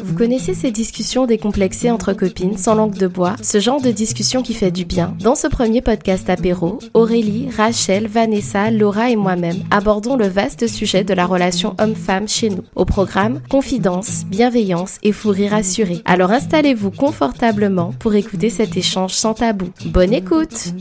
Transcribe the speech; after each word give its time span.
Vous 0.00 0.14
connaissez 0.16 0.54
ces 0.54 0.70
discussions 0.70 1.26
décomplexées 1.26 1.90
entre 1.90 2.12
copines, 2.12 2.56
sans 2.56 2.74
langue 2.74 2.96
de 2.96 3.06
bois, 3.06 3.36
ce 3.42 3.60
genre 3.60 3.80
de 3.80 3.90
discussion 3.90 4.42
qui 4.42 4.54
fait 4.54 4.70
du 4.70 4.84
bien. 4.84 5.14
Dans 5.20 5.34
ce 5.34 5.46
premier 5.46 5.82
podcast 5.82 6.30
apéro, 6.30 6.78
Aurélie, 6.94 7.48
Rachel, 7.56 8.06
Vanessa, 8.06 8.70
Laura 8.70 9.10
et 9.10 9.16
moi-même 9.16 9.62
abordons 9.70 10.16
le 10.16 10.26
vaste 10.26 10.66
sujet 10.66 11.04
de 11.04 11.14
la 11.14 11.26
relation 11.26 11.74
homme-femme 11.78 12.28
chez 12.28 12.50
nous. 12.50 12.64
Au 12.74 12.84
programme, 12.84 13.40
confidence, 13.50 14.24
bienveillance 14.26 14.98
et 15.02 15.12
fou 15.12 15.30
rire 15.30 15.54
assuré. 15.54 16.00
Alors 16.04 16.30
installez-vous 16.30 16.90
confortablement 16.90 17.92
pour 17.98 18.14
écouter 18.14 18.50
cet 18.50 18.76
échange 18.76 19.12
sans 19.12 19.34
tabou. 19.34 19.68
Bonne 19.86 20.14
écoute! 20.14 20.72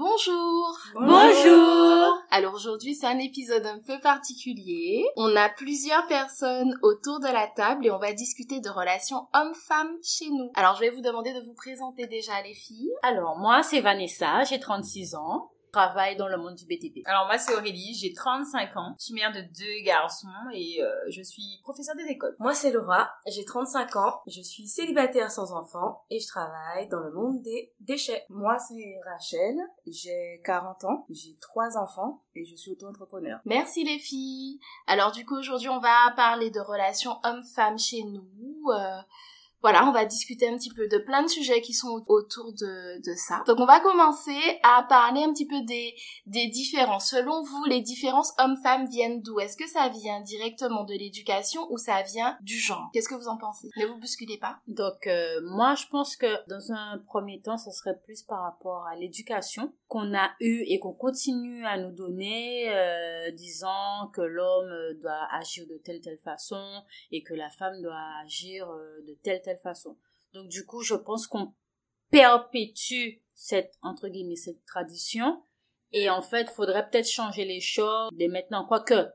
Bonjour 0.00 0.78
Bonjour 0.94 2.22
Alors 2.30 2.54
aujourd'hui 2.54 2.94
c'est 2.94 3.06
un 3.06 3.18
épisode 3.18 3.66
un 3.66 3.80
peu 3.86 4.00
particulier. 4.00 5.04
On 5.16 5.36
a 5.36 5.50
plusieurs 5.50 6.06
personnes 6.06 6.74
autour 6.82 7.20
de 7.20 7.26
la 7.26 7.46
table 7.48 7.84
et 7.84 7.90
on 7.90 7.98
va 7.98 8.14
discuter 8.14 8.60
de 8.60 8.70
relations 8.70 9.28
hommes-femmes 9.34 9.98
chez 10.02 10.30
nous. 10.30 10.50
Alors 10.54 10.76
je 10.76 10.80
vais 10.80 10.88
vous 10.88 11.02
demander 11.02 11.34
de 11.34 11.40
vous 11.40 11.52
présenter 11.52 12.06
déjà 12.06 12.40
les 12.42 12.54
filles. 12.54 12.90
Alors 13.02 13.36
moi 13.36 13.62
c'est 13.62 13.82
Vanessa, 13.82 14.42
j'ai 14.44 14.58
36 14.58 15.16
ans 15.16 15.50
travaille 15.72 16.16
dans 16.16 16.28
le 16.28 16.36
monde 16.36 16.54
du 16.54 16.64
BTP. 16.64 17.06
Alors 17.06 17.26
moi 17.26 17.38
c'est 17.38 17.54
Aurélie, 17.54 17.94
j'ai 17.94 18.12
35 18.12 18.76
ans, 18.76 18.94
je 18.98 19.06
suis 19.06 19.14
mère 19.14 19.32
de 19.32 19.40
deux 19.40 19.84
garçons 19.84 20.28
et 20.52 20.82
euh, 20.82 20.90
je 21.08 21.22
suis 21.22 21.60
professeure 21.62 21.96
des 21.96 22.04
écoles. 22.04 22.36
Moi 22.38 22.54
c'est 22.54 22.70
Laura, 22.70 23.10
j'ai 23.26 23.44
35 23.44 23.96
ans, 23.96 24.20
je 24.26 24.40
suis 24.40 24.66
célibataire 24.66 25.30
sans 25.30 25.52
enfant 25.52 26.04
et 26.10 26.18
je 26.18 26.26
travaille 26.26 26.88
dans 26.88 27.00
le 27.00 27.12
monde 27.12 27.42
des 27.42 27.72
déchets. 27.80 28.24
Moi 28.28 28.58
c'est 28.58 29.00
Rachel, 29.04 29.56
j'ai 29.86 30.40
40 30.44 30.84
ans, 30.84 31.06
j'ai 31.10 31.36
trois 31.40 31.76
enfants 31.76 32.22
et 32.34 32.44
je 32.44 32.56
suis 32.56 32.72
auto-entrepreneur. 32.72 33.40
Merci 33.44 33.84
les 33.84 33.98
filles. 33.98 34.60
Alors 34.86 35.12
du 35.12 35.24
coup 35.24 35.36
aujourd'hui 35.36 35.68
on 35.68 35.80
va 35.80 36.12
parler 36.16 36.50
de 36.50 36.60
relations 36.60 37.18
hommes-femmes 37.24 37.78
chez 37.78 38.02
nous. 38.02 38.70
Euh, 38.70 39.00
voilà, 39.62 39.86
on 39.86 39.92
va 39.92 40.04
discuter 40.04 40.48
un 40.48 40.56
petit 40.56 40.72
peu 40.72 40.88
de 40.88 40.98
plein 40.98 41.22
de 41.22 41.28
sujets 41.28 41.60
qui 41.60 41.74
sont 41.74 42.04
autour 42.08 42.52
de, 42.52 42.98
de 43.02 43.14
ça. 43.16 43.42
Donc 43.46 43.58
on 43.60 43.66
va 43.66 43.80
commencer 43.80 44.38
à 44.62 44.84
parler 44.88 45.22
un 45.22 45.32
petit 45.32 45.46
peu 45.46 45.60
des, 45.62 45.94
des 46.26 46.46
différences. 46.48 47.10
Selon 47.10 47.42
vous, 47.42 47.64
les 47.66 47.80
différences 47.80 48.32
hommes-femmes 48.38 48.86
viennent 48.86 49.22
d'où? 49.22 49.38
Est-ce 49.40 49.56
que 49.56 49.68
ça 49.68 49.88
vient 49.88 50.20
directement 50.20 50.84
de 50.84 50.94
l'éducation 50.94 51.66
ou 51.70 51.78
ça 51.78 52.02
vient 52.02 52.36
du 52.40 52.58
genre? 52.58 52.88
Qu'est-ce 52.92 53.08
que 53.08 53.14
vous 53.14 53.28
en 53.28 53.36
pensez? 53.36 53.68
Ne 53.76 53.86
vous 53.86 53.98
bousculez 53.98 54.38
pas. 54.38 54.58
Donc 54.66 55.06
euh, 55.06 55.40
moi 55.44 55.74
je 55.74 55.86
pense 55.90 56.16
que 56.16 56.26
dans 56.48 56.72
un 56.72 56.98
premier 57.06 57.40
temps, 57.40 57.58
ce 57.58 57.70
serait 57.70 57.98
plus 58.04 58.22
par 58.22 58.42
rapport 58.42 58.86
à 58.86 58.96
l'éducation 58.96 59.72
qu'on 59.88 60.14
a 60.14 60.30
eu 60.40 60.64
et 60.68 60.78
qu'on 60.78 60.92
continue 60.92 61.66
à 61.66 61.76
nous 61.76 61.92
donner, 61.92 62.68
euh, 62.70 63.30
disant 63.32 64.08
que 64.14 64.20
l'homme 64.20 64.94
doit 65.02 65.26
agir 65.32 65.66
de 65.66 65.76
telle 65.84 66.00
telle 66.00 66.18
façon 66.18 66.62
et 67.10 67.22
que 67.22 67.34
la 67.34 67.50
femme 67.50 67.80
doit 67.82 67.98
agir 68.24 68.70
euh, 68.70 69.00
de 69.06 69.14
telle 69.22 69.42
telle 69.42 69.49
façon. 69.58 69.96
Donc 70.32 70.48
du 70.48 70.64
coup, 70.64 70.82
je 70.82 70.94
pense 70.94 71.26
qu'on 71.26 71.54
perpétue 72.10 73.20
cette 73.34 73.74
entre 73.82 74.08
guillemets 74.08 74.36
cette 74.36 74.64
tradition 74.64 75.42
et 75.92 76.08
en 76.08 76.22
fait, 76.22 76.48
faudrait 76.50 76.88
peut-être 76.88 77.08
changer 77.08 77.44
les 77.44 77.60
choses 77.60 78.10
dès 78.12 78.28
maintenant 78.28 78.64
quoique 78.66 79.08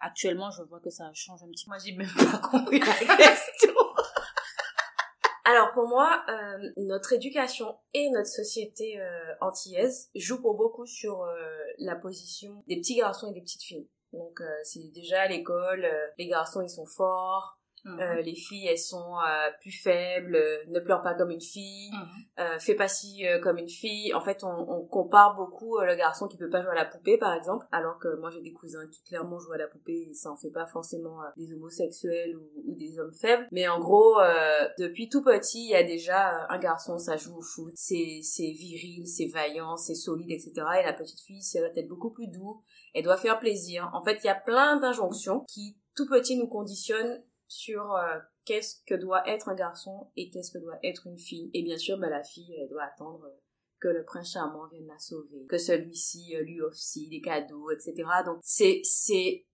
actuellement, 0.00 0.50
je 0.50 0.62
vois 0.62 0.80
que 0.80 0.90
ça 0.90 1.10
change 1.14 1.42
un 1.42 1.48
petit 1.48 1.64
peu. 1.64 1.70
Moi, 1.70 1.78
j'ai 1.84 1.92
même 1.92 2.08
pas 2.14 2.38
compris 2.38 2.78
la 2.78 2.94
question. 3.16 3.74
Alors 5.44 5.72
pour 5.72 5.88
moi, 5.88 6.22
euh, 6.28 6.70
notre 6.76 7.12
éducation 7.12 7.76
et 7.94 8.10
notre 8.10 8.28
société 8.28 9.00
euh, 9.00 9.34
antillaise 9.40 10.10
jouent 10.14 10.40
pour 10.40 10.54
beaucoup 10.54 10.86
sur 10.86 11.22
euh, 11.22 11.34
la 11.78 11.96
position 11.96 12.62
des 12.68 12.76
petits 12.76 12.96
garçons 12.96 13.30
et 13.30 13.32
des 13.32 13.40
petites 13.40 13.62
filles. 13.62 13.88
Donc 14.12 14.40
euh, 14.40 14.44
c'est 14.64 14.92
déjà 14.92 15.22
à 15.22 15.28
l'école, 15.28 15.84
euh, 15.84 16.06
les 16.18 16.26
garçons 16.26 16.60
ils 16.62 16.70
sont 16.70 16.86
forts, 16.86 17.59
Mhm. 17.84 18.00
Euh, 18.00 18.20
les 18.22 18.34
filles, 18.34 18.66
elles 18.66 18.78
sont 18.78 19.14
euh, 19.26 19.50
plus 19.60 19.72
faibles, 19.72 20.36
euh, 20.36 20.58
ne 20.68 20.80
pleure 20.80 21.02
pas 21.02 21.14
comme 21.14 21.30
une 21.30 21.40
fille, 21.40 21.90
Mhm. 21.92 22.08
euh, 22.40 22.58
fais 22.58 22.74
pas 22.74 22.88
ci 22.88 23.26
euh, 23.26 23.38
comme 23.40 23.58
une 23.58 23.68
fille. 23.68 24.12
En 24.14 24.20
fait, 24.20 24.44
on, 24.44 24.48
on 24.70 24.84
compare 24.86 25.34
beaucoup 25.36 25.78
euh, 25.78 25.86
le 25.86 25.94
garçon 25.96 26.28
qui 26.28 26.36
peut 26.36 26.50
pas 26.50 26.62
jouer 26.62 26.72
à 26.72 26.74
la 26.74 26.84
poupée, 26.84 27.16
par 27.18 27.32
exemple, 27.34 27.66
alors 27.72 27.98
que 27.98 28.14
moi 28.20 28.30
j'ai 28.30 28.42
des 28.42 28.52
cousins 28.52 28.86
qui 28.90 29.02
clairement 29.04 29.38
jouent 29.38 29.52
à 29.52 29.58
la 29.58 29.66
poupée 29.68 30.08
et 30.10 30.14
ça 30.14 30.30
en 30.30 30.36
fait 30.36 30.50
pas 30.50 30.66
forcément 30.66 31.18
des 31.36 31.52
homosexuels 31.54 32.36
ou, 32.36 32.50
ou 32.66 32.74
des 32.76 32.98
hommes 32.98 33.14
faibles. 33.14 33.46
Mais 33.52 33.66
en 33.68 33.80
gros, 33.80 34.18
euh, 34.20 34.68
depuis 34.78 35.08
tout 35.08 35.22
petit, 35.22 35.64
il 35.66 35.70
y 35.70 35.74
a 35.76 35.82
déjà 35.84 36.42
euh, 36.42 36.46
un 36.50 36.58
garçon, 36.58 36.98
ça 36.98 37.16
joue 37.16 37.36
au 37.38 37.42
foot, 37.42 37.72
c'est 37.76 38.20
viril, 38.38 39.06
c'est 39.06 39.26
vaillant, 39.26 39.76
c'est 39.76 39.94
solide, 39.94 40.30
etc. 40.30 40.52
Et 40.80 40.84
la 40.84 40.92
petite 40.92 41.20
fille, 41.20 41.42
c'est 41.42 41.60
va 41.60 41.68
être 41.74 41.88
beaucoup 41.88 42.10
plus 42.10 42.26
doux, 42.28 42.62
elle 42.94 43.04
doit 43.04 43.16
faire 43.16 43.38
plaisir. 43.38 43.90
En 43.94 44.02
fait, 44.04 44.18
il 44.22 44.26
y 44.26 44.30
a 44.30 44.34
plein 44.34 44.76
d'injonctions 44.76 45.44
qui 45.48 45.76
tout 45.96 46.06
petit 46.08 46.36
nous 46.36 46.46
conditionnent 46.48 47.22
sur 47.50 47.94
euh, 47.96 48.16
qu'est-ce 48.44 48.76
que 48.86 48.94
doit 48.94 49.28
être 49.28 49.48
un 49.48 49.54
garçon 49.56 50.08
et 50.16 50.30
qu'est-ce 50.30 50.52
que 50.52 50.58
doit 50.62 50.78
être 50.84 51.08
une 51.08 51.18
fille. 51.18 51.50
Et 51.52 51.62
bien 51.64 51.76
sûr, 51.76 51.98
bah, 51.98 52.08
la 52.08 52.22
fille, 52.22 52.54
elle 52.60 52.68
doit 52.68 52.84
attendre 52.84 53.24
euh, 53.24 53.36
que 53.80 53.88
le 53.88 54.04
prince 54.04 54.30
charmant 54.32 54.68
vienne 54.68 54.86
la 54.86 54.98
sauver, 54.98 55.46
que 55.48 55.58
celui-ci 55.58 56.36
euh, 56.36 56.42
lui 56.42 56.60
offre 56.60 56.78
des 57.10 57.20
cadeaux, 57.20 57.70
etc. 57.72 57.94
Donc 58.24 58.38
c'est 58.42 58.80
c'est 58.84 59.46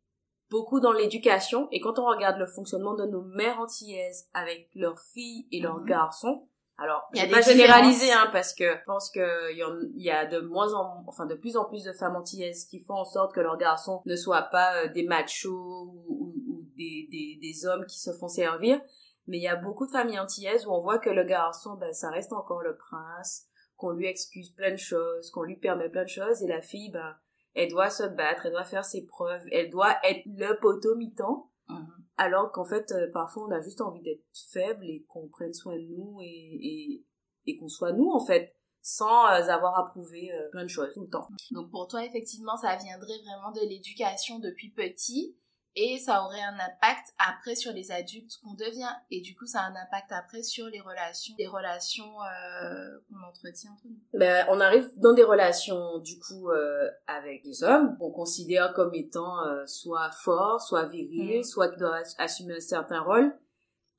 beaucoup 0.50 0.78
dans 0.78 0.92
l'éducation. 0.92 1.68
Et 1.72 1.80
quand 1.80 1.98
on 1.98 2.06
regarde 2.06 2.38
le 2.38 2.46
fonctionnement 2.46 2.94
de 2.94 3.06
nos 3.06 3.22
mères 3.22 3.58
antillaises 3.60 4.28
avec 4.34 4.68
leurs 4.74 5.00
filles 5.00 5.48
et 5.50 5.60
leurs 5.60 5.80
Mhm. 5.80 5.86
garçons, 5.86 6.48
alors, 6.78 7.08
Il 7.14 7.16
y 7.16 7.20
a 7.20 7.22
je 7.24 7.28
vais 7.30 7.34
des 7.36 7.40
pas 7.40 7.50
généraliser, 7.52 8.12
hein, 8.12 8.28
parce 8.32 8.52
que 8.52 8.64
je 8.76 8.84
pense 8.84 9.10
qu'il 9.10 9.56
y, 9.56 9.64
en- 9.64 9.80
il 9.94 10.02
y 10.02 10.10
a 10.10 10.26
de 10.26 10.40
moins 10.40 10.74
en, 10.74 11.02
enfin, 11.06 11.24
de 11.24 11.34
plus 11.34 11.56
en 11.56 11.64
plus 11.64 11.82
de 11.84 11.92
femmes 11.94 12.16
antillaises 12.16 12.66
qui 12.66 12.80
font 12.80 12.96
en 12.96 13.06
sorte 13.06 13.34
que 13.34 13.40
leurs 13.40 13.56
garçons 13.56 14.02
ne 14.04 14.14
soient 14.14 14.42
pas 14.42 14.82
euh, 14.84 14.88
des 14.92 15.02
machos 15.04 15.50
ou- 15.86 16.34
ou 16.48 16.55
des, 16.76 17.08
des, 17.10 17.38
des 17.40 17.66
hommes 17.66 17.86
qui 17.86 17.98
se 17.98 18.12
font 18.12 18.28
servir. 18.28 18.80
Mais 19.26 19.38
il 19.38 19.42
y 19.42 19.48
a 19.48 19.56
beaucoup 19.56 19.86
de 19.86 19.90
familles 19.90 20.20
antillaises 20.20 20.66
où 20.66 20.70
on 20.70 20.82
voit 20.82 20.98
que 20.98 21.10
le 21.10 21.24
garçon, 21.24 21.74
ben, 21.74 21.92
ça 21.92 22.10
reste 22.10 22.32
encore 22.32 22.62
le 22.62 22.76
prince, 22.76 23.46
qu'on 23.76 23.90
lui 23.90 24.06
excuse 24.06 24.50
plein 24.50 24.70
de 24.70 24.76
choses, 24.76 25.30
qu'on 25.30 25.42
lui 25.42 25.56
permet 25.56 25.88
plein 25.88 26.04
de 26.04 26.08
choses, 26.08 26.42
et 26.42 26.46
la 26.46 26.62
fille, 26.62 26.90
ben, 26.90 27.16
elle 27.54 27.70
doit 27.70 27.90
se 27.90 28.04
battre, 28.04 28.46
elle 28.46 28.52
doit 28.52 28.64
faire 28.64 28.84
ses 28.84 29.04
preuves, 29.04 29.42
elle 29.50 29.70
doit 29.70 29.96
être 30.04 30.22
le 30.26 30.58
poteau 30.60 30.94
mi-temps. 30.94 31.50
Mhm. 31.68 31.88
Alors 32.18 32.52
qu'en 32.52 32.64
fait, 32.64 32.92
euh, 32.92 33.10
parfois, 33.12 33.46
on 33.48 33.50
a 33.50 33.60
juste 33.60 33.80
envie 33.80 34.02
d'être 34.02 34.24
faible 34.52 34.84
et 34.84 35.04
qu'on 35.08 35.28
prenne 35.28 35.52
soin 35.52 35.74
de 35.74 35.86
nous 35.88 36.18
et, 36.22 36.26
et, 36.26 37.04
et 37.46 37.56
qu'on 37.56 37.68
soit 37.68 37.92
nous, 37.92 38.10
en 38.10 38.24
fait, 38.24 38.54
sans 38.80 39.26
euh, 39.26 39.48
avoir 39.48 39.76
à 39.78 39.86
prouver 39.86 40.32
euh, 40.32 40.48
plein 40.50 40.62
de 40.62 40.68
choses 40.68 40.92
tout 40.94 41.02
le 41.02 41.08
temps. 41.08 41.26
Donc 41.50 41.70
pour 41.70 41.88
toi, 41.88 42.04
effectivement, 42.04 42.56
ça 42.56 42.76
viendrait 42.76 43.18
vraiment 43.24 43.50
de 43.50 43.68
l'éducation 43.68 44.38
depuis 44.38 44.70
petit 44.70 45.36
et 45.76 45.98
ça 45.98 46.24
aurait 46.24 46.40
un 46.40 46.54
impact 46.54 47.14
après 47.18 47.54
sur 47.54 47.72
les 47.72 47.92
adultes 47.92 48.38
qu'on 48.42 48.54
devient 48.54 48.90
et 49.10 49.20
du 49.20 49.36
coup 49.36 49.44
ça 49.46 49.60
a 49.60 49.66
un 49.66 49.76
impact 49.76 50.10
après 50.10 50.42
sur 50.42 50.66
les 50.68 50.80
relations, 50.80 51.34
les 51.38 51.46
relations 51.46 52.22
euh, 52.22 52.98
qu'on 53.08 53.22
entretient 53.28 53.72
entre 53.72 53.86
nous. 53.86 54.18
Ben, 54.18 54.46
on 54.48 54.58
arrive 54.60 54.90
dans 54.96 55.12
des 55.12 55.22
relations, 55.22 55.98
du 55.98 56.18
coup, 56.18 56.50
euh, 56.50 56.90
avec 57.06 57.44
des 57.44 57.62
hommes 57.62 57.96
qu'on 57.98 58.10
considère 58.10 58.72
comme 58.72 58.94
étant 58.94 59.44
euh, 59.46 59.66
soit 59.66 60.10
forts, 60.24 60.62
soit 60.62 60.86
virils, 60.86 61.36
Mhm. 61.38 61.42
soit 61.44 61.68
qui 61.68 61.78
doivent 61.78 62.02
assumer 62.18 62.56
un 62.56 62.60
certain 62.60 63.00
rôle. 63.02 63.38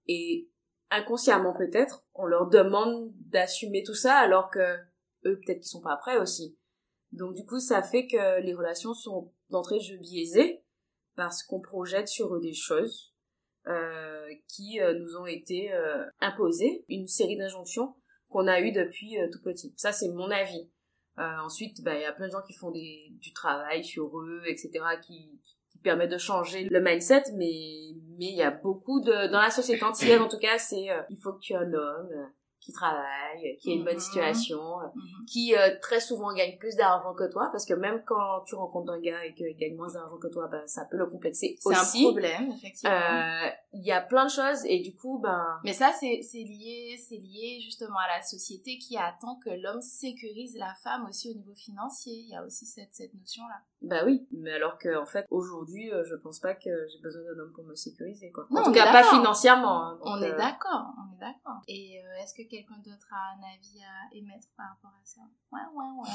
Et 0.08 0.50
inconsciemment 0.90 1.54
peut-être, 1.54 2.04
on 2.16 2.26
leur 2.26 2.48
demande 2.48 3.12
d'assumer 3.30 3.84
tout 3.84 3.94
ça 3.94 4.16
alors 4.16 4.50
que 4.50 4.78
eux 5.26 5.40
peut-être 5.46 5.60
qu'ils 5.60 5.68
sont 5.70 5.82
pas 5.82 5.98
prêts 5.98 6.18
aussi. 6.18 6.58
Donc 7.12 7.36
du 7.36 7.46
coup, 7.46 7.60
ça 7.60 7.84
fait 7.84 8.08
que 8.08 8.42
les 8.42 8.54
relations 8.54 8.94
sont 8.94 9.32
d'entrée 9.50 9.78
de 9.78 9.84
jeu 9.84 9.98
biaisées 9.98 10.64
parce 11.18 11.44
qu'on 11.44 11.60
projette 11.60 12.08
sur 12.08 12.34
eux 12.34 12.40
des 12.40 12.54
choses 12.54 13.14
euh, 13.68 14.30
qui 14.48 14.80
euh, 14.80 14.94
nous 14.94 15.18
ont 15.18 15.26
été 15.26 15.74
euh, 15.74 16.06
imposées, 16.22 16.86
une 16.88 17.08
série 17.08 17.36
d'injonctions 17.36 17.96
qu'on 18.30 18.48
a 18.48 18.62
eues 18.62 18.72
depuis 18.72 19.18
tout 19.34 19.42
petit. 19.42 19.74
Ça, 19.76 19.92
c'est 19.92 20.10
mon 20.10 20.30
avis. 20.32 20.70
ensuite, 21.18 21.82
bah, 21.82 21.96
il 21.96 22.02
y 22.02 22.06
a 22.06 22.14
plein 22.14 22.28
de 22.28 22.32
gens 22.32 22.42
qui 22.46 22.54
font 22.54 22.72
des, 22.72 23.08
du 23.20 23.34
travail 23.34 23.84
sur 23.84 24.20
eux, 24.20 24.44
etc., 24.46 24.70
qui, 25.02 25.42
qui 25.72 25.80
permet 25.80 26.08
de 26.08 26.18
changer 26.18 26.68
le 26.70 26.82
mindset, 26.82 27.24
mais 27.36 27.94
mais 28.18 28.26
il 28.26 28.36
y 28.36 28.44
a 28.44 28.52
beaucoup 28.52 29.00
de 29.00 29.32
dans 29.32 29.40
la 29.40 29.50
société 29.50 29.84
entière 29.86 30.22
en 30.22 30.28
tout 30.28 30.40
cas, 30.40 30.58
c'est 30.58 30.88
il 31.10 31.18
faut 31.18 31.34
que 31.34 31.40
tu 31.40 31.54
aies 31.54 31.58
un 31.58 31.74
homme, 31.74 32.32
qui 32.68 32.74
travaille, 32.74 33.58
qui 33.62 33.72
a 33.72 33.76
une 33.76 33.86
bonne 33.86 33.94
mhm. 33.94 34.00
situation, 34.02 34.82
euh, 34.82 34.88
mhm. 34.94 35.26
qui 35.26 35.56
euh, 35.56 35.80
très 35.82 36.02
souvent 36.02 36.34
gagne 36.34 36.58
plus 36.58 36.76
d'argent 36.76 37.14
que 37.14 37.32
toi, 37.32 37.48
parce 37.50 37.66
que 37.66 37.74
même 37.74 38.04
quand 38.06 38.42
tu 38.46 38.56
rencontres 38.56 38.92
un 38.92 39.00
gars 39.00 39.24
et 39.24 39.34
qu'il 39.34 39.56
gagne 39.56 39.78
moins 39.78 39.88
d'argent 39.88 40.18
que 40.18 40.28
toi, 40.28 40.50
ben, 40.52 40.62
ça 40.68 40.84
peut 40.84 40.98
le 40.98 41.06
complexer 41.06 41.56
aussi. 41.64 42.00
C'est 42.00 42.00
un 42.00 42.10
problème, 42.10 42.52
effectivement. 42.52 42.94
Euh, 42.94 43.50
il 43.72 43.86
y 43.86 43.94
a 43.94 44.02
plein 44.02 44.26
de 44.26 44.32
choses 44.32 44.66
et 44.66 44.82
du 44.82 44.94
coup, 44.94 45.18
ben... 45.20 45.60
Mais 45.64 45.72
ça, 45.72 45.94
c'est 45.94 46.20
lié, 46.34 46.98
c'est 46.98 47.16
lié 47.16 47.62
justement 47.64 48.00
à 48.00 48.18
la 48.18 48.22
société 48.22 48.78
qui 48.78 48.98
attend 48.98 49.40
que 49.42 49.50
l'homme 49.50 49.82
sécurise 49.82 50.58
la 50.58 50.74
femme 50.84 51.06
aussi 51.08 51.32
au 51.32 51.36
niveau 51.36 51.56
financier. 51.56 52.16
Il 52.16 52.30
y 52.30 52.36
a 52.36 52.44
aussi 52.44 52.66
cette, 52.66 52.94
cette 52.94 53.14
notion-là. 53.14 53.62
Bah 53.82 54.04
oui, 54.06 54.28
mais 54.32 54.54
alors 54.54 54.78
que 54.78 54.98
en 55.00 55.06
fait 55.06 55.26
aujourd'hui, 55.30 55.92
je 56.06 56.16
pense 56.16 56.40
pas 56.40 56.56
que 56.56 56.88
j'ai 56.92 57.00
besoin 57.00 57.22
d'un 57.24 57.40
homme 57.40 57.54
pour 57.54 57.64
me 57.64 57.76
sécuriser 57.76 58.32
quoi. 58.32 58.48
en 58.50 58.64
tout 58.64 58.72
cas 58.72 58.92
pas 58.92 59.04
financièrement. 59.04 59.84
Hein, 59.84 60.00
on 60.02 60.22
est 60.22 60.36
d'accord, 60.36 60.94
on 60.98 61.16
est 61.16 61.20
d'accord. 61.20 61.62
Et 61.68 62.02
est-ce 62.22 62.34
que 62.34 62.48
quelqu'un 62.50 62.78
d'autre 62.84 63.08
a 63.12 63.36
un 63.38 63.44
avis 63.54 63.80
à 63.84 64.16
émettre 64.16 64.48
par 64.58 64.70
rapport 64.70 64.92
à 64.92 65.06
ça? 65.06 65.22
Ouais, 65.52 65.62
ouais, 65.76 65.92
ouais. 66.02 66.10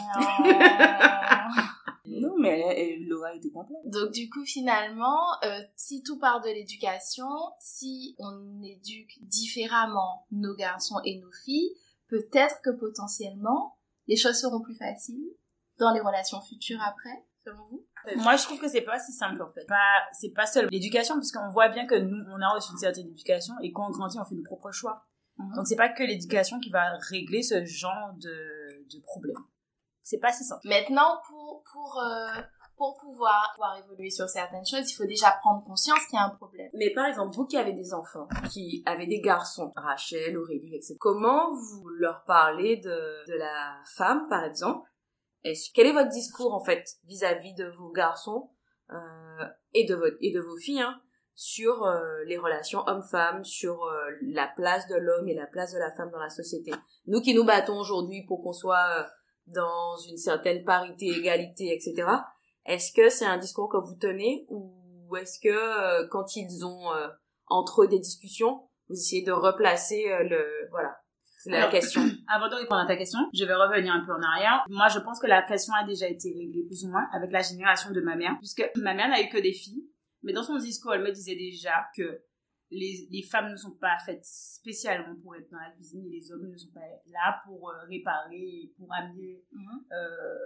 non, 2.20 2.36
mais 2.38 2.98
Laura 3.06 3.34
était 3.34 3.50
complète. 3.50 3.78
Donc, 3.84 4.10
du 4.10 4.28
coup, 4.28 4.44
finalement, 4.44 5.20
euh, 5.44 5.60
si 5.76 6.02
tout 6.02 6.18
part 6.18 6.40
de 6.40 6.48
l'éducation, 6.48 7.28
si 7.60 8.14
on 8.18 8.60
éduque 8.62 9.18
différemment 9.22 10.26
nos 10.32 10.54
garçons 10.54 11.00
et 11.04 11.18
nos 11.18 11.32
filles, 11.32 11.72
peut-être 12.08 12.60
que 12.62 12.70
potentiellement, 12.70 13.78
les 14.08 14.16
choses 14.16 14.40
seront 14.40 14.60
plus 14.60 14.74
faciles 14.76 15.30
dans 15.78 15.92
les 15.92 16.00
relations 16.00 16.40
futures 16.40 16.82
après, 16.82 17.24
selon 17.44 17.64
vous? 17.70 17.86
Moi, 18.16 18.36
je 18.36 18.44
trouve 18.44 18.58
que 18.58 18.68
c'est 18.68 18.82
pas 18.82 18.98
si 18.98 19.12
simple 19.12 19.42
en 19.42 19.50
fait. 19.52 19.64
Pas, 19.66 20.02
c'est 20.12 20.32
pas 20.32 20.46
seulement 20.46 20.70
l'éducation, 20.70 21.16
puisqu'on 21.16 21.50
voit 21.50 21.68
bien 21.68 21.86
que 21.86 21.94
nous, 21.94 22.24
on 22.30 22.40
a 22.40 22.48
reçu 22.48 22.72
une 22.72 22.78
certaine 22.78 23.08
éducation 23.08 23.54
et 23.62 23.72
quand 23.72 23.86
on 23.86 23.90
grandit, 23.90 24.18
on 24.18 24.24
fait 24.24 24.34
nos 24.34 24.42
propres 24.42 24.72
choix. 24.72 25.06
Mhm. 25.38 25.54
Donc 25.56 25.66
c'est 25.66 25.76
pas 25.76 25.88
que 25.88 26.02
l'éducation 26.02 26.60
qui 26.60 26.70
va 26.70 26.92
régler 27.10 27.42
ce 27.42 27.64
genre 27.64 28.12
de, 28.16 28.86
de 28.94 29.02
problème. 29.02 29.36
C'est 30.02 30.18
pas 30.18 30.32
si 30.32 30.44
simple. 30.44 30.66
Maintenant, 30.66 31.20
pour, 31.28 31.62
pour, 31.72 32.00
euh, 32.02 32.40
pour 32.76 32.98
pouvoir, 32.98 33.52
pouvoir 33.54 33.78
évoluer 33.78 34.10
sur 34.10 34.28
certaines 34.28 34.66
choses, 34.66 34.90
il 34.90 34.94
faut 34.94 35.06
déjà 35.06 35.30
prendre 35.40 35.64
conscience 35.64 36.04
qu'il 36.06 36.16
y 36.16 36.18
a 36.18 36.24
un 36.24 36.30
problème. 36.30 36.68
Mais 36.74 36.90
par 36.90 37.06
exemple, 37.06 37.34
vous 37.36 37.46
qui 37.46 37.56
avez 37.56 37.72
des 37.72 37.94
enfants, 37.94 38.26
qui 38.50 38.82
avez 38.84 39.06
des 39.06 39.20
garçons, 39.20 39.72
Rachel, 39.76 40.36
Aurélie, 40.36 40.74
etc., 40.74 40.96
comment 40.98 41.54
vous 41.54 41.88
leur 41.88 42.24
parlez 42.24 42.78
de, 42.78 43.30
de 43.30 43.34
la 43.34 43.76
femme, 43.84 44.26
par 44.28 44.44
exemple? 44.44 44.88
Quel 45.74 45.86
est 45.86 45.92
votre 45.92 46.10
discours, 46.10 46.54
en 46.54 46.62
fait, 46.62 46.96
vis-à-vis 47.04 47.54
de 47.54 47.66
vos 47.78 47.90
garçons 47.90 48.50
euh, 48.90 49.44
et, 49.74 49.84
de 49.84 49.94
votre, 49.94 50.16
et 50.20 50.32
de 50.32 50.40
vos 50.40 50.56
filles 50.56 50.80
hein 50.80 51.00
sur 51.34 51.84
euh, 51.84 52.24
les 52.26 52.36
relations 52.36 52.82
hommes-femmes, 52.86 53.44
sur 53.44 53.84
euh, 53.84 54.10
la 54.22 54.46
place 54.46 54.86
de 54.88 54.96
l'homme 54.96 55.28
et 55.28 55.34
la 55.34 55.46
place 55.46 55.72
de 55.72 55.78
la 55.78 55.90
femme 55.92 56.10
dans 56.10 56.20
la 56.20 56.30
société? 56.30 56.72
Nous 57.06 57.20
qui 57.20 57.34
nous 57.34 57.44
battons 57.44 57.78
aujourd'hui 57.78 58.24
pour 58.26 58.42
qu'on 58.42 58.52
soit 58.52 58.86
euh, 58.98 59.02
dans 59.46 59.96
une 60.08 60.18
certaine 60.18 60.64
parité, 60.64 61.06
égalité, 61.06 61.74
etc. 61.74 62.08
Est-ce 62.66 62.92
que 62.92 63.08
c'est 63.08 63.24
un 63.24 63.38
discours 63.38 63.68
que 63.68 63.78
vous 63.78 63.96
tenez 63.96 64.46
ou 64.48 64.72
est-ce 65.16 65.40
que 65.40 66.06
quand 66.08 66.36
ils 66.36 66.64
ont 66.64 66.86
entre 67.48 67.82
eux 67.82 67.88
des 67.88 67.98
discussions, 67.98 68.62
vous 68.88 68.94
essayez 68.94 69.22
de 69.22 69.32
replacer 69.32 70.04
le 70.22 70.46
voilà 70.70 70.96
la 71.50 71.68
question. 71.68 72.02
Avant 72.28 72.48
de 72.48 72.54
répondre 72.54 72.80
à 72.80 72.86
ta 72.86 72.96
question, 72.96 73.20
je 73.32 73.44
vais 73.44 73.54
revenir 73.54 73.92
un 73.92 74.04
peu 74.04 74.12
en 74.12 74.22
arrière. 74.22 74.64
Moi, 74.68 74.88
je 74.88 74.98
pense 74.98 75.20
que 75.20 75.26
la 75.26 75.42
question 75.42 75.74
a 75.74 75.84
déjà 75.84 76.08
été 76.08 76.28
réglée 76.28 76.64
plus 76.66 76.84
ou 76.84 76.88
moins 76.88 77.06
avec 77.12 77.32
la 77.32 77.42
génération 77.42 77.90
de 77.90 78.00
ma 78.00 78.16
mère, 78.16 78.36
puisque 78.38 78.64
ma 78.76 78.94
mère 78.94 79.08
n'a 79.08 79.22
eu 79.22 79.28
que 79.28 79.38
des 79.38 79.52
filles 79.52 79.84
mais 80.22 80.32
dans 80.32 80.42
son 80.42 80.56
discours, 80.56 80.94
elle 80.94 81.02
me 81.02 81.12
disait 81.12 81.34
déjà 81.34 81.88
que 81.96 82.22
les, 82.70 83.06
les 83.10 83.22
femmes 83.22 83.50
ne 83.50 83.56
sont 83.56 83.72
pas 83.72 83.98
faites 84.04 84.24
spécialement 84.24 85.14
pour 85.22 85.36
être 85.36 85.50
dans 85.50 85.58
la 85.58 85.70
cuisine 85.70 86.06
et 86.06 86.10
les 86.10 86.32
hommes 86.32 86.48
ne 86.48 86.56
sont 86.56 86.72
pas 86.72 86.80
là 87.06 87.42
pour 87.44 87.70
euh, 87.70 87.84
réparer, 87.88 88.72
pour 88.78 88.92
amener 88.94 89.44
mhm. 89.52 89.84
euh, 89.92 90.38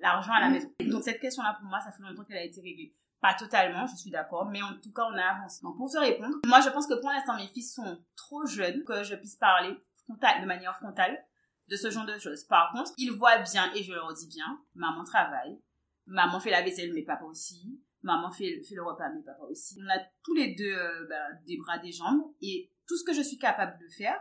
l'argent 0.00 0.32
à 0.32 0.40
la 0.40 0.50
maison. 0.50 0.72
Donc 0.80 1.02
cette 1.02 1.20
question-là, 1.20 1.56
pour 1.60 1.68
moi, 1.68 1.80
ça 1.80 1.92
fait 1.92 2.02
longtemps 2.02 2.24
qu'elle 2.24 2.38
a 2.38 2.44
été 2.44 2.60
réglée. 2.60 2.94
Pas 3.20 3.34
totalement, 3.34 3.86
je 3.86 3.96
suis 3.96 4.10
d'accord, 4.10 4.46
mais 4.46 4.62
en 4.62 4.74
tout 4.82 4.92
cas, 4.92 5.04
on 5.10 5.16
a 5.16 5.22
avancé. 5.22 5.60
Donc 5.62 5.76
pour 5.76 5.90
te 5.90 5.98
répondre, 5.98 6.36
moi 6.46 6.60
je 6.60 6.68
pense 6.70 6.86
que 6.86 6.94
pour 6.94 7.10
l'instant, 7.10 7.36
mes 7.36 7.48
fils 7.48 7.74
sont 7.74 7.98
trop 8.16 8.46
jeunes 8.46 8.84
que 8.84 9.02
je 9.02 9.14
puisse 9.14 9.36
parler 9.36 9.76
de 10.08 10.46
manière 10.46 10.76
frontale 10.76 11.24
de 11.68 11.76
ce 11.76 11.90
genre 11.90 12.06
de 12.06 12.18
choses. 12.18 12.44
Par 12.44 12.72
contre, 12.72 12.92
ils 12.98 13.12
voient 13.12 13.38
bien, 13.38 13.72
et 13.74 13.82
je 13.82 13.92
leur 13.92 14.12
dis 14.12 14.26
bien, 14.28 14.60
maman 14.74 15.04
travaille, 15.04 15.58
maman 16.06 16.40
fait 16.40 16.50
la 16.50 16.62
vaisselle, 16.62 16.92
mais 16.92 17.02
papa 17.02 17.24
aussi, 17.24 17.80
maman 18.02 18.30
fait, 18.30 18.62
fait 18.62 18.74
le 18.74 18.82
repas, 18.82 19.08
mais 19.14 19.22
papa 19.22 19.42
aussi. 19.44 19.76
On 19.80 19.88
a 19.88 19.98
tous 20.22 20.34
les 20.34 20.54
deux 20.54 20.72
euh, 20.72 21.06
ben, 21.08 21.40
des 21.46 21.56
bras, 21.56 21.78
des 21.78 21.92
jambes, 21.92 22.22
et 22.42 22.70
tout 22.86 22.96
ce 22.96 23.04
que 23.04 23.14
je 23.14 23.22
suis 23.22 23.38
capable 23.38 23.78
de 23.80 23.88
faire, 23.88 24.20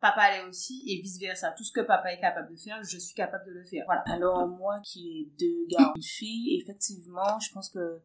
papa 0.00 0.30
l'est 0.30 0.44
aussi, 0.44 0.82
et 0.88 1.00
vice 1.00 1.18
versa. 1.18 1.52
Tout 1.52 1.64
ce 1.64 1.72
que 1.72 1.80
papa 1.80 2.12
est 2.12 2.20
capable 2.20 2.50
de 2.50 2.56
faire, 2.56 2.82
je 2.82 2.98
suis 2.98 3.14
capable 3.14 3.44
de 3.46 3.52
le 3.52 3.64
faire. 3.64 3.84
Voilà. 3.86 4.02
Alors 4.06 4.48
moi 4.48 4.80
qui 4.80 5.20
ai 5.20 5.24
deux 5.38 5.66
gars, 5.68 5.92
une 5.94 6.02
fille, 6.02 6.58
effectivement, 6.60 7.38
je 7.38 7.52
pense 7.52 7.68
que 7.68 8.02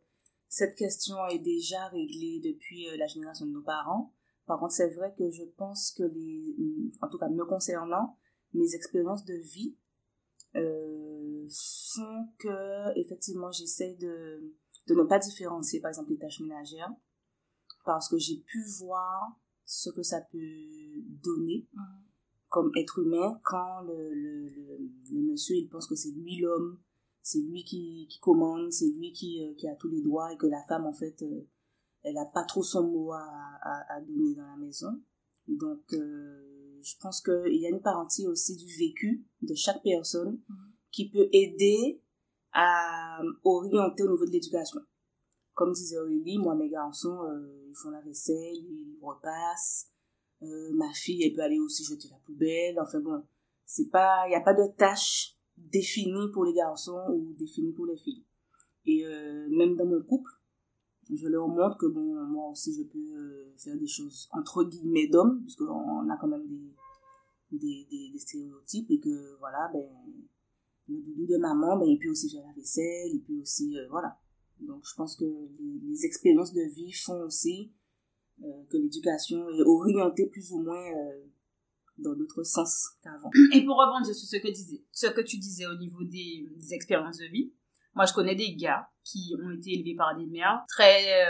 cette 0.50 0.76
question 0.76 1.16
est 1.28 1.40
déjà 1.40 1.88
réglée 1.88 2.42
depuis 2.44 2.88
euh, 2.90 2.98
la 2.98 3.08
génération 3.08 3.46
de 3.46 3.52
nos 3.52 3.64
parents. 3.64 4.14
Par 4.48 4.60
contre, 4.60 4.74
c'est 4.74 4.90
vrai 4.96 5.14
que 5.18 5.30
je 5.30 5.44
pense 5.44 5.92
que 5.92 6.04
les, 6.04 6.56
en 7.02 7.10
tout 7.10 7.18
cas 7.18 7.28
me 7.28 7.46
concernant, 7.46 8.18
mes 8.54 8.74
expériences 8.74 9.26
de 9.26 9.36
vie 9.36 9.76
euh, 10.56 11.48
font 11.94 12.30
que 12.40 12.98
effectivement 12.98 13.52
j'essaie 13.52 13.96
de 13.96 14.54
de 14.88 14.96
ne 14.96 15.04
pas 15.04 15.20
différencier 15.20 15.82
par 15.82 15.90
exemple 15.90 16.12
les 16.12 16.18
tâches 16.18 16.40
ménagères 16.40 16.92
parce 17.86 18.08
que 18.08 18.18
j'ai 18.18 18.38
pu 18.38 18.64
voir 18.80 19.38
ce 19.66 19.90
que 19.90 20.02
ça 20.02 20.22
peut 20.22 20.38
donner 21.22 21.68
mhm. 21.74 21.84
comme 22.48 22.72
être 22.78 23.00
humain 23.00 23.40
quand 23.44 23.82
le, 23.82 24.14
le, 24.14 24.48
le, 25.12 25.22
monsieur 25.22 25.58
il 25.58 25.68
pense 25.68 25.88
que 25.88 25.96
c'est 25.96 26.12
lui 26.12 26.38
l'homme 26.38 26.80
c'est 27.22 27.42
lui 27.42 27.66
qui, 27.66 28.08
qui 28.10 28.20
commande 28.20 28.72
c'est 28.72 28.88
lui 28.88 29.12
qui, 29.12 29.44
euh, 29.44 29.54
qui 29.56 29.68
a 29.68 29.76
tous 29.76 29.90
les 29.90 30.02
droits 30.02 30.32
et 30.32 30.38
que 30.38 30.48
la 30.48 30.64
femme 30.64 30.86
en 30.86 30.94
fait 30.94 31.22
euh, 31.24 31.46
elle 32.08 32.18
a 32.18 32.26
pas 32.26 32.44
trop 32.44 32.64
son 32.64 32.84
mot 32.84 33.12
à, 33.14 33.24
à, 33.62 34.02
donner 34.02 34.36
dans 34.36 34.48
la 34.48 34.58
maison 34.58 35.02
donc 35.48 35.94
euh, 35.94 36.48
je 36.82 36.96
pense 37.02 37.22
qu'il 37.22 37.56
y 37.56 37.66
a 37.66 37.70
une 37.70 37.82
partie 37.82 38.28
aussi 38.28 38.56
du 38.56 38.66
vécu 38.78 39.26
de 39.42 39.54
chaque 39.54 39.84
personne 39.84 40.40
mhm. 40.48 40.72
qui 40.92 41.10
peut 41.10 41.28
aider 41.32 42.02
à 42.54 43.22
orienter 43.44 44.04
au 44.04 44.12
niveau 44.12 44.26
de 44.26 44.32
l'éducation. 44.32 44.82
Comme 45.54 45.74
disait 45.74 45.98
Aurélie, 45.98 46.38
moi, 46.38 46.56
mes 46.56 46.70
garçons, 46.70 47.24
euh, 47.24 47.66
ils 47.68 47.76
font 47.76 47.90
la 47.90 48.02
vaisselle, 48.02 48.56
ils 48.56 48.98
repassent. 49.02 49.90
Euh, 50.44 50.72
ma 50.74 50.92
fille, 50.94 51.24
elle 51.24 51.34
peut 51.34 51.42
aller 51.42 51.60
aussi 51.60 51.84
jeter 51.84 52.08
la 52.10 52.20
poubelle. 52.20 52.80
Enfin 52.80 53.00
bon, 53.00 53.24
c'est 53.66 53.90
pas, 53.90 54.24
il 54.28 54.30
n'y 54.30 54.36
a 54.36 54.42
pas 54.42 54.54
de 54.54 54.68
tâche 54.78 55.36
définie 55.58 56.32
pour 56.32 56.46
les 56.46 56.54
garçons 56.54 57.04
ou 57.10 57.34
définie 57.34 57.74
pour 57.74 57.88
les 57.88 57.98
filles. 57.98 58.24
Et 58.86 59.06
euh, 59.06 59.48
même 59.50 59.76
dans 59.76 59.86
mon 59.86 60.02
couple, 60.04 60.32
je 61.16 61.28
leur 61.28 61.48
montre 61.48 61.78
que 61.78 61.86
moi 61.86 62.50
aussi, 62.50 62.74
je 62.74 62.84
peux 62.84 63.54
faire 63.58 63.78
des 63.78 63.88
choses 63.88 64.28
entre 64.32 64.64
guillemets 64.64 65.08
d'hommes, 65.08 65.42
puisqu'on 65.44 66.10
a 66.10 66.18
quand 66.18 66.28
même 66.28 66.48
des, 66.48 67.88
des, 67.90 68.12
des, 68.12 68.20
stéréotypes 68.20 68.92
et 68.92 69.00
que 69.00 69.38
voilà, 69.40 69.70
ben 69.74 69.88
le 70.90 71.02
doudou 71.02 71.28
de 71.28 71.38
maman, 71.38 71.78
ben, 71.78 71.86
il 71.86 72.00
peut 72.00 72.10
aussi 72.10 72.30
faire 72.30 72.44
la 72.46 72.54
vaisselle, 72.54 73.12
il 73.14 73.22
peut 73.22 73.42
aussi, 73.42 73.78
euh, 73.78 73.88
voilà. 73.90 74.18
Donc, 74.60 74.84
je 74.88 74.96
pense 74.96 75.16
que 75.16 75.26
les, 75.84 76.06
expériences 76.06 76.54
de 76.54 76.62
vie 76.62 76.92
font 76.92 77.22
aussi 77.24 77.72
euh, 78.44 78.64
que 78.70 78.78
l'éducation 78.78 79.50
est 79.50 79.62
orientée 79.62 80.28
plus 80.28 80.52
ou 80.52 80.60
moins 80.60 80.92
euh, 80.92 81.26
dans 81.98 82.16
d'autres 82.16 82.44
sens 82.44 82.90
qu'avant. 83.02 83.30
Et 83.54 83.64
pour 83.66 83.78
rebondir 83.78 84.16
sur 84.16 84.28
ce 84.28 84.38
que, 84.38 84.52
disais, 84.52 84.84
ce 84.92 85.08
que 85.08 85.22
tu 85.22 85.38
disais 85.38 85.68
au 85.68 85.76
niveau 85.76 86.04
des, 86.04 86.48
expériences 86.72 87.18
de 87.18 87.26
vie, 87.26 87.54
moi, 87.94 88.06
je 88.06 88.14
connais 88.14 88.36
des 88.36 88.56
gars 88.56 88.88
qui 89.12 89.34
ont 89.42 89.52
été 89.52 89.74
élevés 89.74 89.96
par 89.96 90.16
des 90.18 90.26
mères 90.26 90.64
très 90.68 91.26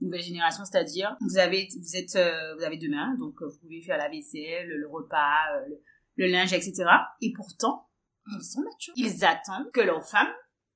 nouvelle 0.00 0.22
génération, 0.22 0.64
c'est-à-dire 0.64 1.16
vous 1.20 1.38
avez 1.38 1.68
vous 1.78 1.96
êtes 1.96 2.16
vous 2.56 2.64
avez 2.64 2.78
deux 2.78 2.88
mains, 2.90 3.14
donc 3.18 3.42
vous 3.42 3.58
pouvez 3.60 3.82
faire 3.82 3.98
la 3.98 4.08
vaisselle, 4.08 4.68
le 4.68 4.88
repas, 4.88 5.44
le 6.16 6.26
linge, 6.26 6.52
etc. 6.52 6.84
Et 7.20 7.32
pourtant 7.32 7.86
ils 8.32 8.42
sont 8.44 8.62
matures. 8.62 8.94
Ils 8.96 9.24
attendent 9.24 9.70
que 9.72 9.80
leur 9.80 10.04
femme 10.04 10.28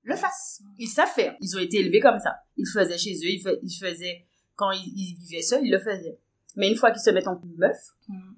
le 0.03 0.17
fasse. 0.17 0.63
Ils 0.79 0.89
savent 0.89 1.13
faire. 1.13 1.35
Ils 1.41 1.57
ont 1.57 1.61
été 1.61 1.79
élevés 1.79 2.01
comme 2.01 2.19
ça. 2.19 2.37
Ils 2.57 2.67
faisaient 2.67 2.99
chez 2.99 3.15
eux, 3.15 3.31
ils, 3.63 3.79
faisaient, 3.79 4.27
quand 4.55 4.71
ils, 4.73 5.17
vivaient 5.19 5.43
seuls, 5.43 5.65
ils 5.65 5.71
le 5.71 5.79
faisaient. 5.79 6.19
Mais 6.57 6.69
une 6.71 6.77
fois 6.77 6.91
qu'ils 6.91 7.01
se 7.01 7.11
mettent 7.11 7.29
en 7.29 7.41
meuf, 7.57 7.79
Mhm. 8.09 8.37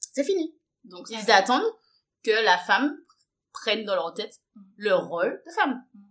c'est 0.00 0.24
fini. 0.24 0.54
Donc, 0.84 1.08
Ils 1.10 1.30
attendent 1.30 1.70
que 2.24 2.44
la 2.44 2.58
femme 2.58 2.96
prenne 3.52 3.84
dans 3.84 3.94
leur 3.94 4.12
tête 4.14 4.40
le 4.76 4.94
rôle 4.94 5.40
de 5.46 5.50
femme. 5.52 5.84
Mhm. 5.94 6.02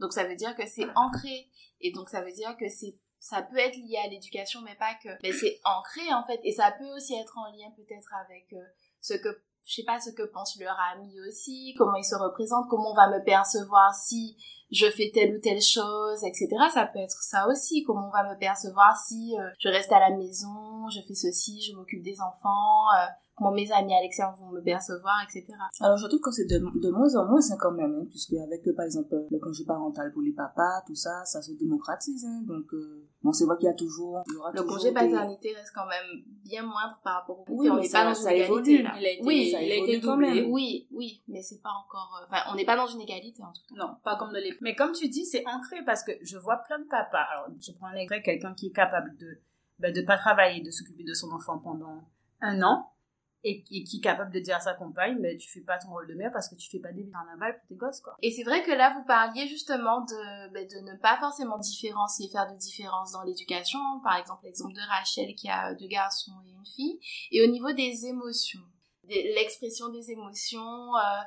Donc 0.00 0.12
ça 0.12 0.24
veut 0.24 0.34
dire 0.34 0.56
que 0.56 0.66
c'est 0.66 0.86
ancré. 0.96 1.48
Et 1.80 1.92
donc 1.92 2.08
ça 2.08 2.22
veut 2.22 2.32
dire 2.32 2.56
que 2.58 2.68
c'est 2.68 2.98
ça 3.18 3.42
peut 3.42 3.58
être 3.58 3.76
lié 3.76 3.98
à 4.02 4.08
l'éducation 4.08 4.62
mais 4.62 4.74
pas 4.74 4.94
que. 5.02 5.10
Mais 5.22 5.32
c'est 5.32 5.60
ancré 5.64 6.12
en 6.12 6.24
fait. 6.24 6.40
Et 6.42 6.52
ça 6.52 6.72
peut 6.72 6.90
aussi 6.96 7.14
être 7.14 7.36
en 7.38 7.46
lien 7.52 7.70
peut-être 7.76 8.12
avec 8.26 8.52
euh, 8.54 8.64
ce 9.00 9.14
que 9.14 9.28
je 9.66 9.74
sais 9.74 9.84
pas 9.84 10.00
ce 10.00 10.10
que 10.10 10.22
pense 10.22 10.58
leur 10.58 10.76
ami 10.92 11.20
aussi 11.28 11.74
comment 11.76 11.94
il 11.94 12.04
se 12.04 12.14
représente 12.14 12.68
comment 12.68 12.92
on 12.92 12.94
va 12.94 13.08
me 13.08 13.22
percevoir 13.22 13.94
si 13.94 14.36
je 14.70 14.86
fais 14.90 15.10
telle 15.12 15.36
ou 15.36 15.40
telle 15.40 15.60
chose 15.60 16.22
etc 16.24 16.48
ça 16.72 16.86
peut 16.86 16.98
être 17.00 17.22
ça 17.22 17.46
aussi 17.48 17.82
comment 17.84 18.08
on 18.08 18.12
va 18.12 18.32
me 18.32 18.38
percevoir 18.38 18.96
si 18.96 19.34
euh, 19.38 19.48
je 19.58 19.68
reste 19.68 19.92
à 19.92 20.00
la 20.00 20.10
maison 20.16 20.88
je 20.90 21.00
fais 21.06 21.14
ceci 21.14 21.60
je 21.60 21.74
m'occupe 21.76 22.02
des 22.02 22.20
enfants 22.20 22.84
euh, 22.96 23.06
comment 23.36 23.52
mes 23.52 23.70
amis 23.72 23.94
à 23.94 24.00
l'extérieur 24.02 24.36
vont 24.36 24.50
me 24.50 24.60
percevoir 24.60 25.14
etc 25.24 25.46
Alors, 25.80 25.96
je 25.96 26.06
trouve 26.08 26.20
que 26.20 26.30
c'est 26.30 26.44
de, 26.44 26.58
de 26.58 26.90
moins 26.90 27.14
en 27.16 27.24
moins, 27.26 27.40
ça 27.40 27.56
quand 27.58 27.72
même, 27.72 27.94
hein, 27.94 28.04
puisque 28.10 28.34
avec, 28.34 28.66
euh, 28.68 28.74
par 28.76 28.84
exemple, 28.84 29.14
euh, 29.14 29.26
le 29.30 29.38
congé 29.38 29.64
parental 29.64 30.12
pour 30.12 30.20
les 30.20 30.32
papas, 30.32 30.82
tout 30.86 30.94
ça, 30.94 31.24
ça 31.24 31.40
se 31.40 31.52
démocratise, 31.52 32.22
hein, 32.26 32.42
donc, 32.42 32.66
euh, 32.74 33.08
bon, 33.22 33.32
c'est 33.32 33.46
vrai 33.46 33.56
qu'il 33.56 33.64
y 33.64 33.70
a 33.70 33.74
toujours, 33.74 34.22
il 34.26 34.34
y 34.34 34.36
aura 34.36 34.50
Le 34.52 34.58
toujours 34.60 34.76
congé 34.76 34.88
des- 34.88 34.94
paternité 34.94 35.54
reste 35.54 35.72
quand 35.74 35.86
même 35.86 36.22
bien 36.44 36.62
moindre 36.62 37.00
par 37.02 37.20
rapport 37.20 37.40
au 37.40 37.44
Oui, 37.48 37.70
on 37.70 37.76
n'est 37.76 37.88
ça- 37.88 38.04
pas 38.04 38.12
dans 38.12 38.20
une 38.20 38.28
égalité 38.28 38.82
là. 38.82 38.92
Il 38.98 39.06
a 39.06 39.10
été, 39.10 39.22
Oui, 39.24 39.50
ça 39.52 39.62
il 39.62 39.72
a 39.72 39.76
été 39.76 40.00
quand 40.02 40.16
même. 40.18 40.50
Oui, 40.52 40.86
oui, 40.92 41.22
mais 41.28 41.40
c'est 41.40 41.62
pas 41.62 41.72
encore. 41.86 42.20
euh, 42.20 42.26
Enfin, 42.30 42.42
on 42.52 42.56
n'est 42.56 42.66
pas 42.66 42.76
dans 42.76 42.88
une 42.88 43.00
égalité 43.00 43.42
en 43.42 43.52
tout 43.52 43.62
cas. 43.74 43.86
Non, 43.86 43.94
pas 44.04 44.16
comme 44.18 44.32
de 44.34 44.38
l'époque. 44.38 44.59
Mais 44.60 44.74
comme 44.74 44.92
tu 44.92 45.08
dis, 45.08 45.24
c'est 45.24 45.46
ancré 45.46 45.82
parce 45.84 46.04
que 46.04 46.12
je 46.22 46.36
vois 46.36 46.58
plein 46.58 46.78
de 46.78 46.84
papas. 46.84 47.26
Alors, 47.32 47.48
je 47.60 47.72
prends 47.72 47.88
un 47.88 47.94
exemple, 47.94 48.22
quelqu'un 48.22 48.54
qui 48.54 48.68
est 48.68 48.72
capable 48.72 49.16
de 49.16 49.38
ben, 49.78 49.92
de 49.94 50.02
pas 50.02 50.18
travailler, 50.18 50.60
de 50.60 50.70
s'occuper 50.70 51.04
de 51.04 51.14
son 51.14 51.30
enfant 51.32 51.58
pendant 51.58 52.02
un 52.42 52.62
an 52.62 52.92
et 53.42 53.62
qui, 53.62 53.96
est 53.96 54.02
capable 54.02 54.32
de 54.32 54.40
dire 54.40 54.56
à 54.56 54.60
sa 54.60 54.74
compagne, 54.74 55.18
ben, 55.20 55.36
tu 55.38 55.48
fais 55.48 55.62
pas 55.62 55.78
ton 55.78 55.88
rôle 55.88 56.06
de 56.06 56.14
mère 56.14 56.30
parce 56.32 56.48
que 56.48 56.54
tu 56.54 56.68
fais 56.68 56.78
pas 56.78 56.92
des 56.92 57.08
carnaval 57.08 57.58
pour 57.58 57.68
tes 57.68 57.74
gosses, 57.74 58.00
quoi. 58.00 58.14
Et 58.20 58.30
c'est 58.30 58.42
vrai 58.42 58.62
que 58.62 58.70
là, 58.70 58.92
vous 58.94 59.04
parliez 59.06 59.48
justement 59.48 60.02
de, 60.02 60.52
ben, 60.52 60.66
de 60.66 60.90
ne 60.90 60.96
pas 60.98 61.16
forcément 61.18 61.56
différencier, 61.56 62.28
faire 62.28 62.52
de 62.52 62.58
différence 62.58 63.12
dans 63.12 63.22
l'éducation. 63.22 63.78
Par 64.04 64.18
exemple, 64.18 64.44
l'exemple 64.44 64.74
de 64.74 64.86
Rachel 64.86 65.34
qui 65.34 65.48
a 65.48 65.74
deux 65.74 65.86
garçons 65.86 66.32
et 66.46 66.50
une 66.50 66.66
fille. 66.66 67.00
Et 67.30 67.42
au 67.42 67.50
niveau 67.50 67.72
des 67.72 68.04
émotions, 68.04 68.60
l'expression 69.08 69.88
des 69.88 70.10
émotions, 70.10 70.96
euh, 70.96 71.20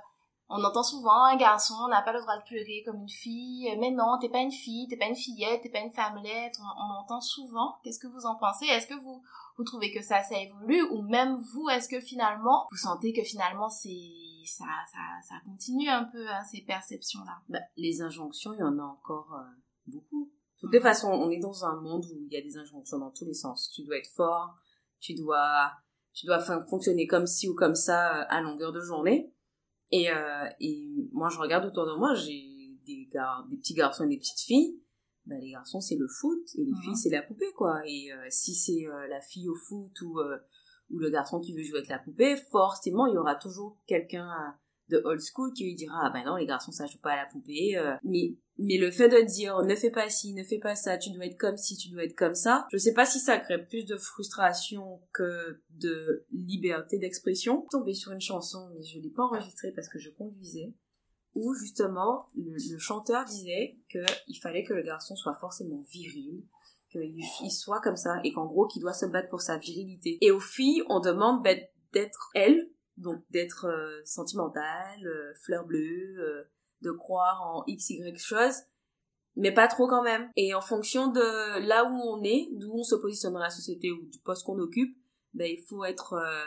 on 0.49 0.63
entend 0.63 0.83
souvent 0.83 1.23
un 1.23 1.35
garçon 1.37 1.87
n'a 1.89 2.01
pas 2.01 2.13
le 2.13 2.21
droit 2.21 2.37
de 2.37 2.43
pleurer 2.43 2.83
comme 2.85 3.01
une 3.01 3.09
fille. 3.09 3.75
Mais 3.79 3.91
non, 3.91 4.17
t'es 4.19 4.29
pas 4.29 4.41
une 4.41 4.51
fille, 4.51 4.87
t'es 4.87 4.97
pas 4.97 5.07
une 5.07 5.15
fillette, 5.15 5.61
t'es 5.61 5.69
pas 5.69 5.79
une 5.79 5.91
femmelette. 5.91 6.55
On, 6.59 6.83
on 6.83 6.99
entend 6.99 7.21
souvent. 7.21 7.75
Qu'est-ce 7.83 7.99
que 7.99 8.07
vous 8.07 8.25
en 8.25 8.35
pensez? 8.35 8.65
Est-ce 8.65 8.87
que 8.87 8.99
vous 9.01 9.23
vous 9.57 9.63
trouvez 9.63 9.91
que 9.91 10.01
ça, 10.01 10.21
ça 10.23 10.37
évolue? 10.39 10.83
Ou 10.91 11.01
même 11.03 11.37
vous, 11.53 11.69
est-ce 11.69 11.87
que 11.87 11.99
finalement, 11.99 12.65
vous 12.71 12.77
sentez 12.77 13.13
que 13.13 13.23
finalement 13.23 13.69
c'est 13.69 14.11
ça, 14.45 14.65
ça, 14.91 14.99
ça 15.27 15.35
continue 15.45 15.89
un 15.89 16.03
peu 16.03 16.27
hein, 16.27 16.43
ces 16.43 16.61
perceptions-là? 16.61 17.37
Bah, 17.49 17.59
les 17.77 18.01
injonctions, 18.01 18.53
il 18.53 18.59
y 18.59 18.63
en 18.63 18.77
a 18.77 18.83
encore 18.83 19.33
euh, 19.33 19.43
beaucoup. 19.87 20.31
De 20.61 20.69
toute 20.69 20.81
façon, 20.81 21.09
on 21.09 21.29
est 21.29 21.39
dans 21.39 21.65
un 21.65 21.75
monde 21.81 22.05
où 22.05 22.17
il 22.25 22.31
y 22.31 22.37
a 22.37 22.41
des 22.41 22.57
injonctions 22.57 22.97
dans 22.97 23.11
tous 23.11 23.25
les 23.25 23.33
sens. 23.33 23.71
Tu 23.75 23.83
dois 23.83 23.97
être 23.97 24.09
fort, 24.15 24.55
tu 24.99 25.13
dois, 25.13 25.71
tu 26.13 26.25
dois 26.25 26.39
fon- 26.39 26.65
fonctionner 26.69 27.05
comme 27.05 27.27
ci 27.27 27.49
ou 27.49 27.55
comme 27.55 27.75
ça 27.75 28.21
euh, 28.21 28.25
à 28.29 28.41
longueur 28.41 28.71
de 28.71 28.79
journée. 28.81 29.33
Et, 29.95 30.09
euh, 30.09 30.49
et 30.59 31.07
moi, 31.11 31.29
je 31.29 31.37
regarde 31.37 31.65
autour 31.65 31.85
de 31.85 31.95
moi, 31.95 32.15
j'ai 32.15 32.79
des, 32.83 33.07
gar- 33.13 33.45
des 33.47 33.57
petits 33.57 33.75
garçons 33.75 34.05
et 34.05 34.09
des 34.09 34.17
petites 34.17 34.39
filles. 34.39 34.81
Bah, 35.27 35.35
les 35.39 35.51
garçons, 35.51 35.79
c'est 35.81 35.95
le 35.97 36.07
foot 36.07 36.41
et 36.57 36.65
les 36.65 36.73
filles, 36.81 36.97
c'est 36.97 37.11
la 37.11 37.21
poupée, 37.21 37.51
quoi. 37.55 37.79
Et 37.85 38.11
euh, 38.11 38.25
si 38.31 38.55
c'est 38.55 38.87
euh, 38.87 39.07
la 39.07 39.21
fille 39.21 39.47
au 39.47 39.55
foot 39.55 40.01
ou, 40.01 40.19
euh, 40.19 40.39
ou 40.89 40.97
le 40.97 41.11
garçon 41.11 41.39
qui 41.39 41.55
veut 41.55 41.61
jouer 41.61 41.77
avec 41.77 41.89
la 41.89 41.99
poupée, 41.99 42.35
forcément, 42.51 43.05
il 43.05 43.13
y 43.13 43.17
aura 43.19 43.35
toujours 43.35 43.77
quelqu'un 43.85 44.27
de 44.93 45.01
old 45.05 45.19
school 45.19 45.51
qui 45.53 45.65
lui 45.65 45.75
dira 45.75 45.95
ah 46.03 46.11
ben 46.11 46.23
non 46.23 46.35
les 46.35 46.45
garçons 46.45 46.71
ça 46.71 46.85
joue 46.85 46.99
pas 46.99 47.13
à 47.13 47.15
la 47.17 47.25
poupée 47.25 47.75
euh. 47.77 47.95
mais 48.03 48.37
mais 48.57 48.77
le 48.77 48.91
fait 48.91 49.09
de 49.09 49.25
dire 49.25 49.61
ne 49.63 49.75
fais 49.75 49.89
pas 49.89 50.09
ci 50.09 50.33
ne 50.33 50.43
fais 50.43 50.59
pas 50.59 50.75
ça 50.75 50.97
tu 50.97 51.11
dois 51.11 51.25
être 51.25 51.37
comme 51.37 51.57
ci 51.57 51.75
tu 51.75 51.89
dois 51.89 52.03
être 52.03 52.15
comme 52.15 52.35
ça 52.35 52.67
je 52.71 52.77
sais 52.77 52.93
pas 52.93 53.05
si 53.05 53.19
ça 53.19 53.37
crée 53.37 53.63
plus 53.65 53.85
de 53.85 53.97
frustration 53.97 55.01
que 55.13 55.61
de 55.71 56.25
liberté 56.31 56.99
d'expression 56.99 57.65
tombé 57.71 57.93
sur 57.93 58.11
une 58.11 58.21
chanson 58.21 58.69
mais 58.73 58.83
je 58.83 58.99
l'ai 58.99 59.09
pas 59.09 59.23
enregistrée 59.23 59.71
parce 59.71 59.89
que 59.89 59.99
je 59.99 60.11
conduisais 60.11 60.73
où 61.35 61.55
justement 61.55 62.29
le, 62.35 62.77
chanteur 62.77 63.25
disait 63.25 63.77
que 63.89 63.99
il 64.27 64.35
fallait 64.35 64.63
que 64.63 64.73
le 64.73 64.83
garçon 64.83 65.15
soit 65.15 65.35
forcément 65.35 65.81
viril 65.91 66.43
qu'il 66.91 67.15
il 67.41 67.51
soit 67.51 67.81
comme 67.81 67.97
ça 67.97 68.19
et 68.23 68.31
qu'en 68.31 68.45
gros 68.45 68.67
qu'il 68.67 68.81
doit 68.81 68.93
se 68.93 69.07
battre 69.07 69.29
pour 69.29 69.41
sa 69.41 69.57
virilité 69.57 70.19
et 70.21 70.29
aux 70.29 70.39
filles 70.39 70.83
on 70.89 70.99
demande 70.99 71.41
ben, 71.43 71.59
d'être 71.91 72.29
elles 72.35 72.69
donc 72.97 73.23
d'être 73.31 73.65
euh, 73.65 74.01
sentimentale, 74.05 75.05
euh, 75.05 75.33
fleur 75.43 75.65
bleue, 75.65 76.15
euh, 76.19 76.43
de 76.81 76.91
croire 76.91 77.41
en 77.41 77.63
x 77.65 77.89
y 77.89 78.17
chose, 78.17 78.55
mais 79.35 79.51
pas 79.51 79.67
trop 79.67 79.87
quand 79.87 80.03
même. 80.03 80.29
Et 80.35 80.53
en 80.53 80.61
fonction 80.61 81.07
de 81.07 81.67
là 81.67 81.85
où 81.85 81.93
on 81.93 82.23
est, 82.23 82.49
d'où 82.53 82.71
on 82.73 82.83
se 82.83 82.95
positionne 82.95 83.33
dans 83.33 83.39
la 83.39 83.49
société 83.49 83.91
ou 83.91 84.05
du 84.09 84.19
poste 84.19 84.45
qu'on 84.45 84.59
occupe, 84.59 84.95
ben 85.33 85.49
il 85.49 85.61
faut 85.61 85.83
être 85.83 86.13
euh, 86.13 86.45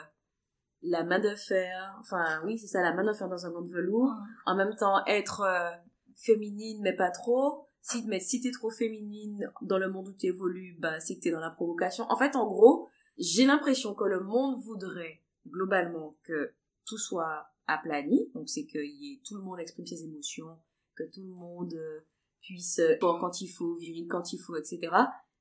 la 0.83 1.03
main 1.03 1.19
de 1.19 1.35
fer. 1.35 1.97
Enfin 2.01 2.43
oui 2.45 2.59
c'est 2.59 2.69
ça, 2.69 2.83
la 2.83 2.95
main 2.95 3.05
de 3.05 3.13
fer 3.13 3.29
dans 3.29 3.47
un 3.47 3.51
monde 3.51 3.71
velours. 3.71 4.13
En 4.45 4.55
même 4.55 4.75
temps 4.77 5.05
être 5.07 5.41
euh, 5.41 5.71
féminine 6.17 6.81
mais 6.83 6.95
pas 6.95 7.11
trop. 7.11 7.69
Si 7.83 8.05
mais 8.07 8.21
si 8.21 8.41
t'es 8.41 8.51
trop 8.51 8.71
féminine 8.71 9.51
dans 9.63 9.79
le 9.79 9.89
monde 9.89 10.09
où 10.09 10.13
tu 10.13 10.27
évolues, 10.27 10.77
bah 10.79 11.01
c'est 11.01 11.17
que 11.17 11.21
t'es 11.21 11.31
dans 11.31 11.41
la 11.41 11.51
provocation. 11.51 12.05
En 12.09 12.17
fait 12.17 12.37
en 12.37 12.47
gros, 12.47 12.89
j'ai 13.19 13.47
l'impression 13.47 13.95
que 13.95 14.05
le 14.05 14.21
monde 14.21 14.61
voudrait 14.61 15.23
globalement 15.51 16.17
que 16.25 16.55
tout 16.87 16.99
soit 16.99 17.47
aplani, 17.67 18.31
donc 18.35 18.49
c'est 18.49 18.67
que 18.67 18.79
y 18.79 19.15
ait, 19.15 19.21
tout 19.27 19.37
le 19.37 19.43
monde 19.43 19.59
exprime 19.61 19.87
ses 19.87 20.05
émotions, 20.05 20.59
que 20.95 21.05
tout 21.05 21.23
le 21.23 21.35
monde 21.35 21.75
euh, 21.75 22.01
puisse 22.41 22.79
euh, 22.79 22.97
fort 23.01 23.19
quand 23.21 23.41
il 23.41 23.49
faut, 23.49 23.75
viril 23.77 24.07
quand 24.09 24.33
il 24.33 24.39
faut, 24.39 24.57
etc. 24.57 24.81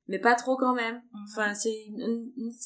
Mais 0.08 0.18
pas 0.20 0.34
trop 0.34 0.56
quand 0.56 0.74
même. 0.74 1.02
Enfin, 1.24 1.54
c'est 1.54 1.86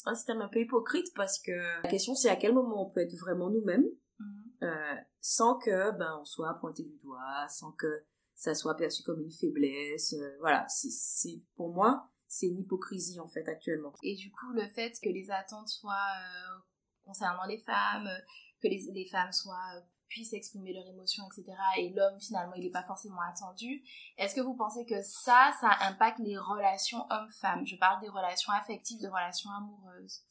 un 0.05 0.15
système 0.15 0.41
un 0.41 0.47
peu 0.47 0.59
hypocrite 0.61 1.07
parce 1.15 1.39
que 1.39 1.51
la 1.83 1.89
question 1.89 2.15
c'est 2.15 2.29
à 2.29 2.35
quel 2.35 2.53
moment 2.53 2.87
on 2.87 2.91
peut 2.91 3.01
être 3.01 3.15
vraiment 3.17 3.49
nous-mêmes 3.49 3.85
Mhm. 4.19 4.51
euh, 4.63 4.95
sans 5.19 5.57
que 5.57 5.97
ben 5.97 6.19
on 6.21 6.25
soit 6.25 6.53
pointé 6.59 6.83
du 6.83 6.95
doigt, 6.99 7.47
sans 7.49 7.71
que 7.71 8.03
ça 8.35 8.53
soit 8.53 8.75
perçu 8.75 9.01
comme 9.03 9.19
une 9.21 9.31
faiblesse. 9.31 10.13
euh, 10.13 10.37
voilà, 10.39 10.65
c'est 10.67 10.91
c'est 10.91 11.41
pour 11.55 11.73
moi 11.73 12.07
c'est 12.27 12.47
une 12.47 12.59
hypocrisie 12.59 13.19
en 13.19 13.27
fait 13.27 13.47
actuellement. 13.49 13.93
Et 14.03 14.15
du 14.15 14.31
coup, 14.31 14.51
le 14.53 14.67
fait 14.69 14.93
que 15.03 15.09
les 15.09 15.29
attentes 15.31 15.67
soient 15.69 15.91
euh, 15.91 16.59
concernant 17.05 17.45
les 17.45 17.59
femmes, 17.59 18.07
euh, 18.07 18.19
que 18.61 18.67
les, 18.67 18.81
les 18.93 19.05
femmes 19.05 19.31
soient 19.31 19.75
euh, 19.75 19.81
puissent 20.11 20.33
exprimer 20.33 20.73
leurs 20.73 20.87
émotions, 20.87 21.23
etc. 21.27 21.57
Et 21.77 21.89
l'homme, 21.89 22.19
finalement, 22.19 22.53
il 22.55 22.65
n'est 22.65 22.71
pas 22.71 22.83
forcément 22.83 23.21
attendu. 23.21 23.81
Est-ce 24.17 24.35
que 24.35 24.41
vous 24.41 24.55
pensez 24.55 24.85
que 24.85 25.01
ça, 25.01 25.51
ça 25.59 25.69
impacte 25.81 26.19
les 26.19 26.37
relations 26.37 27.05
hommes-femmes? 27.09 27.65
Je 27.65 27.77
parle 27.77 28.01
des 28.01 28.09
relations 28.09 28.51
affectives, 28.51 29.01
de 29.01 29.07
relations 29.07 29.49
amoureuses. 29.51 30.21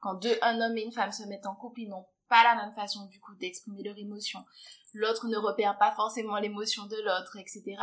Quand 0.00 0.14
deux, 0.14 0.36
un 0.42 0.60
homme 0.60 0.76
et 0.76 0.82
une 0.82 0.92
femme 0.92 1.12
se 1.12 1.22
mettent 1.22 1.46
en 1.46 1.54
couple, 1.54 1.82
ils 1.82 1.88
n'ont 1.88 2.06
pas 2.28 2.42
la 2.42 2.56
même 2.56 2.74
façon, 2.74 3.06
du 3.06 3.20
coup, 3.20 3.34
d'exprimer 3.36 3.82
leurs 3.82 3.98
émotions. 3.98 4.44
L'autre 4.92 5.28
ne 5.28 5.36
repère 5.36 5.78
pas 5.78 5.92
forcément 5.92 6.38
l'émotion 6.38 6.86
de 6.86 6.96
l'autre, 7.04 7.36
etc. 7.36 7.76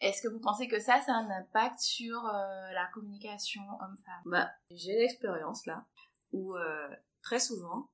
Est-ce 0.00 0.22
que 0.22 0.28
vous 0.28 0.40
pensez 0.40 0.66
que 0.66 0.80
ça, 0.80 1.00
ça 1.02 1.12
a 1.12 1.18
un 1.18 1.30
impact 1.30 1.78
sur 1.78 2.24
euh, 2.26 2.72
la 2.72 2.86
communication 2.94 3.62
homme-femme? 3.82 4.22
Bah, 4.24 4.50
j'ai 4.70 4.94
une 4.94 5.02
expérience 5.02 5.66
là 5.66 5.84
où 6.32 6.56
très 7.22 7.40
souvent 7.40 7.90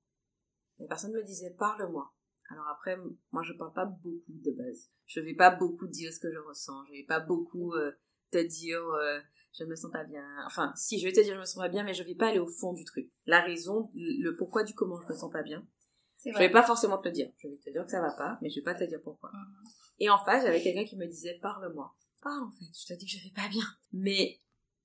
les 0.78 0.86
personnes 0.86 1.12
me 1.12 1.22
disaient 1.22 1.54
parle-moi. 1.58 2.12
Alors 2.50 2.68
après, 2.68 2.96
moi 3.32 3.42
je 3.42 3.52
parle 3.54 3.72
pas 3.72 3.86
beaucoup 3.86 4.22
de 4.28 4.52
base. 4.52 4.90
Je 5.06 5.20
vais 5.20 5.34
pas 5.34 5.50
beaucoup 5.50 5.86
dire 5.86 6.12
ce 6.12 6.20
que 6.20 6.32
je 6.32 6.38
ressens. 6.38 6.84
Je 6.86 6.92
vais 6.92 7.04
pas 7.04 7.20
beaucoup 7.20 7.72
euh, 7.74 7.92
te 8.30 8.38
dire 8.38 8.82
euh, 8.82 9.20
je 9.52 9.64
me 9.64 9.74
sens 9.74 9.90
pas 9.90 10.04
bien. 10.04 10.24
Enfin, 10.46 10.72
si 10.76 11.00
je 11.00 11.06
vais 11.06 11.12
te 11.12 11.20
dire 11.20 11.34
je 11.34 11.40
me 11.40 11.44
sens 11.44 11.62
pas 11.62 11.68
bien, 11.68 11.82
mais 11.82 11.94
je 11.94 12.02
vais 12.02 12.14
pas 12.14 12.28
aller 12.28 12.38
au 12.38 12.46
fond 12.46 12.72
du 12.72 12.84
truc. 12.84 13.10
La 13.26 13.40
raison, 13.40 13.90
le 13.94 14.36
pourquoi 14.36 14.64
du 14.64 14.74
comment 14.74 15.00
je 15.00 15.08
me 15.08 15.14
sens 15.14 15.30
pas 15.32 15.42
bien. 15.42 15.66
Je 16.24 16.38
vais 16.38 16.50
pas 16.50 16.62
forcément 16.62 16.98
te 16.98 17.08
le 17.08 17.12
dire. 17.12 17.30
Je 17.38 17.48
vais 17.48 17.56
te 17.56 17.70
dire 17.70 17.84
que 17.84 17.90
ça 17.90 18.00
va 18.00 18.12
pas, 18.12 18.38
mais 18.42 18.50
je 18.50 18.56
vais 18.56 18.64
pas 18.64 18.74
te 18.74 18.84
dire 18.84 19.00
pourquoi. 19.02 19.30
Mhm. 19.32 19.68
Et 20.00 20.10
en 20.10 20.18
face, 20.18 20.44
j'avais 20.44 20.62
quelqu'un 20.62 20.84
qui 20.84 20.96
me 20.96 21.06
disait 21.06 21.38
parle-moi. 21.40 21.94
Parle 22.22 22.44
en 22.44 22.50
fait, 22.50 22.66
je 22.74 22.86
te 22.86 22.98
dis 22.98 23.06
que 23.06 23.12
je 23.12 23.24
vais 23.24 23.34
pas 23.34 23.48
bien. 23.48 23.64
Mais 23.92 24.40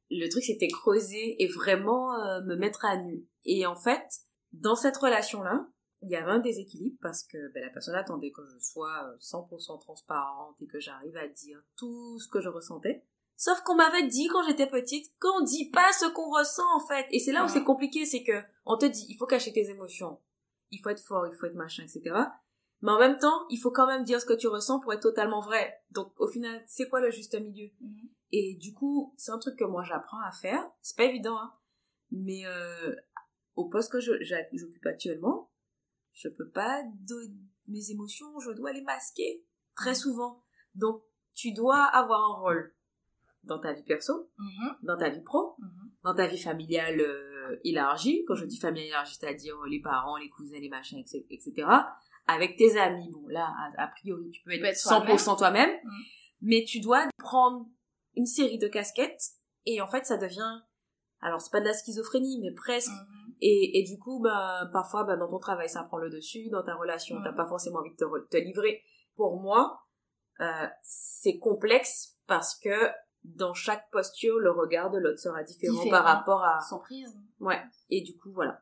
le 0.09 0.27
truc 0.29 0.43
c'était 0.43 0.67
creuser 0.67 1.41
et 1.41 1.47
vraiment 1.47 2.15
euh, 2.15 2.41
me 2.41 2.55
mettre 2.55 2.85
à 2.85 2.97
nu. 2.97 3.25
Et 3.45 3.65
en 3.65 3.75
fait, 3.75 4.07
dans 4.53 4.75
cette 4.75 4.97
relation-là, 4.97 5.67
il 6.01 6.09
y 6.09 6.15
avait 6.15 6.31
un 6.31 6.39
déséquilibre 6.39 6.97
parce 7.01 7.23
que 7.23 7.51
ben, 7.53 7.63
la 7.63 7.69
personne 7.69 7.95
attendait 7.95 8.31
que 8.31 8.41
je 8.47 8.57
sois 8.59 9.03
euh, 9.05 9.17
100% 9.19 9.79
transparente 9.79 10.55
et 10.61 10.67
que 10.67 10.79
j'arrive 10.79 11.15
à 11.17 11.27
dire 11.27 11.61
tout 11.77 12.19
ce 12.19 12.27
que 12.27 12.41
je 12.41 12.49
ressentais. 12.49 13.05
Sauf 13.37 13.61
qu'on 13.61 13.75
m'avait 13.75 14.07
dit 14.07 14.27
quand 14.27 14.43
j'étais 14.43 14.67
petite 14.67 15.11
qu'on 15.19 15.41
dit 15.41 15.69
pas 15.69 15.91
ce 15.93 16.05
qu'on 16.05 16.29
ressent 16.29 16.75
en 16.75 16.79
fait. 16.79 17.07
Et 17.11 17.19
c'est 17.19 17.31
là 17.31 17.45
où 17.45 17.47
c'est 17.47 17.63
compliqué, 17.63 18.05
c'est 18.05 18.23
que 18.23 18.41
on 18.65 18.77
te 18.77 18.85
dit 18.85 19.05
il 19.09 19.17
faut 19.17 19.25
cacher 19.25 19.53
tes 19.53 19.69
émotions, 19.69 20.19
il 20.69 20.79
faut 20.79 20.89
être 20.89 21.03
fort, 21.03 21.27
il 21.27 21.35
faut 21.35 21.47
être 21.47 21.55
machin, 21.55 21.83
etc. 21.83 22.15
Mais 22.81 22.91
en 22.91 22.99
même 22.99 23.17
temps, 23.17 23.45
il 23.49 23.57
faut 23.57 23.71
quand 23.71 23.87
même 23.87 24.03
dire 24.03 24.19
ce 24.19 24.25
que 24.25 24.33
tu 24.33 24.47
ressens 24.47 24.79
pour 24.79 24.93
être 24.93 25.01
totalement 25.01 25.41
vrai. 25.41 25.81
Donc 25.91 26.13
au 26.19 26.27
final, 26.27 26.63
c'est 26.67 26.89
quoi 26.89 26.99
le 26.99 27.11
juste 27.11 27.39
milieu? 27.39 27.69
Mhm. 27.79 28.09
Et 28.31 28.55
du 28.55 28.73
coup, 28.73 29.13
c'est 29.17 29.31
un 29.31 29.39
truc 29.39 29.57
que 29.57 29.65
moi 29.65 29.83
j'apprends 29.83 30.21
à 30.21 30.31
faire. 30.31 30.63
C'est 30.81 30.97
pas 30.97 31.05
évident, 31.05 31.37
hein. 31.37 31.53
Mais 32.11 32.45
euh, 32.45 32.95
au 33.55 33.69
poste 33.69 33.91
que 33.91 33.99
j'occupe 33.99 34.85
actuellement, 34.85 35.51
je 36.13 36.27
peux 36.29 36.49
pas 36.49 36.83
de 36.83 37.15
mes 37.67 37.91
émotions, 37.91 38.39
je 38.39 38.51
dois 38.51 38.71
les 38.73 38.81
masquer 38.81 39.43
très 39.75 39.95
souvent. 39.95 40.43
Donc 40.75 41.03
tu 41.33 41.53
dois 41.53 41.83
avoir 41.83 42.19
un 42.31 42.41
rôle 42.41 42.75
dans 43.43 43.59
ta 43.59 43.73
vie 43.73 43.83
perso, 43.83 44.29
Mhm, 44.37 44.75
dans 44.83 44.97
ta 44.97 45.09
vie 45.09 45.21
pro, 45.21 45.55
mhm. 45.59 45.91
dans 46.03 46.13
ta 46.15 46.27
vie 46.27 46.37
familiale 46.37 46.99
euh, 46.99 47.59
élargie. 47.63 48.23
Quand 48.27 48.35
je 48.35 48.45
dis 48.45 48.57
famille 48.59 48.87
élargie, 48.87 49.15
c'est-à-dire 49.19 49.55
euh, 49.57 49.67
les 49.67 49.81
parents, 49.81 50.17
les 50.17 50.29
cousins, 50.29 50.59
les 50.59 50.69
machins, 50.69 50.99
etc. 51.29 51.67
Avec 52.27 52.55
tes 52.57 52.77
amis, 52.79 53.09
bon 53.11 53.27
là, 53.27 53.47
a, 53.77 53.83
a 53.83 53.87
priori, 53.87 54.29
tu 54.31 54.43
peux 54.43 54.51
être, 54.51 54.61
peux 54.61 54.67
être 54.67 54.77
100% 54.77 55.37
toi-même, 55.37 55.71
Mm. 55.83 55.89
mais 56.41 56.63
tu 56.65 56.79
dois 56.79 57.07
prendre 57.17 57.65
une 58.15 58.25
série 58.27 58.59
de 58.59 58.67
casquettes 58.67 59.31
et 59.65 59.81
en 59.81 59.87
fait, 59.87 60.05
ça 60.05 60.17
devient, 60.17 60.61
alors 61.21 61.41
c'est 61.41 61.51
pas 61.51 61.61
de 61.61 61.65
la 61.65 61.73
schizophrénie, 61.73 62.39
mais 62.41 62.51
presque. 62.53 62.91
Et, 63.41 63.79
et 63.79 63.83
du 63.83 63.97
coup, 63.97 64.19
bah, 64.21 64.69
parfois, 64.71 65.03
bah, 65.03 65.17
dans 65.17 65.27
ton 65.27 65.39
travail, 65.39 65.67
ça 65.67 65.83
prend 65.83 65.97
le 65.97 66.09
dessus, 66.09 66.49
dans 66.49 66.63
ta 66.63 66.75
relation, 66.75 67.21
t'as 67.23 67.33
pas 67.33 67.47
forcément 67.47 67.79
envie 67.79 67.91
de 67.91 67.95
te, 67.95 68.27
te 68.29 68.37
livrer. 68.37 68.83
Pour 69.15 69.41
moi, 69.41 69.81
euh, 70.39 70.67
c'est 70.83 71.37
complexe 71.39 72.17
parce 72.27 72.55
que 72.57 72.89
dans 73.23 73.53
chaque 73.53 73.89
posture, 73.91 74.39
le 74.39 74.51
regard 74.51 74.89
de 74.91 74.97
l'autre 74.99 75.19
sera 75.19 75.43
différent, 75.43 75.73
Différent. 75.73 75.91
par 75.91 76.05
rapport 76.05 76.43
à... 76.43 76.59
Son 76.61 76.79
prisme. 76.79 77.23
Ouais. 77.39 77.61
Et 77.89 78.01
du 78.01 78.17
coup, 78.17 78.31
voilà. 78.31 78.61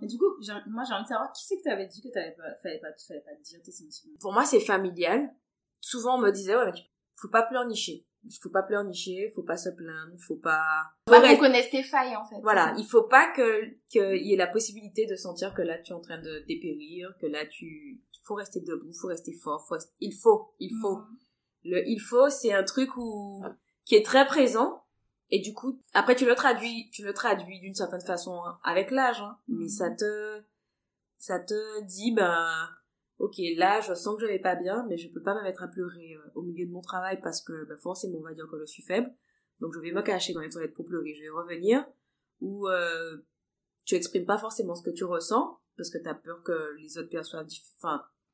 Et 0.00 0.06
du 0.06 0.16
coup, 0.16 0.26
moi 0.68 0.84
j'ai 0.86 0.94
envie 0.94 1.02
de 1.02 1.08
savoir 1.08 1.32
qui 1.32 1.44
c'est 1.44 1.56
que 1.56 1.64
t'avais 1.64 1.86
dit 1.86 2.00
que 2.00 2.08
t'avais 2.08 2.32
pas, 2.32 2.54
fallait 2.62 2.78
pas, 2.78 2.88
fallait 3.08 3.20
pas 3.20 3.34
te 3.34 3.42
dire 3.42 3.60
tes 3.64 3.72
sentiments? 3.72 4.14
Pour 4.20 4.32
moi, 4.32 4.44
c'est 4.44 4.60
familial. 4.60 5.34
Souvent, 5.80 6.16
on 6.16 6.20
me 6.20 6.30
disait, 6.30 6.54
ouais, 6.54 6.66
mais 6.66 6.78
faut 7.16 7.28
pas 7.28 7.42
pleurnicher. 7.42 8.06
Il 8.24 8.36
faut 8.40 8.50
pas 8.50 8.62
pleurnicher, 8.62 9.30
faut 9.34 9.42
pas 9.42 9.56
se 9.56 9.68
plaindre, 9.70 10.12
faut 10.18 10.36
pas... 10.36 10.62
Faut 11.08 11.14
qu'on 11.14 11.20
rester- 11.22 11.38
connaisse 11.38 11.70
tes 11.70 11.82
failles, 11.82 12.14
en 12.16 12.24
fait. 12.24 12.36
Voilà, 12.42 12.72
il 12.78 12.84
faut 12.86 13.02
pas 13.02 13.32
que 13.32 13.64
qu'il 13.88 14.24
y 14.26 14.32
ait 14.32 14.36
la 14.36 14.46
possibilité 14.46 15.06
de 15.06 15.16
sentir 15.16 15.54
que 15.54 15.62
là 15.62 15.78
tu 15.78 15.90
es 15.92 15.94
en 15.94 16.00
train 16.00 16.18
de 16.20 16.44
dépérir, 16.46 17.12
que 17.20 17.26
là 17.26 17.44
tu 17.46 18.00
il 18.14 18.20
faut 18.24 18.34
rester 18.34 18.60
debout, 18.60 18.92
faut 18.92 19.08
rester 19.08 19.32
fort, 19.32 19.66
faut 19.66 19.74
rester- 19.74 19.92
il 20.00 20.14
faut, 20.14 20.54
il 20.60 20.72
faut. 20.80 20.96
Mhm. 20.98 21.18
Le 21.64 21.88
il 21.88 21.98
faut, 22.00 22.28
c'est 22.28 22.52
un 22.52 22.62
truc 22.62 22.96
où 22.96 23.44
qui 23.84 23.96
est 23.96 24.04
très 24.04 24.24
présent 24.26 24.84
et 25.30 25.40
du 25.40 25.52
coup 25.52 25.80
après 25.92 26.14
tu 26.14 26.24
le 26.24 26.34
traduis, 26.36 26.90
tu 26.92 27.02
le 27.04 27.12
traduis 27.12 27.58
d'une 27.60 27.74
certaine 27.74 28.00
façon 28.00 28.40
hein, 28.44 28.58
avec 28.62 28.90
l'âge, 28.92 29.20
hein, 29.20 29.36
mais 29.48 29.68
ça 29.68 29.90
te 29.90 30.42
ça 31.18 31.40
te 31.40 31.82
dit 31.84 32.12
ben 32.12 32.68
ok 33.22 33.36
là 33.56 33.80
je 33.80 33.94
sens 33.94 34.16
que 34.16 34.22
je 34.22 34.26
vais 34.26 34.40
pas 34.40 34.56
bien, 34.56 34.84
mais 34.88 34.98
je 34.98 35.08
peux 35.08 35.22
pas 35.22 35.34
me 35.34 35.42
mettre 35.42 35.62
à 35.62 35.68
pleurer 35.68 36.14
euh, 36.14 36.30
au 36.34 36.42
milieu 36.42 36.66
de 36.66 36.72
mon 36.72 36.82
travail 36.82 37.20
parce 37.22 37.40
que 37.40 37.64
ben, 37.66 37.78
forcément 37.78 38.18
on 38.18 38.22
va 38.22 38.34
dire 38.34 38.48
que 38.50 38.58
je 38.58 38.66
suis 38.66 38.82
faible, 38.82 39.10
donc 39.60 39.72
je 39.74 39.78
vais 39.78 39.92
me 39.92 40.02
cacher 40.02 40.32
dans 40.32 40.40
les 40.40 40.50
toilettes 40.50 40.74
pour 40.74 40.84
pleurer, 40.84 41.14
je 41.14 41.22
vais 41.22 41.28
revenir. 41.30 41.86
Ou 42.40 42.68
euh, 42.68 43.18
tu 43.84 43.94
exprimes 43.94 44.26
pas 44.26 44.38
forcément 44.38 44.74
ce 44.74 44.82
que 44.82 44.90
tu 44.90 45.04
ressens 45.04 45.56
parce 45.76 45.88
que 45.88 45.98
tu 45.98 46.08
as 46.08 46.14
peur 46.14 46.42
que 46.42 46.76
les 46.78 46.98
autres 46.98 47.08
perçoivent 47.08 47.46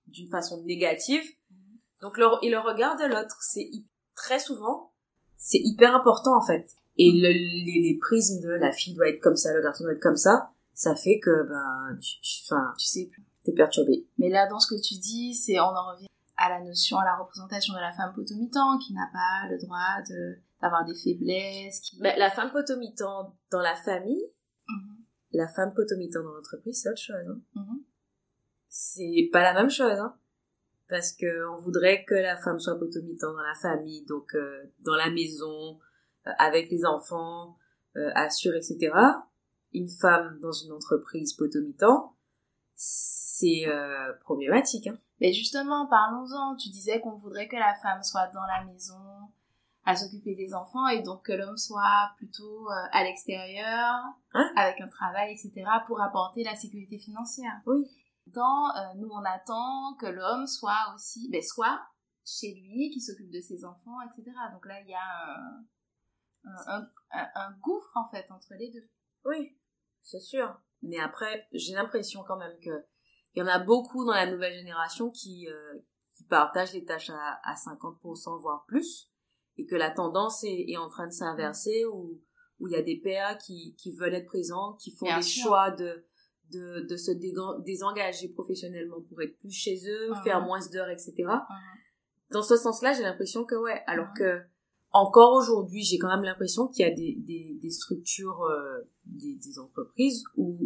d'une 0.06 0.30
façon 0.30 0.64
négative. 0.64 1.22
Donc 2.00 2.16
le, 2.16 2.26
et 2.42 2.50
le 2.50 2.58
regard 2.58 2.96
de 2.96 3.04
l'autre, 3.04 3.36
c'est 3.42 3.70
très 4.14 4.38
souvent, 4.38 4.92
c'est 5.36 5.60
hyper 5.62 5.94
important 5.94 6.34
en 6.36 6.46
fait. 6.46 6.66
Et 6.96 7.12
le, 7.12 7.28
les, 7.28 7.90
les 7.90 7.98
prismes 8.00 8.40
de 8.40 8.48
la 8.48 8.72
fille 8.72 8.94
doit 8.94 9.08
être 9.08 9.20
comme 9.20 9.36
ça, 9.36 9.52
le 9.52 9.62
garçon 9.62 9.84
doit 9.84 9.92
être 9.92 10.02
comme 10.02 10.16
ça, 10.16 10.50
ça 10.72 10.94
fait 10.94 11.20
que 11.20 11.42
ben, 11.46 11.98
tu, 12.00 12.20
tu, 12.22 12.42
enfin, 12.46 12.72
tu 12.78 12.86
sais, 12.86 13.10
t'es 13.48 13.56
perturbé. 13.56 14.06
Mais 14.18 14.28
là, 14.28 14.46
dans 14.48 14.58
ce 14.58 14.74
que 14.74 14.80
tu 14.80 14.94
dis, 14.94 15.34
c'est 15.34 15.58
on 15.60 15.64
en 15.64 15.92
revient 15.92 16.08
à 16.36 16.48
la 16.48 16.60
notion, 16.64 16.98
à 16.98 17.04
la 17.04 17.16
représentation 17.16 17.74
de 17.74 17.80
la 17.80 17.92
femme 17.92 18.12
potomitan 18.14 18.78
qui 18.78 18.92
n'a 18.92 19.08
pas 19.12 19.48
le 19.50 19.58
droit 19.58 20.02
de 20.08 20.38
d'avoir 20.60 20.84
des 20.84 20.94
faiblesses, 20.94 21.78
qui... 21.78 22.00
Ben, 22.00 22.18
la 22.18 22.30
femme 22.30 22.50
potomitan 22.50 23.32
dans 23.52 23.60
la 23.60 23.76
famille, 23.76 24.24
Mhm, 24.68 25.04
la 25.32 25.48
femme 25.48 25.72
potomitan 25.74 26.22
dans 26.22 26.32
l'entreprise, 26.32 26.82
c'est 26.82 26.90
autre 26.90 27.00
chose. 27.00 27.16
Hein. 27.28 27.40
mhm. 27.54 27.84
c'est 28.68 29.28
pas 29.32 29.42
la 29.42 29.54
même 29.54 29.70
chose, 29.70 29.98
hein. 29.98 30.14
Parce 30.88 31.12
que 31.12 31.48
on 31.50 31.60
voudrait 31.60 32.04
que 32.04 32.14
la 32.14 32.36
femme 32.36 32.58
soit 32.58 32.78
potomitan 32.78 33.32
dans 33.32 33.42
la 33.42 33.54
famille, 33.54 34.04
donc 34.06 34.34
euh, 34.34 34.64
dans 34.80 34.96
la 34.96 35.10
maison, 35.10 35.78
euh, 36.26 36.30
avec 36.38 36.70
les 36.70 36.84
enfants, 36.84 37.58
euh, 37.96 38.10
assure, 38.14 38.54
etc. 38.54 38.90
Une 39.74 39.88
femme 39.88 40.38
dans 40.40 40.52
une 40.52 40.72
entreprise 40.72 41.34
potomitan, 41.34 42.14
c'est 42.74 43.27
euh, 43.66 44.12
problématique, 44.20 44.86
hein. 44.86 44.98
Mais 45.20 45.32
justement, 45.32 45.86
parlons-en. 45.88 46.56
Tu 46.56 46.68
disais 46.70 47.00
qu'on 47.00 47.16
voudrait 47.16 47.48
que 47.48 47.56
la 47.56 47.74
femme 47.82 48.02
soit 48.02 48.28
dans 48.28 48.44
la 48.46 48.64
maison, 48.64 48.94
à 49.84 49.96
s'occuper 49.96 50.34
des 50.36 50.54
enfants, 50.54 50.86
et 50.88 51.02
donc 51.02 51.24
que 51.24 51.32
l'homme 51.32 51.56
soit 51.56 52.10
plutôt 52.18 52.70
euh, 52.70 52.74
à 52.92 53.02
l'extérieur, 53.04 53.94
Hein? 54.34 54.52
avec 54.56 54.80
un 54.80 54.88
travail, 54.88 55.32
etc., 55.32 55.64
pour 55.86 56.00
apporter 56.00 56.44
la 56.44 56.54
sécurité 56.54 56.98
financière. 56.98 57.60
Oui. 57.66 57.86
Dans, 58.26 58.68
euh, 58.76 58.94
nous, 58.96 59.08
on 59.10 59.24
attend 59.24 59.94
que 59.98 60.06
l'homme 60.06 60.46
soit 60.46 60.92
aussi, 60.94 61.28
ben, 61.32 61.40
soit 61.42 61.80
chez 62.26 62.52
lui, 62.54 62.90
qui 62.90 63.00
s'occupe 63.00 63.30
de 63.30 63.40
ses 63.40 63.64
enfants, 63.64 63.96
etc. 64.02 64.30
Donc 64.52 64.66
là, 64.66 64.80
il 64.82 64.88
y 64.90 64.94
a 64.94 65.00
un, 65.34 65.64
un, 66.44 66.80
un- 66.80 66.90
un- 67.12 67.30
un 67.34 67.52
gouffre, 67.60 67.90
en 67.96 68.04
fait, 68.10 68.26
entre 68.30 68.52
les 68.58 68.70
deux. 68.70 68.86
Oui, 69.24 69.56
c'est 70.02 70.20
sûr. 70.20 70.60
Mais 70.82 71.00
après, 71.00 71.48
j'ai 71.52 71.72
l'impression 71.74 72.22
quand 72.28 72.36
même 72.36 72.56
que 72.62 72.84
il 73.34 73.40
y 73.40 73.42
en 73.42 73.46
a 73.46 73.58
beaucoup 73.58 74.04
dans 74.04 74.12
la 74.14 74.30
nouvelle 74.30 74.54
génération 74.54 75.10
qui, 75.10 75.48
euh, 75.48 75.74
qui 76.16 76.24
partagent 76.24 76.72
les 76.74 76.84
tâches 76.84 77.10
à, 77.10 77.38
à 77.44 77.54
50%, 77.54 78.40
voire 78.40 78.64
plus, 78.66 79.10
et 79.56 79.66
que 79.66 79.76
la 79.76 79.90
tendance 79.90 80.44
est, 80.44 80.66
est 80.68 80.76
en 80.76 80.88
train 80.88 81.06
de 81.06 81.12
s'inverser, 81.12 81.84
où 81.86 82.20
où 82.60 82.66
il 82.66 82.72
y 82.72 82.76
a 82.76 82.82
des 82.82 82.96
pères 83.00 83.38
qui, 83.38 83.76
qui 83.78 83.92
veulent 83.92 84.14
être 84.16 84.26
présents, 84.26 84.72
qui 84.80 84.90
font 84.90 85.06
Bien 85.06 85.18
des 85.18 85.22
sûr. 85.22 85.44
choix 85.44 85.70
de, 85.70 86.04
de, 86.50 86.80
de 86.88 86.96
se 86.96 87.12
désengager 87.62 88.28
professionnellement 88.30 89.00
pour 89.08 89.22
être 89.22 89.38
plus 89.38 89.52
chez 89.52 89.78
eux, 89.88 90.10
Mhm. 90.10 90.22
faire 90.24 90.40
moins 90.42 90.58
d'heures, 90.72 90.88
etc. 90.90 91.14
Mhm. 91.18 91.38
Dans 92.32 92.42
ce 92.42 92.56
sens-là, 92.56 92.94
j'ai 92.94 93.04
l'impression 93.04 93.44
que 93.44 93.54
ouais, 93.54 93.80
alors 93.86 94.08
Mhm. 94.08 94.14
que 94.18 94.40
encore 94.90 95.34
aujourd'hui, 95.34 95.84
j'ai 95.84 95.98
quand 95.98 96.08
même 96.08 96.24
l'impression 96.24 96.66
qu'il 96.66 96.84
y 96.84 96.90
a 96.90 96.92
des, 96.92 97.14
des, 97.20 97.56
des 97.62 97.70
structures, 97.70 98.42
euh, 98.42 98.80
des, 99.04 99.36
des 99.36 99.58
entreprises 99.60 100.24
où 100.36 100.58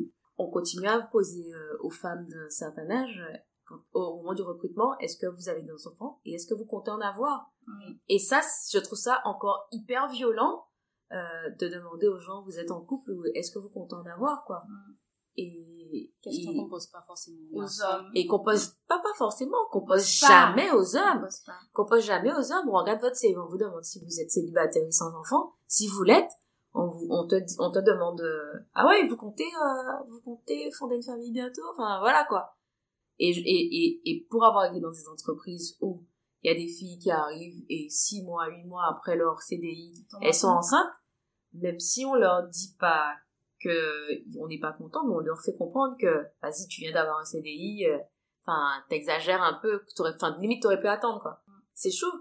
on 0.42 0.50
continue 0.50 0.87
à 0.87 1.00
poser 1.00 1.52
euh, 1.55 1.76
aux 1.81 1.90
femmes 1.90 2.26
d'un 2.28 2.50
certain 2.50 2.90
âge, 2.90 3.22
au 3.92 4.16
moment 4.16 4.35
du 4.35 4.42
recrutement, 4.42 4.98
est-ce 4.98 5.16
que 5.16 5.26
vous 5.26 5.48
avez 5.48 5.62
des 5.62 5.72
enfants 5.87 6.20
et 6.24 6.35
est-ce 6.35 6.46
que 6.46 6.55
vous 6.55 6.66
comptez 6.66 6.90
en 6.90 7.00
avoir? 7.00 7.50
Et 8.09 8.18
ça, 8.18 8.40
je 8.70 8.78
trouve 8.78 8.98
ça 8.98 9.20
encore 9.24 9.68
hyper 9.72 10.09
violent 10.09 10.66
euh, 11.12 11.16
de 11.59 11.68
demander 11.68 12.09
aux 12.09 12.18
gens, 12.18 12.42
vous 12.42 12.59
êtes 12.59 12.70
en 12.70 12.81
couple 12.81 13.12
ou 13.12 13.24
est-ce 13.35 13.52
que 13.52 13.59
vous 13.59 13.68
comptez 13.68 13.94
en 13.94 14.05
avoir 14.07 14.44
quoi? 14.44 14.64
Mhm. 14.68 14.96
Et, 15.37 15.68
Question 16.22 16.55
qu'on 16.55 16.68
pose 16.68 16.87
pas 16.87 17.02
forcément 17.07 17.38
aux 17.52 17.83
hommes. 17.83 18.11
et 18.14 18.26
qu'on 18.26 18.42
pose 18.42 18.76
pas 18.88 18.98
pas 18.98 19.12
forcément, 19.18 19.59
qu'on 19.70 19.85
pose 19.85 20.20
Pas. 20.20 20.26
jamais 20.26 20.70
aux 20.70 20.96
hommes 20.96 21.20
pose 21.20 21.42
qu'on 21.74 21.85
pose 21.85 22.05
jamais 22.05 22.33
aux 22.33 22.52
hommes. 22.52 22.68
On 22.68 22.78
regarde 22.78 23.00
votre 23.00 23.16
CV, 23.16 23.37
on 23.37 23.46
vous 23.46 23.59
demande 23.59 23.85
si 23.85 24.02
vous 24.02 24.20
êtes 24.20 24.31
célibataire 24.31 24.83
et 24.87 24.92
sans 24.92 25.14
enfant. 25.14 25.55
Si 25.66 25.88
vous 25.88 26.02
l'êtes, 26.02 26.31
on, 26.74 26.88
vous, 26.88 27.06
on, 27.11 27.26
te, 27.26 27.37
on 27.58 27.70
te 27.70 27.78
demande 27.80 28.20
euh, 28.20 28.61
ah 28.74 28.87
ouais, 28.87 29.06
vous 29.06 29.16
comptez, 29.16 29.44
euh, 29.44 30.04
vous 30.08 30.20
comptez 30.20 30.70
fonder 30.72 30.96
une 30.96 31.02
famille 31.02 31.32
bientôt? 31.32 31.62
Enfin 31.72 31.98
voilà 32.00 32.24
quoi. 32.28 32.56
Et, 33.18 33.32
je- 33.32 33.40
et, 33.40 33.44
et, 33.46 34.00
et 34.11 34.26
pour 34.30 34.44
avoir 34.44 34.64
été 34.66 34.80
dans 34.80 34.90
des 34.90 35.06
entreprises 35.08 35.76
où 35.80 36.02
il 36.42 36.50
y 36.50 36.54
a 36.54 36.56
des 36.58 36.66
filles 36.68 36.98
qui 36.98 37.11
arrivent 37.11 37.64
et 37.68 37.88
six 37.88 38.22
mois, 38.24 38.48
huit 38.48 38.64
mois 38.64 38.87
après 38.90 39.16
leur 39.16 39.40
CDI, 39.42 40.06
elles 40.22 40.35
sont 40.35 40.48
enceintes. 40.48 40.90
même 41.52 41.78
si 41.78 42.04
on 42.04 42.14
leur 42.14 42.48
dit 42.48 42.74
pas 42.80 43.14
que 43.61 44.38
on 44.40 44.48
n'est 44.48 44.58
pas 44.58 44.72
content, 44.72 45.04
mais 45.06 45.14
on 45.14 45.20
leur 45.20 45.40
fait 45.40 45.54
comprendre 45.54 45.94
que 46.00 46.26
vas-y, 46.42 46.66
tu 46.68 46.80
viens 46.80 46.92
d'avoir 46.92 47.18
un 47.18 47.24
CDI, 47.24 47.87
euh, 47.88 47.98
enfin 48.44 48.82
t'exagères 48.88 49.42
un 49.42 49.54
peu, 49.62 49.82
t'aurais, 49.94 50.14
enfin 50.16 50.37
limite 50.40 50.62
t'aurais 50.62 50.80
pu 50.80 50.88
attendre 50.88 51.20
quoi. 51.22 51.42
C'est 51.74 51.92
chaud. 51.92 52.12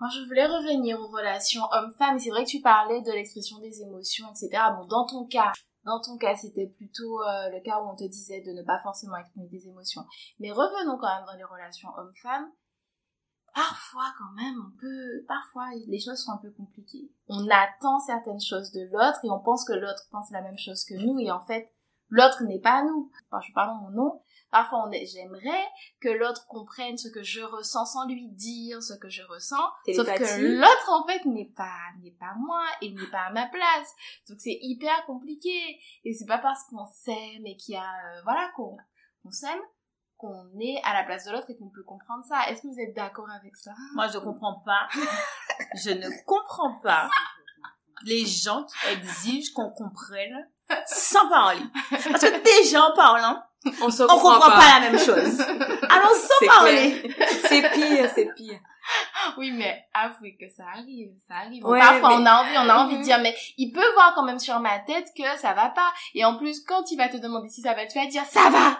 Moi, 0.00 0.08
je 0.14 0.24
voulais 0.26 0.46
revenir 0.46 0.98
aux 1.00 1.08
relations 1.08 1.62
hommes-femmes. 1.72 2.18
C'est 2.18 2.30
vrai 2.30 2.44
que 2.44 2.50
tu 2.50 2.60
parlais 2.60 3.02
de 3.02 3.10
l'expression 3.10 3.58
des 3.58 3.82
émotions, 3.82 4.26
etc. 4.30 4.62
Bon, 4.76 4.86
dans 4.86 5.06
ton 5.06 5.26
cas, 5.26 5.52
dans 5.84 6.00
ton 6.00 6.16
cas, 6.18 6.36
c'était 6.36 6.68
plutôt 6.68 7.20
euh, 7.22 7.50
le 7.50 7.60
cas 7.60 7.80
où 7.80 7.88
on 7.88 7.96
te 7.96 8.04
disait 8.04 8.42
de 8.42 8.52
ne 8.52 8.62
pas 8.62 8.78
forcément 8.82 9.16
exprimer 9.16 9.48
des 9.48 9.66
émotions. 9.66 10.04
Mais 10.38 10.52
revenons 10.52 10.98
quand 10.98 11.12
même 11.12 11.26
dans 11.26 11.36
les 11.36 11.44
relations 11.44 11.88
hommes-femmes. 11.96 12.48
Parfois, 13.54 14.04
quand 14.18 14.40
même, 14.40 14.54
on 14.66 14.78
peut, 14.78 15.24
parfois, 15.26 15.70
les 15.88 15.98
choses 15.98 16.22
sont 16.22 16.32
un 16.32 16.36
peu 16.36 16.52
compliquées. 16.52 17.10
On 17.26 17.48
attend 17.50 17.98
certaines 17.98 18.40
choses 18.40 18.70
de 18.70 18.84
l'autre 18.92 19.18
et 19.24 19.30
on 19.30 19.40
pense 19.40 19.64
que 19.64 19.72
l'autre 19.72 20.06
pense 20.12 20.30
la 20.30 20.42
même 20.42 20.58
chose 20.58 20.84
que 20.84 20.94
nous 20.94 21.18
et 21.18 21.30
en 21.30 21.40
fait, 21.40 21.72
l'autre 22.08 22.42
n'est 22.44 22.60
pas 22.60 22.82
nous. 22.82 23.10
Enfin, 23.30 23.40
je 23.46 23.52
parle 23.52 23.70
en 23.70 23.82
mon 23.82 23.90
nom. 23.90 24.22
Parfois, 24.50 24.84
on 24.86 24.90
est, 24.92 25.04
j'aimerais 25.04 25.66
que 26.00 26.08
l'autre 26.08 26.46
comprenne 26.46 26.96
ce 26.96 27.08
que 27.08 27.22
je 27.22 27.42
ressens 27.42 27.84
sans 27.84 28.06
lui 28.06 28.28
dire 28.28 28.82
ce 28.82 28.94
que 28.94 29.10
je 29.10 29.22
ressens. 29.22 29.62
Sauf 29.94 30.06
que 30.06 30.58
l'autre, 30.58 30.90
en 30.90 31.06
fait, 31.06 31.26
n'est 31.26 31.52
pas, 31.54 31.80
n'est 32.02 32.16
pas 32.18 32.34
moi 32.38 32.64
et 32.80 32.90
n'est 32.90 33.10
pas 33.10 33.26
à 33.26 33.30
ma 33.30 33.46
place. 33.46 33.94
Donc, 34.28 34.40
c'est 34.40 34.58
hyper 34.62 35.04
compliqué. 35.04 35.78
Et 36.04 36.14
c'est 36.14 36.26
pas 36.26 36.38
parce 36.38 36.64
qu'on 36.70 36.86
s'aime 36.86 37.44
et 37.44 37.56
qu'il 37.56 37.74
y 37.74 37.76
a, 37.76 37.82
euh, 37.82 38.22
voilà, 38.24 38.50
qu'on, 38.56 38.76
qu'on 39.22 39.30
s'aime, 39.30 39.60
qu'on 40.16 40.48
est 40.58 40.80
à 40.84 40.94
la 40.94 41.04
place 41.04 41.26
de 41.26 41.32
l'autre 41.32 41.50
et 41.50 41.56
qu'on 41.56 41.68
peut 41.68 41.84
comprendre 41.84 42.24
ça. 42.24 42.48
Est-ce 42.48 42.62
que 42.62 42.68
vous 42.68 42.80
êtes 42.80 42.96
d'accord 42.96 43.28
avec 43.30 43.54
ça? 43.54 43.72
Moi, 43.94 44.08
je 44.08 44.18
comprends 44.18 44.60
pas. 44.64 44.88
je 45.74 45.90
ne 45.90 46.08
comprends 46.24 46.78
pas 46.80 47.10
les 48.04 48.24
gens 48.24 48.64
qui 48.64 48.92
exigent 48.92 49.52
qu'on 49.52 49.70
comprenne 49.70 50.48
sans 50.86 51.28
parler. 51.28 51.60
Parce 51.90 52.22
que 52.24 52.42
déjà 52.60 52.82
en 52.84 52.92
parlant, 52.94 53.42
On 53.82 53.90
se 53.90 54.02
on 54.02 54.06
comprend, 54.06 54.34
comprend 54.34 54.50
pas. 54.52 54.80
la 54.80 54.90
même 54.90 54.98
chose. 54.98 55.40
Alors 55.90 56.12
sans 56.12 56.46
parler. 56.46 57.14
C'est 57.48 57.70
pire, 57.72 58.10
c'est 58.14 58.28
pire. 58.36 58.58
Oui, 59.36 59.50
mais 59.50 59.84
avouez 59.92 60.36
que 60.40 60.48
ça 60.48 60.62
arrive, 60.74 61.10
ça 61.28 61.34
arrive. 61.44 61.62
Ouais, 61.66 61.78
Parfois, 61.78 62.08
mais- 62.10 62.14
on 62.22 62.26
a 62.26 62.40
envie, 62.40 62.56
on 62.56 62.68
a 62.70 62.74
envie 62.76 62.94
de 62.94 62.98
Mhm. 63.00 63.04
dire, 63.04 63.18
mais 63.20 63.36
il 63.58 63.70
peut 63.72 63.92
voir 63.92 64.14
quand 64.14 64.22
même 64.22 64.38
sur 64.38 64.58
ma 64.60 64.78
tête 64.78 65.08
que 65.16 65.24
ça 65.38 65.52
va 65.52 65.68
pas. 65.68 65.92
Et 66.14 66.24
en 66.24 66.38
plus, 66.38 66.60
quand 66.66 66.90
il 66.90 66.96
va 66.96 67.08
te 67.08 67.18
demander 67.18 67.48
si 67.50 67.60
ça 67.60 67.74
va, 67.74 67.84
tu 67.86 67.98
vas 67.98 68.06
dire, 68.06 68.24
ça 68.24 68.48
va! 68.48 68.78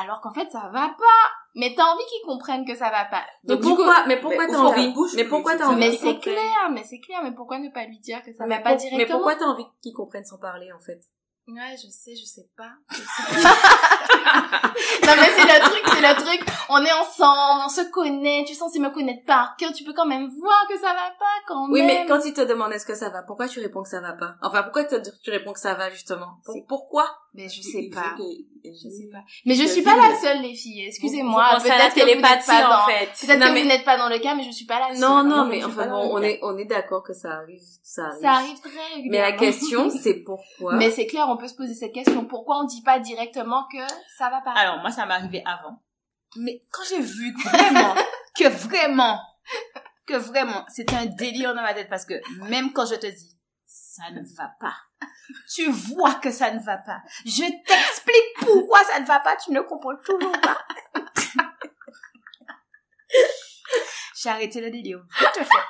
Alors 0.00 0.20
qu'en 0.20 0.32
fait, 0.32 0.48
ça 0.52 0.68
va 0.72 0.88
pas. 0.88 1.30
Mais 1.58 1.74
t'as 1.74 1.84
envie 1.84 2.04
qu'ils 2.04 2.26
comprennent 2.26 2.66
que 2.66 2.74
ça 2.76 2.90
va 2.90 3.06
pas. 3.06 3.24
Mais 3.44 3.56
coup, 3.56 3.62
pourquoi, 3.62 4.04
mais 4.06 4.20
pourquoi 4.20 4.46
mais 4.46 4.52
t'as 4.52 4.58
envie, 4.58 4.92
bouche, 4.92 5.12
mais 5.16 5.24
pourquoi 5.24 5.52
c'est 5.52 5.58
t'as 5.58 5.66
envie 5.68 5.78
mais 5.80 5.96
c'est 5.96 6.18
clair, 6.18 6.70
mais 6.70 6.84
c'est 6.84 7.00
clair, 7.00 7.20
mais 7.24 7.32
pourquoi 7.32 7.58
ne 7.58 7.70
pas 7.70 7.84
lui 7.86 7.98
dire 7.98 8.22
que 8.22 8.32
ça 8.34 8.44
mais 8.46 8.56
va 8.58 8.62
pas 8.62 8.74
directement? 8.74 8.98
Mais 8.98 9.06
pourquoi 9.06 9.36
t'as 9.36 9.46
envie 9.46 9.64
qu'ils 9.82 9.94
comprennent 9.94 10.24
sans 10.26 10.38
parler, 10.38 10.70
en 10.72 10.80
fait? 10.80 11.00
Ouais, 11.48 11.76
je 11.76 11.88
sais, 11.88 12.14
je 12.16 12.24
sais 12.24 12.46
pas. 12.56 12.70
Je 12.90 12.96
sais 12.96 13.42
pas. 13.42 13.48
non 15.06 15.12
mais 15.20 15.30
c'est 15.30 15.44
le 15.44 15.60
truc, 15.60 15.82
c'est 15.86 16.00
le 16.00 16.14
truc. 16.20 16.48
On 16.68 16.84
est 16.84 16.92
ensemble, 16.92 17.62
on 17.64 17.68
se 17.68 17.82
connaît. 17.90 18.42
Tu 18.44 18.52
es 18.52 18.54
censé 18.56 18.80
me 18.80 18.90
connaître 18.90 19.24
par 19.24 19.54
cœur. 19.56 19.72
Tu 19.72 19.84
peux 19.84 19.92
quand 19.92 20.06
même 20.06 20.28
voir 20.40 20.66
que 20.68 20.76
ça 20.76 20.88
va 20.88 21.10
pas 21.18 21.36
quand 21.46 21.68
Oui, 21.70 21.82
même. 21.82 21.86
mais 21.86 22.06
quand 22.06 22.24
ils 22.24 22.34
te 22.34 22.40
demandent 22.40 22.72
est-ce 22.72 22.84
que 22.84 22.96
ça 22.96 23.10
va, 23.10 23.22
pourquoi 23.22 23.46
tu 23.46 23.60
réponds 23.60 23.84
que 23.84 23.88
ça 23.88 24.00
va 24.00 24.14
pas? 24.14 24.34
Enfin, 24.42 24.64
pourquoi 24.64 24.84
te- 24.84 24.96
tu 25.22 25.30
réponds 25.30 25.52
que 25.52 25.60
ça 25.60 25.74
va, 25.74 25.88
justement? 25.90 26.40
Pour- 26.44 26.54
C'est- 26.54 26.64
pourquoi? 26.68 27.16
Mais 27.36 27.48
je 27.48 27.60
sais 27.62 27.90
pas. 27.92 28.14
que- 28.16 28.22
Je 28.68 28.88
sais 28.88 29.08
pas. 29.12 29.22
Mais 29.44 29.54
je 29.54 29.62
Je 29.62 29.68
suis 29.68 29.82
pas 29.82 29.94
la 29.96 30.14
seule, 30.18 30.42
les 30.42 30.54
filles. 30.54 30.86
Excusez-moi. 30.86 31.58
Peut-être 31.62 31.94
que 31.94 32.00
vous 32.00 32.20
n'êtes 32.20 32.46
pas 32.46 32.66
en 32.66 32.68
dans. 32.80 32.86
fait. 32.86 33.26
Peut-être 33.26 33.38
que 33.38 33.52
mais- 33.52 33.62
vous 33.62 33.68
n'êtes 33.68 33.84
pas 33.84 33.96
dans 33.96 34.08
le 34.08 34.18
cas, 34.18 34.34
mais 34.34 34.42
je 34.42 34.50
suis 34.50 34.64
pas 34.66 34.80
la 34.80 34.88
seule. 34.88 34.98
Non, 35.00 35.22
non, 35.22 35.36
Non, 35.36 35.44
mais 35.46 35.62
enfin 35.64 35.86
bon, 35.86 36.08
on 36.12 36.22
est, 36.22 36.40
on 36.42 36.56
est 36.58 36.64
d'accord 36.64 37.02
que 37.04 37.12
ça 37.12 37.30
arrive, 37.32 37.60
ça 37.84 38.06
arrive. 38.06 38.20
Ça 38.22 38.30
arrive 38.32 38.60
très 38.60 38.70
Mais 39.08 39.18
la 39.18 39.26
régulièrement. 39.26 39.38
question, 39.38 39.90
c'est 40.02 40.14
pourquoi? 40.24 40.74
Mais 40.76 40.90
c'est 40.90 41.06
clair, 41.06 41.26
on 41.28 41.36
peut 41.36 41.46
se 41.48 41.54
poser 41.54 41.74
cette 41.74 41.92
question. 41.92 42.24
Pourquoi 42.24 42.58
on 42.60 42.64
dit 42.64 42.82
pas 42.82 42.98
directement 42.98 43.64
que 43.70 43.78
ça 44.18 44.30
va 44.30 44.40
pas? 44.40 44.52
Alors, 44.56 44.78
moi, 44.80 44.90
ça 44.90 45.06
m'est 45.06 45.14
arrivé 45.14 45.42
avant. 45.46 45.78
Mais 46.36 46.62
quand 46.72 46.82
j'ai 46.88 47.00
vu 47.00 47.34
que 47.34 47.48
vraiment, 47.48 47.94
que 48.38 48.48
vraiment, 48.48 49.20
que 50.06 50.14
vraiment, 50.14 50.64
c'était 50.68 50.96
un 50.96 51.06
délire 51.06 51.54
dans 51.54 51.62
ma 51.62 51.72
tête 51.74 51.88
parce 51.88 52.04
que 52.04 52.14
même 52.48 52.72
quand 52.72 52.86
je 52.86 52.96
te 52.96 53.06
dis, 53.06 53.36
ça 53.64 54.02
ne 54.12 54.20
va 54.36 54.50
pas. 54.60 54.74
Tu 55.52 55.70
vois 55.70 56.14
que 56.14 56.30
ça 56.30 56.50
ne 56.52 56.60
va 56.60 56.78
pas. 56.78 57.02
Je 57.24 57.44
t'explique 57.64 58.34
pourquoi 58.40 58.82
ça 58.84 59.00
ne 59.00 59.06
va 59.06 59.20
pas, 59.20 59.36
tu 59.36 59.52
ne 59.52 59.60
comprends 59.60 59.96
toujours 60.04 60.32
pas. 60.40 60.58
j'ai 64.22 64.28
arrêté 64.28 64.60
le 64.60 64.70
délire. 64.70 65.02
Tout 65.18 65.40
à 65.40 65.44
fait. 65.44 65.64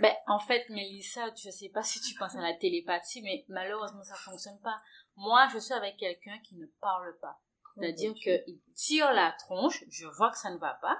Ben, 0.00 0.14
en 0.26 0.38
fait, 0.38 0.68
Mélissa, 0.68 1.26
je 1.34 1.50
sais 1.50 1.70
pas 1.70 1.82
si 1.82 2.00
tu 2.00 2.14
penses 2.14 2.36
à 2.36 2.40
la 2.40 2.54
télépathie, 2.54 3.22
mais 3.22 3.44
malheureusement, 3.48 4.02
ça 4.02 4.14
fonctionne 4.14 4.60
pas. 4.60 4.78
Moi, 5.16 5.48
je 5.52 5.58
suis 5.58 5.72
avec 5.74 5.96
quelqu'un 5.96 6.38
qui 6.44 6.56
ne 6.56 6.66
parle 6.80 7.16
pas. 7.20 7.40
C'est-à-dire 7.76 8.14
qu'il 8.14 8.60
tire 8.74 9.12
la 9.12 9.32
tronche, 9.32 9.84
je 9.90 10.06
vois 10.06 10.30
que 10.30 10.38
ça 10.38 10.50
ne 10.50 10.58
va 10.58 10.78
pas, 10.80 10.98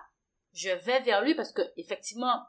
je 0.53 0.71
vais 0.71 1.01
vers 1.01 1.23
lui 1.23 1.35
parce 1.35 1.53
que, 1.53 1.63
effectivement, 1.77 2.43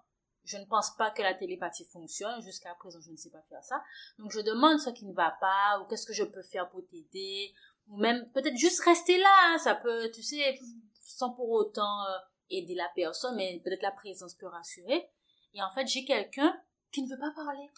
je 0.48 0.58
ne 0.58 0.66
pense 0.66 0.96
pas 0.96 1.12
que 1.12 1.22
la 1.22 1.34
télépathie 1.34 1.86
fonctionne. 1.86 2.42
Jusqu'à 2.42 2.74
présent, 2.76 3.00
je 3.02 3.12
ne 3.12 3.18
sais 3.18 3.30
pas 3.30 3.42
faire 3.50 3.64
ça. 3.64 3.84
Donc, 4.18 4.32
je 4.32 4.40
demande 4.40 4.80
ce 4.80 4.90
qui 4.90 5.06
ne 5.06 5.14
va 5.14 5.38
pas, 5.42 5.80
ou 5.80 5.86
qu'est-ce 5.88 6.06
que 6.06 6.14
je 6.14 6.24
peux 6.24 6.42
faire 6.42 6.70
pour 6.70 6.82
t'aider, 6.88 7.54
ou 7.88 7.98
même 7.98 8.32
peut-être 8.32 8.56
juste 8.56 8.82
rester 8.82 9.18
là. 9.18 9.36
hein. 9.44 9.58
Ça 9.58 9.76
peut, 9.76 10.10
tu 10.12 10.24
sais, 10.24 10.58
sans 11.02 11.32
pour 11.32 11.50
autant 11.50 12.06
euh, 12.06 12.18
aider 12.50 12.76
la 12.76 12.90
personne, 12.96 13.36
mais 13.36 13.62
peut-être 13.64 13.82
la 13.82 13.92
présence 13.92 14.36
peut 14.36 14.48
rassurer. 14.48 15.10
Et 15.54 15.62
en 15.62 15.70
fait, 15.72 15.86
j'ai 15.86 16.06
quelqu'un 16.06 16.58
qui 16.92 17.04
ne 17.04 17.10
veut 17.10 17.20
pas 17.20 17.34
parler. 17.36 17.70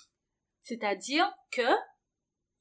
C'est-à-dire 0.62 1.32
que 1.52 1.68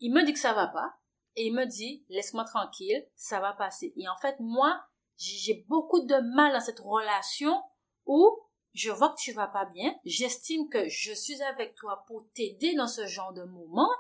il 0.01 0.13
me 0.13 0.25
dit 0.25 0.33
que 0.33 0.39
ça 0.39 0.55
va 0.55 0.69
pas 0.69 0.95
et 1.37 1.47
il 1.49 1.55
me 1.55 1.67
dit 1.67 2.07
laisse-moi 2.09 2.45
tranquille, 2.45 3.07
ça 3.15 3.41
va 3.41 3.53
passer. 3.53 3.93
Et 3.97 4.09
en 4.09 4.17
fait, 4.17 4.37
moi, 4.41 4.81
j'ai 5.17 5.65
beaucoup 5.69 6.01
de 6.01 6.35
mal 6.35 6.53
dans 6.53 6.61
cette 6.61 6.81
relation 6.81 7.63
où 8.07 8.48
je 8.75 8.91
vois 8.91 9.11
que 9.11 9.21
tu 9.21 9.33
vas 9.33 9.49
pas 9.49 9.65
bien, 9.67 9.95
j'estime 10.05 10.69
que 10.69 10.89
je 10.89 11.13
suis 11.13 11.43
avec 11.43 11.75
toi 11.75 12.05
pour 12.07 12.25
t'aider 12.35 12.75
dans 12.75 12.87
ce 12.87 13.07
genre 13.07 13.33
de 13.33 13.45
moment 13.45 13.91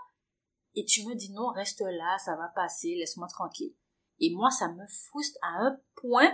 et 0.74 0.84
tu 0.84 1.04
me 1.06 1.14
dis 1.14 1.32
non, 1.32 1.48
reste 1.48 1.80
là, 1.80 2.18
ça 2.18 2.36
va 2.36 2.48
passer, 2.54 2.94
laisse-moi 2.94 3.28
tranquille. 3.28 3.74
Et 4.20 4.34
moi, 4.34 4.50
ça 4.50 4.68
me 4.68 4.86
frustre 4.86 5.38
à 5.42 5.64
un 5.64 5.76
point 5.96 6.32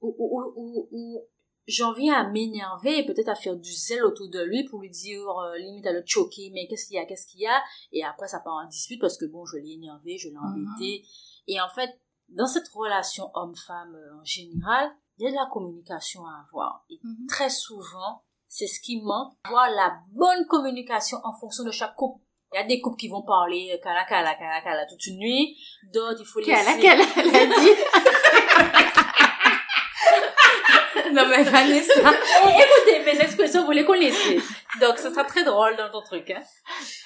où, 0.00 0.14
où, 0.18 0.52
où, 0.56 0.88
où, 0.90 1.24
j'en 1.66 1.92
viens 1.92 2.14
à 2.14 2.28
m'énerver 2.28 2.98
et 2.98 3.06
peut-être 3.06 3.28
à 3.28 3.34
faire 3.34 3.56
du 3.56 3.72
zèle 3.72 4.04
autour 4.04 4.28
de 4.28 4.42
lui 4.42 4.64
pour 4.64 4.80
lui 4.80 4.90
dire 4.90 5.28
euh, 5.38 5.56
limite 5.58 5.86
à 5.86 5.92
le 5.92 6.02
choquer 6.04 6.50
mais 6.52 6.66
qu'est-ce 6.66 6.86
qu'il 6.86 6.96
y 6.96 6.98
a 6.98 7.04
qu'est-ce 7.04 7.26
qu'il 7.26 7.40
y 7.40 7.46
a? 7.46 7.62
Et 7.92 8.04
après 8.04 8.28
ça 8.28 8.40
part 8.40 8.54
en 8.54 8.66
dispute 8.66 9.00
parce 9.00 9.16
que 9.16 9.26
bon 9.26 9.44
je 9.44 9.56
l'ai 9.58 9.74
énervé 9.74 10.18
je 10.18 10.28
l'ai 10.28 10.38
embêté. 10.38 11.06
Et 11.46 11.60
en 11.60 11.68
fait 11.68 11.90
dans 12.28 12.46
cette 12.46 12.68
relation 12.68 13.30
homme-femme 13.34 13.94
euh, 13.94 14.20
en 14.20 14.24
général 14.24 14.90
de 15.28 15.34
la 15.34 15.46
communication 15.52 16.24
à 16.24 16.44
avoir 16.46 16.84
et 16.88 16.98
Mhm. 17.04 17.26
très 17.28 17.50
souvent 17.50 18.22
c'est 18.48 18.66
ce 18.66 18.80
qui 18.80 19.00
manque 19.02 19.34
avoir 19.44 19.68
la 19.70 19.98
bonne 20.14 20.46
communication 20.46 21.18
en 21.24 21.34
fonction 21.38 21.64
de 21.64 21.70
chaque 21.70 21.94
couple 21.96 22.22
il 22.52 22.56
y 22.56 22.60
a 22.60 22.64
des 22.66 22.80
couples 22.80 22.96
qui 22.96 23.08
vont 23.08 23.22
parler 23.22 23.70
euh, 23.74 23.78
cala 23.82 24.04
cala 24.06 24.34
cala 24.34 24.60
cala 24.62 24.86
toute 24.86 25.06
une 25.06 25.18
nuit 25.18 25.56
d'autres 25.92 26.20
il 26.20 26.26
faut 26.26 26.38
a, 26.40 26.42
laisser 26.42 26.80
qu'elle 26.80 27.00
a, 27.00 27.04
elle 27.16 27.36
a 27.36 27.46
dit. 27.60 27.70
non, 31.12 31.26
mais 31.28 31.42
Vanessa. 31.42 32.00
Écoutez, 32.00 33.04
mes 33.04 33.20
expressions, 33.20 33.64
vous 33.64 33.70
les 33.72 33.84
connaissez. 33.84 34.40
Donc, 34.80 34.98
ce 34.98 35.10
sera 35.10 35.24
très 35.24 35.44
drôle 35.44 35.76
dans 35.76 35.90
ton 35.90 36.02
truc. 36.02 36.30
Hein. 36.30 36.42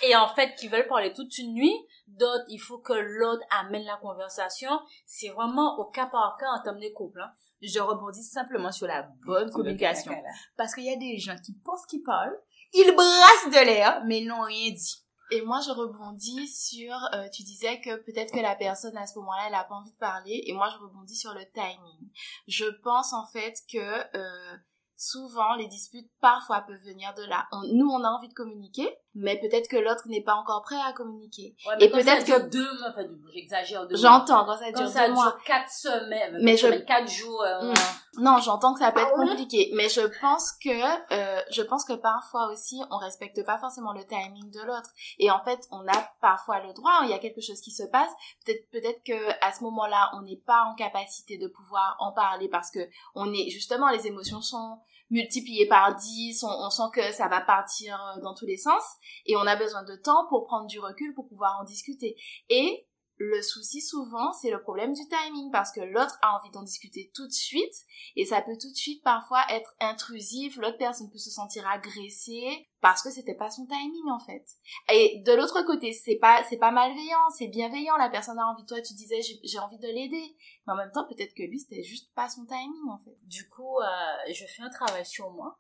Et 0.03 0.15
en 0.15 0.29
fait, 0.29 0.55
qui 0.57 0.69
veulent 0.69 0.87
parler 0.87 1.13
toute 1.13 1.37
une 1.39 1.55
nuit. 1.55 1.75
D'autres, 2.07 2.45
il 2.49 2.59
faut 2.59 2.79
que 2.79 2.93
l'autre 2.93 3.43
amène 3.51 3.85
la 3.85 3.97
conversation. 3.97 4.71
C'est 5.07 5.31
vraiment 5.31 5.79
au 5.79 5.87
cas 5.87 6.07
par 6.07 6.37
cas 6.39 6.47
en 6.59 6.63
termes 6.63 6.81
de 6.81 6.93
couple. 6.95 7.21
Hein. 7.21 7.31
Je 7.63 7.81
rebondis 7.81 8.23
simplement 8.25 8.71
sur 8.73 8.87
la 8.87 9.03
bonne 9.25 9.51
communication. 9.51 10.13
Parce 10.57 10.75
qu'il 10.75 10.85
y 10.85 10.93
a 10.93 10.97
des 10.97 11.19
gens 11.19 11.37
qui 11.45 11.55
pensent 11.65 11.87
qu'ils 11.87 12.03
parlent, 12.03 12.37
ils 12.73 12.93
brassent 12.95 13.51
de 13.61 13.65
l'air, 13.67 14.03
mais 14.07 14.21
ils 14.21 14.27
n'ont 14.29 14.43
rien 14.43 14.71
dit. 14.73 15.01
Et 15.31 15.41
moi, 15.41 15.61
je 15.65 15.71
rebondis 15.71 16.47
sur, 16.49 16.95
euh, 17.15 17.27
tu 17.33 17.43
disais 17.45 17.81
que 17.81 17.97
peut-être 17.97 18.33
que 18.33 18.41
la 18.41 18.55
personne 18.57 18.97
à 18.99 19.07
ce 19.07 19.19
moment-là, 19.19 19.45
elle 19.49 19.55
a 19.55 19.65
pas 19.65 19.75
envie 19.75 19.91
de 19.93 19.97
parler. 19.97 20.43
Et 20.47 20.53
moi, 20.53 20.69
je 20.71 20.77
rebondis 20.85 21.17
sur 21.17 21.33
le 21.33 21.41
timing. 21.55 22.11
Je 22.47 22.67
pense 22.83 23.13
en 23.15 23.27
fait 23.27 23.55
que 23.73 24.17
euh, 24.17 24.57
souvent, 24.97 25.55
les 25.55 25.67
disputes 25.69 26.11
parfois 26.21 26.61
peuvent 26.63 26.83
venir 26.85 27.15
de 27.15 27.23
là. 27.25 27.47
On- 27.53 27.63
nous, 27.75 27.89
on 27.89 28.05
a 28.05 28.09
envie 28.11 28.29
de 28.29 28.35
communiquer, 28.35 28.89
mais 29.15 29.39
peut-être 29.41 29.69
que 29.69 29.77
l'autre 29.77 30.03
n'est 30.09 30.23
pas 30.23 30.35
encore 30.35 30.63
prêt 30.63 30.77
à 30.87 30.93
communiquer. 30.93 31.55
Et 31.81 31.85
Et 31.85 31.91
peut-être 31.91 32.25
que- 32.25 32.49
deux 32.49 32.79
mois, 32.79 32.89
enfin, 32.91 33.05
j'exagère 33.33 33.81
mois. 33.83 33.89
J'entends 33.93 34.45
quand 34.45 34.57
ça 34.59 34.73
Quand 34.73 34.81
dure 34.81 34.89
ça 34.89 35.07
deux 35.09 35.15
mois. 35.15 35.25
dure 35.31 35.43
quatre 35.45 35.71
semaines, 35.71 36.39
Mais 36.43 36.57
je- 36.57 36.67
quatre 36.85 37.09
jours, 37.09 37.43
euh, 37.43 37.71
Mm. 37.71 37.75
Non, 38.19 38.39
j'entends 38.39 38.75
que 38.75 38.79
ça 38.81 38.93
peut 38.93 39.01
être 39.01 39.11
Ah 39.15 39.19
ouais? 39.19 39.29
compliqué, 39.31 39.71
mais 39.75 39.89
je 39.89 40.03
pense 40.21 40.53
que 40.53 40.71
euh, 41.15 41.41
je 41.51 41.63
pense 41.63 41.85
que 41.85 41.95
parfois 41.95 42.47
aussi 42.53 42.81
on 42.93 42.97
respecte 42.99 43.45
pas 43.45 43.59
forcément 43.59 43.93
le 43.93 44.05
timing 44.07 44.51
de 44.53 44.61
l'autre 44.61 44.91
et 45.19 45.33
en 45.33 45.43
fait 45.43 45.59
on 45.73 45.81
a 45.89 46.13
parfois 46.21 46.61
le 46.61 46.73
droit, 46.75 47.01
il 47.03 47.11
y 47.11 47.13
a 47.13 47.19
quelque 47.19 47.41
chose 47.41 47.61
qui 47.61 47.73
se 47.73 47.83
passe, 47.83 48.11
peut-être 48.47 48.71
peut-être 48.71 49.03
que 49.05 49.31
à 49.45 49.53
ce 49.53 49.65
moment-là 49.65 50.11
on 50.15 50.23
n'est 50.23 50.41
pas 50.47 50.63
en 50.71 50.77
capacité 50.77 51.39
de 51.39 51.49
pouvoir 51.49 51.97
en 51.99 52.13
parler 52.13 52.49
parce 52.49 52.71
que 52.71 52.79
on 53.17 53.33
est 53.33 53.49
justement 53.51 53.89
les 53.91 54.07
émotions 54.07 54.41
sont 54.43 54.79
multipliées 55.11 55.67
par 55.67 55.95
10, 55.95 56.45
on, 56.45 56.49
on 56.49 56.71
sent 56.71 56.91
que 56.93 57.13
ça 57.13 57.29
va 57.29 57.41
partir 57.41 57.95
euh, 57.95 58.21
dans 58.21 58.35
tous 58.35 58.47
les 58.47 58.57
sens 58.57 58.83
et 59.27 59.37
on 59.37 59.47
a 59.47 59.57
besoin 59.57 59.83
de 59.85 59.97
temps 59.97 60.27
pour 60.29 60.45
prendre 60.45 60.67
du 60.67 60.79
recul 60.79 61.15
pour 61.15 61.29
pouvoir 61.29 61.59
en 61.61 61.65
discuter. 61.65 62.17
Et 62.49 62.87
le 63.17 63.43
souci 63.43 63.81
souvent, 63.81 64.33
c'est 64.33 64.51
le 64.51 64.61
problème 64.61 64.93
du 64.93 65.03
timing 65.09 65.51
parce 65.53 65.71
que 65.73 65.81
l'autre 65.81 66.19
a 66.23 66.37
envie 66.37 66.51
d'en 66.51 66.63
discuter 66.63 67.13
tout 67.15 67.27
de 67.27 67.33
suite 67.33 67.75
et 68.17 68.25
ça 68.25 68.43
peut 68.43 68.57
tout 68.61 68.71
de 68.71 68.77
suite 68.77 69.03
parfois 69.05 69.41
être 69.51 69.75
intrusif, 69.81 70.57
l'autre 70.57 70.79
personne 70.79 71.11
peut 71.11 71.19
se 71.19 71.31
sentir 71.31 71.67
agressée 71.69 72.69
parce 72.81 73.03
que 73.03 73.11
c'était 73.11 73.37
pas 73.37 73.51
son 73.51 73.67
timing 73.67 74.11
en 74.11 74.19
fait. 74.19 74.45
Et 74.93 75.23
de 75.25 75.33
l'autre 75.33 75.63
côté, 75.65 75.93
c'est 75.93 76.17
pas 76.17 76.43
c'est 76.49 76.57
pas 76.57 76.73
malveillant, 76.73 77.31
c'est 77.39 77.49
bienveillant, 77.49 77.97
la 77.97 78.11
personne 78.11 78.39
a 78.39 78.47
envie 78.47 78.67
toi 78.67 78.81
tu 78.81 78.95
disais 78.95 79.21
j'ai 79.23 79.59
envie 79.59 79.79
de 79.79 79.87
l'aider. 79.87 80.37
Mais 80.67 80.73
en 80.73 80.77
même 80.77 80.91
temps, 80.93 81.07
peut-être 81.07 81.35
que 81.35 81.45
lui 81.45 81.61
c'était 81.61 81.85
juste 81.85 82.13
pas 82.15 82.29
son 82.29 82.45
timing 82.47 82.91
en 82.91 82.99
fait. 82.99 83.17
Du 83.23 83.49
coup, 83.49 83.79
euh, 83.81 84.33
je 84.33 84.45
fais 84.45 84.63
un 84.63 84.71
travail 84.71 85.07
sur 85.07 85.31
moi. 85.31 85.59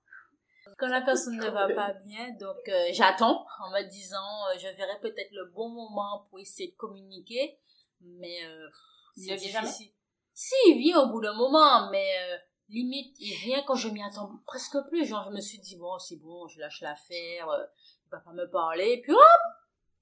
Quand 0.78 0.88
la 0.88 1.02
personne 1.02 1.36
ne 1.36 1.48
va 1.48 1.68
pas 1.68 1.92
bien, 2.04 2.30
donc 2.40 2.68
euh, 2.68 2.88
j'attends 2.92 3.46
en 3.60 3.70
me 3.70 3.82
disant 3.82 4.46
euh, 4.48 4.58
je 4.58 4.68
verrai 4.76 4.98
peut-être 5.00 5.30
le 5.32 5.46
bon 5.46 5.68
moment 5.68 6.26
pour 6.28 6.40
essayer 6.40 6.70
de 6.70 6.76
communiquer, 6.76 7.58
mais 8.00 8.44
euh, 8.44 8.68
c'est 9.16 9.36
difficile. 9.36 9.90
Si, 10.32 10.54
il 10.66 10.78
vient 10.78 11.00
au 11.00 11.08
bout 11.10 11.20
d'un 11.20 11.34
moment, 11.34 11.90
mais 11.90 12.12
euh, 12.18 12.36
limite, 12.68 13.14
il 13.20 13.34
vient 13.36 13.62
quand 13.62 13.76
je 13.76 13.88
m'y 13.88 14.02
attends 14.02 14.30
presque 14.46 14.76
plus. 14.88 15.06
Genre, 15.06 15.24
je 15.28 15.34
me 15.34 15.40
suis 15.40 15.58
dit 15.58 15.76
bon, 15.76 15.98
c'est 15.98 16.16
bon, 16.16 16.48
je 16.48 16.58
lâche 16.58 16.80
l'affaire, 16.80 17.48
euh, 17.50 17.64
il 18.06 18.10
va 18.10 18.18
pas 18.18 18.32
me 18.32 18.50
parler, 18.50 18.92
et 18.92 19.00
puis 19.00 19.12
hop, 19.12 19.42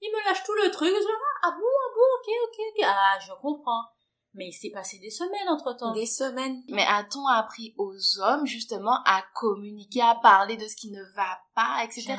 il 0.01 0.11
me 0.11 0.25
lâche 0.25 0.43
tout 0.45 0.55
le 0.55 0.71
truc. 0.71 0.89
Je 0.89 0.95
me 0.95 1.01
dis, 1.01 1.07
ah 1.43 1.51
bon, 1.51 1.67
ah 1.67 1.93
bon, 1.95 2.03
ok, 2.19 2.35
ok, 2.45 2.61
ok, 2.71 2.85
ah 2.85 3.19
je 3.21 3.33
comprends. 3.41 3.85
Mais 4.35 4.47
il 4.49 4.53
s'est 4.53 4.71
passé 4.71 4.99
des 4.99 5.11
semaines 5.11 5.49
entre 5.51 5.77
temps. 5.77 5.93
Des 5.93 6.07
semaines. 6.07 6.63
Mais 6.71 6.85
a-t-on 6.89 7.27
appris 7.27 7.75
aux 7.77 7.93
hommes 8.21 8.47
justement 8.47 8.97
à 9.05 9.23
communiquer, 9.35 10.01
à 10.01 10.15
parler 10.23 10.57
de 10.57 10.65
ce 10.67 10.75
qui 10.75 10.91
ne 10.91 11.03
va 11.15 11.39
pas, 11.55 11.85
etc. 11.85 12.15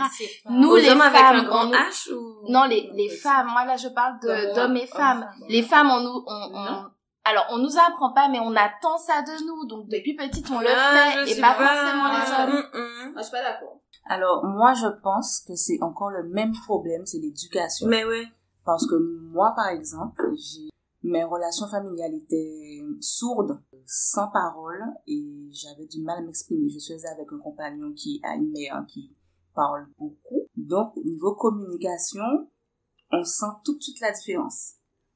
Nous, 0.49 0.69
Aux 0.69 0.75
les 0.77 0.89
hommes 0.89 0.99
femmes, 0.99 1.15
avec 1.15 1.43
un 1.43 1.47
grand 1.47 1.65
H 1.71 2.11
ou 2.13 2.51
Non, 2.51 2.65
les, 2.65 2.89
les 2.93 3.09
femmes. 3.09 3.47
Moi, 3.47 3.65
là, 3.65 3.77
je 3.77 3.87
parle 3.87 4.19
de- 4.19 4.53
D'hommes, 4.53 4.77
et 4.77 4.85
femmes. 4.85 5.27
Les 5.49 5.63
femmes, 5.63 5.89
on 5.89 6.01
nous, 6.01 6.23
on, 6.27 6.51
on- 6.53 6.85
alors, 7.25 7.45
on 7.51 7.57
nous 7.57 7.77
apprend 7.79 8.11
pas, 8.13 8.27
mais 8.29 8.39
on 8.41 8.53
attend 8.55 8.97
ça 8.97 9.21
de 9.21 9.45
nous. 9.47 9.65
Donc, 9.65 9.87
depuis 9.87 10.13
petite, 10.15 10.51
on 10.51 10.59
le 10.59 10.67
Ah, 10.69 11.23
fait, 11.25 11.31
et 11.37 11.41
pas 11.41 11.53
forcément 11.55 12.09
les 12.09 12.31
hommes. 12.53 12.63
Moi, 13.13 13.17
je 13.17 13.21
suis 13.23 13.31
pas 13.31 13.41
d'accord. 13.41 13.79
Alors, 14.05 14.43
moi, 14.43 14.73
je 14.73 14.87
pense 15.01 15.39
que 15.47 15.55
c'est 15.55 15.81
encore 15.81 16.09
le 16.09 16.23
même 16.29 16.51
problème, 16.67 17.05
c'est 17.05 17.19
l'éducation. 17.19 17.87
Mais 17.87 18.03
ouais. 18.05 18.27
Parce 18.65 18.85
que 18.85 18.95
moi, 19.31 19.53
par 19.55 19.69
exemple, 19.69 20.21
j'ai 20.35 20.69
mes 21.03 21.23
relations 21.23 21.67
familiales 21.67 22.15
étaient 22.15 22.81
sourdes, 23.01 23.61
sans 23.85 24.29
parole, 24.29 24.81
et 25.05 25.49
j'avais 25.51 25.85
du 25.85 26.01
mal 26.01 26.19
à 26.19 26.21
m'exprimer. 26.21 26.69
Je 26.69 26.79
suis 26.79 27.05
avec 27.05 27.27
un 27.31 27.39
compagnon 27.39 27.93
qui 27.93 28.21
a 28.23 28.35
une 28.35 28.51
mère 28.51 28.85
qui 28.87 29.15
parle 29.53 29.87
beaucoup. 29.97 30.47
Donc, 30.55 30.95
au 30.97 31.03
niveau 31.03 31.35
communication, 31.35 32.49
on 33.11 33.23
sent 33.23 33.53
tout 33.63 33.77
de 33.77 33.81
suite 33.81 33.99
la 33.99 34.11
différence. 34.11 34.75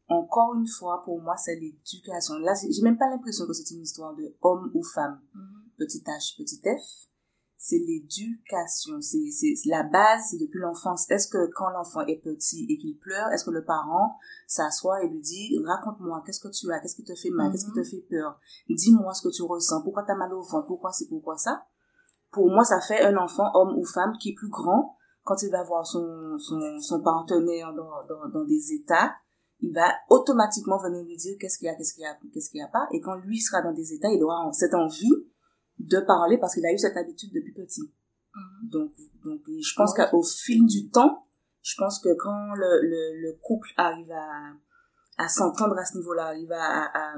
Encore 0.10 0.56
une 0.56 0.68
fois, 0.68 1.02
pour 1.04 1.22
moi, 1.22 1.36
c'est 1.38 1.56
l'éducation. 1.56 2.36
Là, 2.40 2.54
j'ai 2.62 2.82
même 2.82 2.98
pas 2.98 3.10
l'impression 3.10 3.46
que 3.46 3.54
c'est 3.54 3.74
une 3.74 3.82
histoire 3.82 4.16
de 4.16 4.36
homme 4.42 4.72
ou 4.74 4.84
femme. 4.84 5.22
Petit 5.78 6.00
H, 6.00 6.38
petit 6.38 6.62
F. 6.62 7.10
C'est 7.58 7.80
l'éducation. 7.80 9.02
C'est, 9.02 9.32
c'est 9.32 9.56
la 9.66 9.84
base, 9.84 10.28
c'est 10.30 10.38
depuis 10.38 10.60
l'enfance. 10.60 11.10
Est-ce 11.10 11.28
que 11.28 11.50
quand 11.56 11.70
l'enfant 11.70 12.02
est 12.02 12.22
petit 12.22 12.66
et 12.70 12.78
qu'il 12.78 12.98
pleure, 12.98 13.28
est-ce 13.32 13.46
que 13.46 13.52
le 13.52 13.66
parent 13.66 14.18
s'assoit 14.48 15.04
et 15.04 15.10
lui 15.10 15.20
dit, 15.20 15.58
raconte-moi, 15.66 16.24
qu'est-ce 16.26 16.40
que 16.40 16.48
tu 16.50 16.72
as, 16.72 16.80
qu'est-ce 16.80 16.96
qui 16.96 17.04
te 17.04 17.16
fait 17.16 17.32
mal, 17.32 17.52
qu'est-ce 17.52 17.66
qui 17.66 17.74
te 17.74 17.84
fait 17.84 18.06
peur, 18.10 18.40
dis-moi 18.70 19.14
ce 19.14 19.28
que 19.28 19.34
tu 19.34 19.42
ressens, 19.42 19.82
pourquoi 19.82 20.04
t'as 20.04 20.16
mal 20.16 20.34
au 20.34 20.42
ventre, 20.42 20.68
pourquoi 20.68 20.92
c'est, 20.92 21.08
pourquoi 21.08 21.38
ça? 21.38 21.66
Pour 22.32 22.50
moi, 22.50 22.64
ça 22.64 22.80
fait 22.80 23.02
un 23.02 23.18
enfant, 23.18 23.50
homme 23.56 23.78
ou 23.78 23.86
femme, 23.86 24.14
qui 24.20 24.30
est 24.30 24.36
plus 24.36 24.50
grand 24.50 24.96
quand 25.24 25.42
il 25.42 25.52
va 25.52 25.64
voir 25.64 25.86
son, 25.86 26.38
son, 26.38 26.80
son 26.80 27.02
partenaire 27.02 27.74
dans, 27.74 28.06
dans, 28.08 28.30
dans 28.30 28.46
des 28.46 28.74
états. 28.74 29.14
Il 29.60 29.74
va 29.74 29.92
automatiquement 30.10 30.78
venir 30.78 31.04
lui 31.04 31.18
dire 31.18 31.36
qu'est-ce 31.40 31.58
qu'il 31.58 31.66
y 31.66 31.70
a, 31.70 31.76
qu'est-ce 31.76 31.96
qu'il 31.96 32.04
y 32.04 32.06
a, 32.06 32.16
qu'est-ce 32.32 32.50
qu'il 32.52 32.60
y 32.60 32.64
a 32.64 32.68
pas. 32.68 32.88
Et 32.94 33.02
quand 33.02 33.16
lui 33.16 33.40
sera 33.40 33.62
dans 33.64 33.74
des 33.74 33.94
états, 33.94 34.10
il 34.10 34.24
aura 34.24 34.50
cette 34.54 34.76
envie 34.76 35.27
de 35.88 36.00
parler 36.00 36.38
parce 36.38 36.54
qu'il 36.54 36.66
a 36.66 36.74
eu 36.74 36.78
cette 36.78 36.98
habitude 36.98 37.34
depuis 37.34 37.54
petit. 37.54 37.92
Mhm. 38.36 38.70
Donc, 38.70 38.92
donc 39.24 39.42
je 39.48 39.74
pense 39.76 39.94
qu'au 39.94 40.24
fil 40.24 40.66
du 40.66 40.90
temps, 40.90 41.26
je 41.62 41.76
pense 41.78 42.00
que 42.00 42.14
quand 42.16 42.54
le, 42.56 42.82
le, 42.82 43.22
le 43.22 43.34
couple 43.42 43.70
arrive 43.78 44.12
à, 44.12 44.54
à 45.18 45.28
s'entendre 45.28 45.78
à 45.78 45.86
ce 45.86 45.98
niveau-là, 45.98 46.28
arrive 46.28 46.52
à, 46.52 46.86
à, 46.86 47.16
à, 47.16 47.18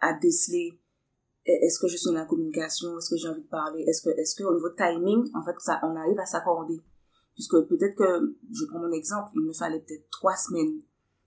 à 0.00 0.12
déceler 0.14 0.78
est-ce 1.44 1.80
que 1.80 1.88
je 1.88 1.96
suis 1.96 2.10
dans 2.10 2.18
la 2.18 2.24
communication, 2.24 2.96
est-ce 2.98 3.10
que 3.10 3.16
j'ai 3.16 3.28
envie 3.28 3.42
de 3.42 3.48
parler, 3.48 3.82
est-ce 3.82 4.02
que, 4.02 4.10
est-ce 4.10 4.36
que 4.36 4.44
au 4.44 4.54
niveau 4.54 4.70
timing, 4.70 5.28
en 5.34 5.44
fait, 5.44 5.56
ça, 5.58 5.80
on 5.82 5.96
arrive 5.96 6.18
à 6.20 6.26
s'accorder. 6.26 6.80
Puisque 7.34 7.56
peut-être 7.66 7.96
que, 7.96 8.36
je 8.52 8.64
prends 8.66 8.78
mon 8.78 8.92
exemple, 8.92 9.30
il 9.34 9.42
me 9.42 9.52
fallait 9.52 9.80
peut-être 9.80 10.08
trois 10.10 10.36
semaines 10.36 10.82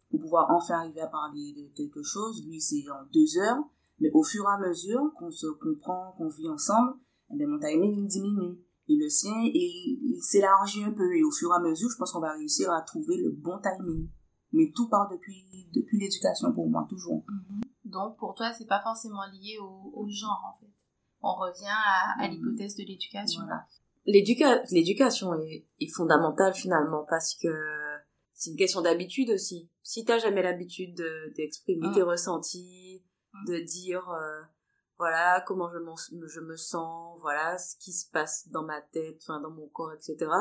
pour 0.09 0.21
pouvoir 0.21 0.51
enfin 0.51 0.75
arriver 0.75 1.01
à 1.01 1.07
parler 1.07 1.53
de 1.57 1.75
quelque 1.75 2.03
chose. 2.03 2.45
Lui, 2.45 2.61
c'est 2.61 2.89
en 2.89 3.03
deux 3.11 3.37
heures. 3.39 3.63
Mais 3.99 4.09
au 4.13 4.23
fur 4.23 4.43
et 4.43 4.53
à 4.63 4.67
mesure 4.67 5.01
qu'on 5.17 5.31
se 5.31 5.47
comprend, 5.47 6.13
qu'on 6.17 6.27
vit 6.29 6.49
ensemble, 6.49 6.93
eh 7.31 7.37
bien, 7.37 7.47
mon 7.47 7.59
timing 7.59 7.95
il 8.03 8.07
diminue. 8.07 8.59
Et 8.87 8.95
le 8.97 9.09
sien, 9.09 9.33
il, 9.43 9.99
il 10.03 10.21
s'élargit 10.21 10.83
un 10.83 10.91
peu. 10.91 11.15
Et 11.15 11.23
au 11.23 11.31
fur 11.31 11.49
et 11.51 11.55
à 11.55 11.59
mesure, 11.59 11.89
je 11.89 11.97
pense 11.97 12.11
qu'on 12.11 12.19
va 12.19 12.33
réussir 12.33 12.71
à 12.71 12.81
trouver 12.81 13.17
le 13.17 13.31
bon 13.31 13.57
timing. 13.61 14.09
Mais 14.51 14.71
tout 14.75 14.87
part 14.89 15.09
depuis, 15.11 15.43
depuis 15.73 15.99
l'éducation 15.99 16.53
pour 16.53 16.69
moi, 16.69 16.85
toujours. 16.89 17.23
Mhm. 17.27 17.61
Donc, 17.85 18.17
pour 18.17 18.33
toi, 18.35 18.51
c'est 18.53 18.67
pas 18.67 18.81
forcément 18.81 19.25
lié 19.33 19.57
au, 19.59 19.91
au 19.93 20.07
genre, 20.09 20.53
en 20.53 20.59
fait. 20.59 20.71
On 21.21 21.33
revient 21.33 21.65
à, 21.67 22.21
à 22.23 22.27
Mhm. 22.27 22.33
l'hypothèse 22.35 22.75
de 22.75 22.83
l'éducation. 22.83 23.41
Voilà. 23.43 23.65
L'éduca- 24.05 24.61
l'éducation 24.71 25.33
est, 25.33 25.65
est 25.81 25.87
fondamentale 25.95 26.53
finalement 26.53 27.05
parce 27.09 27.33
que 27.41 27.47
c'est 28.33 28.51
une 28.51 28.57
question 28.57 28.81
d'habitude 28.81 29.31
aussi. 29.31 29.67
Si 29.81 30.05
t'as 30.05 30.19
jamais 30.19 30.43
l'habitude 30.43 30.95
de- 30.95 31.33
d'exprimer 31.35 31.87
Mm. 31.87 31.93
tes 31.93 32.01
ressentis. 32.03 33.03
De 33.47 33.59
dire 33.59 34.09
euh, 34.09 34.41
voilà 34.97 35.41
comment 35.45 35.69
je, 35.71 35.77
je 36.27 36.39
me 36.39 36.55
sens, 36.55 37.19
voilà 37.21 37.57
ce 37.57 37.75
qui 37.77 37.91
se 37.91 38.09
passe 38.09 38.47
dans 38.49 38.63
ma 38.63 38.81
tête, 38.81 39.17
enfin 39.21 39.39
dans 39.41 39.51
mon 39.51 39.67
corps, 39.67 39.93
etc. 39.93 40.31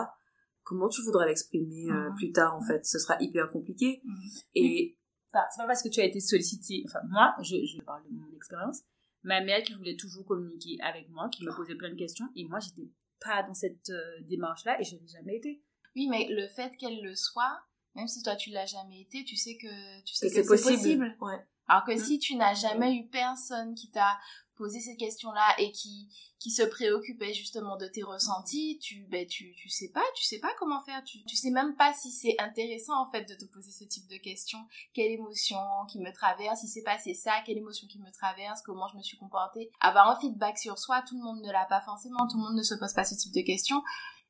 Comment 0.62 0.88
tu 0.88 1.02
voudras 1.02 1.26
l'exprimer 1.26 1.90
euh, 1.90 2.10
Mm. 2.10 2.14
plus 2.14 2.32
tard 2.32 2.54
en 2.54 2.62
fait? 2.62 2.84
Ce 2.86 2.98
sera 2.98 3.16
hyper 3.20 3.50
compliqué. 3.50 4.00
Mhm. 4.04 4.16
Et 4.54 4.96
Enfin, 5.32 5.44
c'est 5.50 5.62
pas 5.62 5.66
parce 5.66 5.82
que 5.82 5.88
tu 5.88 6.00
as 6.00 6.04
été 6.04 6.20
sollicité. 6.20 6.84
Enfin, 6.86 7.00
moi, 7.08 7.34
je, 7.42 7.56
je 7.66 7.82
parle 7.82 8.04
de 8.04 8.10
mon 8.10 8.30
expérience. 8.36 8.82
Ma 9.24 9.40
mère 9.42 9.64
qui 9.64 9.74
voulait 9.74 9.96
toujours 9.96 10.24
communiquer 10.24 10.76
avec 10.80 11.08
moi, 11.10 11.28
qui 11.28 11.44
me 11.44 11.52
posait 11.56 11.74
plein 11.74 11.90
de 11.90 11.96
questions, 11.96 12.26
et 12.36 12.44
moi, 12.44 12.60
j'étais 12.60 12.88
pas 13.20 13.42
dans 13.42 13.52
cette 13.54 13.90
euh, 13.90 14.20
démarche-là, 14.28 14.80
et 14.80 14.84
je 14.84 14.94
l'ai 14.94 15.08
jamais 15.08 15.36
été. 15.38 15.60
Oui, 15.96 16.06
mais 16.08 16.28
le 16.30 16.46
fait 16.46 16.76
qu'elle 16.76 17.02
le 17.02 17.16
soit, 17.16 17.58
même 17.96 18.06
si 18.06 18.22
toi 18.22 18.36
tu 18.36 18.50
l'as 18.50 18.66
jamais 18.66 19.00
été, 19.00 19.24
tu 19.24 19.34
sais 19.34 19.56
que 19.56 20.02
tu 20.04 20.14
sais 20.14 20.28
que 20.28 20.34
c'est 20.34 20.46
possible. 20.46 20.76
possible. 20.76 21.16
Ouais. 21.20 21.44
Alors 21.68 21.84
que 21.84 21.92
Mm. 21.92 21.98
si 21.98 22.18
tu 22.18 22.36
n'as 22.36 22.54
jamais 22.54 22.94
eu 22.94 23.06
personne 23.06 23.74
qui 23.74 23.90
t'a 23.90 24.18
posé 24.56 24.78
ces 24.80 24.96
questions-là 24.96 25.54
et 25.58 25.72
qui 25.72 26.08
qui 26.38 26.50
se 26.50 26.62
préoccupait 26.62 27.32
justement 27.32 27.76
de 27.78 27.86
tes 27.86 28.02
ressentis, 28.02 28.78
tu 28.80 29.06
ben 29.08 29.26
tu 29.26 29.54
tu 29.56 29.70
sais 29.70 29.88
pas, 29.88 30.04
tu 30.14 30.22
sais 30.24 30.38
pas 30.38 30.50
comment 30.58 30.82
faire, 30.82 31.02
tu 31.02 31.24
tu 31.24 31.36
sais 31.36 31.50
même 31.50 31.74
pas 31.74 31.94
si 31.94 32.10
c'est 32.12 32.36
intéressant 32.38 33.00
en 33.00 33.10
fait 33.10 33.24
de 33.24 33.34
te 33.34 33.46
poser 33.46 33.70
ce 33.70 33.84
type 33.84 34.06
de 34.08 34.18
questions, 34.18 34.58
quelle 34.92 35.10
émotion 35.10 35.56
qui 35.90 35.98
me 35.98 36.12
traverse, 36.12 36.60
si 36.60 36.68
c'est 36.68 36.82
passé 36.82 37.14
ça, 37.14 37.32
quelle 37.46 37.56
émotion 37.56 37.88
qui 37.88 37.98
me 37.98 38.12
traverse, 38.12 38.60
comment 38.62 38.86
je 38.88 38.96
me 38.98 39.02
suis 39.02 39.16
comportée. 39.16 39.70
Avoir 39.80 40.10
un 40.10 40.20
feedback 40.20 40.58
sur 40.58 40.78
soi, 40.78 41.02
tout 41.08 41.16
le 41.16 41.22
monde 41.24 41.40
ne 41.40 41.50
l'a 41.50 41.64
pas 41.64 41.80
forcément, 41.80 42.26
tout 42.28 42.36
le 42.36 42.42
monde 42.42 42.56
ne 42.56 42.62
se 42.62 42.74
pose 42.74 42.92
pas 42.92 43.04
ce 43.04 43.14
type 43.14 43.32
de 43.32 43.40
questions. 43.40 43.82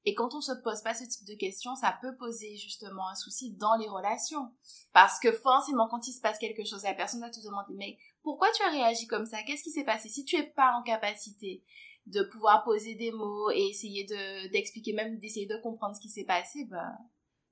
Et 0.07 0.15
quand 0.15 0.35
on 0.35 0.41
se 0.41 0.53
pose 0.63 0.83
pas 0.83 0.95
ce 0.95 1.05
type 1.05 1.27
de 1.27 1.35
questions, 1.35 1.75
ça 1.77 1.97
peut 2.03 2.15
poser 2.17 2.57
justement 2.57 3.09
un 3.09 3.15
souci 3.15 3.53
dans 3.53 3.77
les 3.77 3.89
relations. 3.89 4.51
Parce 4.93 5.19
que 5.19 5.33
forcément, 5.33 5.89
quand 5.89 6.07
il 6.07 6.13
se 6.13 6.21
passe 6.21 6.39
quelque 6.39 6.65
chose, 6.65 6.83
la 6.83 6.95
personne 6.95 7.21
va 7.21 7.31
te 7.31 7.41
demander, 7.41 7.75
mais 7.75 7.99
pourquoi 8.23 8.49
tu 8.55 8.63
as 8.63 8.71
réagi 8.71 9.07
comme 9.07 9.27
ça? 9.27 9.43
Qu'est-ce 9.43 9.63
qui 9.63 9.71
s'est 9.71 9.85
passé? 9.85 10.09
Si 10.09 10.25
tu 10.25 10.37
es 10.37 10.43
pas 10.43 10.73
en 10.79 10.83
capacité 10.83 11.63
de 12.07 12.23
pouvoir 12.23 12.65
poser 12.65 12.95
des 12.95 13.13
mots 13.13 13.51
et 13.51 13.69
essayer 13.69 14.05
de 14.05 14.51
d'expliquer, 14.53 14.93
même 14.93 15.19
d'essayer 15.19 15.47
de 15.47 15.57
comprendre 15.57 15.97
ce 15.97 16.01
qui 16.01 16.11
s'est 16.11 16.25
passé, 16.25 16.67
bah, 16.71 16.93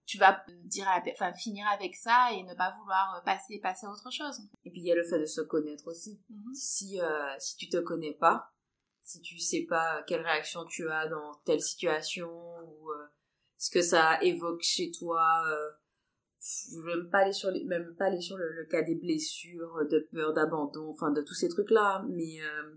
tu 0.05 0.19
vas 0.19 0.45
dire 0.65 0.87
à 0.89 1.03
enfin, 1.11 1.33
finir 1.33 1.67
avec 1.69 1.95
ça 1.95 2.33
et 2.33 2.43
ne 2.43 2.55
pas 2.55 2.75
vouloir 2.79 3.17
euh, 3.17 3.25
passer, 3.25 3.61
passer 3.61 3.87
à 3.87 3.91
autre 3.91 4.11
chose. 4.11 4.41
Et 4.65 4.71
puis 4.71 4.81
il 4.81 4.87
y 4.87 4.93
a 4.93 4.95
le 4.95 5.05
fait 5.05 5.19
de 5.19 5.27
se 5.27 5.41
connaître 5.41 5.87
aussi. 5.87 6.21
Mhm. 6.29 6.55
Si 6.55 7.01
euh, 7.01 7.35
si 7.39 7.57
tu 7.57 7.69
te 7.69 7.79
connais 7.79 8.13
pas, 8.13 8.52
si 9.13 9.21
tu 9.21 9.39
sais 9.39 9.67
pas 9.69 10.03
quelle 10.07 10.23
réaction 10.23 10.65
tu 10.65 10.89
as 10.89 11.07
dans 11.09 11.35
telle 11.45 11.61
situation 11.61 12.31
ou 12.31 12.91
euh, 12.91 13.07
ce 13.59 13.71
que 13.71 13.83
ça 13.83 14.19
évoque 14.23 14.63
chez 14.63 14.91
toi, 14.91 15.45
euh, 15.47 15.71
je 16.41 16.79
même 16.81 17.11
pas 17.11 17.19
aller 17.19 17.33
sur 17.33 17.51
les, 17.51 17.65
même 17.65 17.95
pas 17.97 18.07
aller 18.07 18.23
sur 18.23 18.39
le, 18.39 18.67
cas 18.71 18.83
des 18.83 18.95
blessures, 18.95 19.87
de 19.91 20.09
peur 20.13 20.33
d'abandon, 20.33 20.89
enfin 20.89 21.11
de 21.11 21.21
tous 21.21 21.35
ces 21.35 21.49
trucs 21.49 21.71
là, 21.71 22.05
mais 22.09 22.41
euh, 22.41 22.75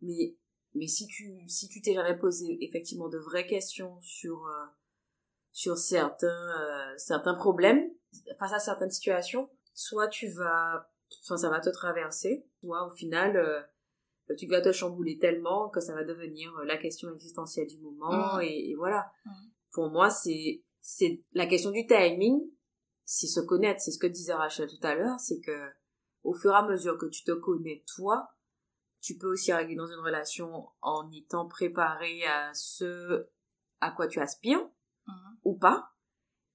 mais 0.00 0.36
mais 0.74 0.86
si 0.86 1.06
tu 1.08 1.40
si 1.48 1.68
tu 1.68 1.82
t'es 1.82 1.94
jamais 1.94 2.16
posé 2.16 2.56
effectivement 2.64 3.08
de 3.08 3.18
vraies 3.18 3.46
questions 3.46 4.00
sur 4.00 4.48
sur 5.52 5.76
certains 5.76 6.94
certains 6.96 7.34
problèmes 7.34 7.90
face 8.38 8.52
à 8.52 8.60
certaines 8.60 8.90
situations, 8.90 9.50
soit 9.74 10.08
tu 10.08 10.28
vas 10.28 10.88
enfin 11.24 11.36
ça 11.36 11.50
va 11.50 11.60
te 11.60 11.70
traverser, 11.70 12.46
soit 12.60 12.86
au 12.86 12.90
final 12.90 13.68
tu 14.38 14.46
vas 14.46 14.60
te 14.62 14.72
chambouler 14.72 15.18
tellement 15.18 15.68
que 15.68 15.80
ça 15.80 15.94
va 15.94 16.04
devenir 16.04 16.54
euh, 16.58 16.64
la 16.64 16.76
question 16.78 17.12
existentielle 17.14 17.66
du 17.66 17.78
moment 17.78 18.36
Mhm. 18.36 18.42
et, 18.42 18.70
et 18.70 18.74
voilà. 18.74 19.10
Mhm. 19.26 19.50
Pour 19.72 19.90
moi, 19.90 20.10
c'est 20.10 20.62
c'est 20.80 21.22
la 21.32 21.46
question 21.46 21.70
du 21.70 21.86
timing, 21.86 22.40
c'est 23.04 23.26
se 23.26 23.40
connaître, 23.40 23.80
c'est 23.80 23.90
ce 23.90 23.98
que 23.98 24.06
disait 24.06 24.34
Rachel 24.34 24.68
tout 24.68 24.86
à 24.86 24.94
l'heure, 24.94 25.18
c'est 25.18 25.40
que 25.40 25.70
au 26.22 26.34
fur 26.34 26.52
et 26.52 26.56
à 26.56 26.62
mesure 26.66 26.96
que 26.98 27.06
tu 27.06 27.22
te 27.24 27.32
connais 27.32 27.82
toi, 27.96 28.28
tu 29.00 29.16
peux 29.18 29.26
aussi 29.30 29.52
arriver 29.52 29.74
dans 29.76 29.86
une 29.86 30.00
relation 30.00 30.68
en 30.80 31.10
étant 31.12 31.46
préparé 31.48 32.24
à 32.26 32.52
ce 32.54 33.26
à 33.80 33.90
quoi 33.90 34.06
tu 34.08 34.20
aspires 34.20 34.66
Mhm. 35.06 35.36
ou 35.44 35.58
pas 35.58 35.90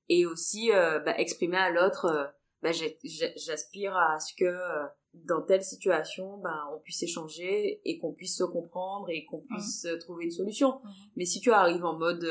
et 0.07 0.25
aussi 0.25 0.71
euh, 0.71 0.99
bah, 1.01 1.15
exprimer 1.19 1.57
à 1.57 1.69
l'autre 1.69 2.33
j'ai- 2.63 2.99
j'aspire 3.37 3.95
à 3.95 4.19
ce 4.19 4.33
que 4.35 4.45
euh, 4.45 4.85
dans 5.13 5.41
telle 5.41 5.63
situation 5.63 6.37
bah, 6.37 6.67
on 6.73 6.79
puisse 6.79 7.01
échanger 7.03 7.81
et 7.85 7.97
qu'on 7.99 8.13
puisse 8.13 8.37
se 8.37 8.43
comprendre 8.43 9.09
et 9.09 9.25
qu'on 9.25 9.41
puisse 9.41 9.85
euh, 9.85 9.97
trouver 9.97 10.25
une 10.25 10.31
solution 10.31 10.79
Mhm. 10.83 10.91
mais 11.15 11.25
si 11.25 11.39
tu 11.41 11.51
arrives 11.51 11.83
en 11.85 11.97
mode 11.97 12.25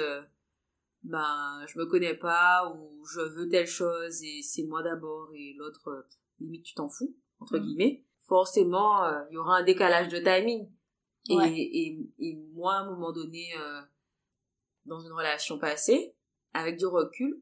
ben 1.03 1.65
je 1.67 1.79
me 1.79 1.87
connais 1.87 2.15
pas 2.15 2.73
ou 2.75 3.05
je 3.07 3.21
veux 3.21 3.49
telle 3.49 3.67
chose 3.67 4.23
et 4.23 4.43
c'est 4.43 4.65
moi 4.65 4.83
d'abord 4.83 5.31
et 5.35 5.55
l'autre 5.57 6.07
limite 6.41 6.65
tu 6.65 6.75
t'en 6.75 6.89
fous 6.89 7.15
entre 7.41 7.57
Mhm. 7.59 7.65
guillemets 7.65 8.05
forcément 8.27 9.05
euh, 9.05 9.23
il 9.31 9.35
y 9.35 9.39
aura 9.39 9.57
un 9.59 9.63
décalage 9.65 10.09
de 10.09 10.19
timing 10.19 10.69
et, 11.31 11.35
Ouais. 11.37 11.53
et, 11.57 11.99
et 12.19 12.37
moi 12.53 12.75
à 12.75 12.79
un 12.81 12.91
moment 12.91 13.13
donné 13.13 13.47
euh, 13.59 13.81
dans 14.87 15.01
une 15.01 15.13
relation 15.13 15.59
passée 15.59 16.15
avec 16.53 16.77
du 16.79 16.87
recul 16.87 17.41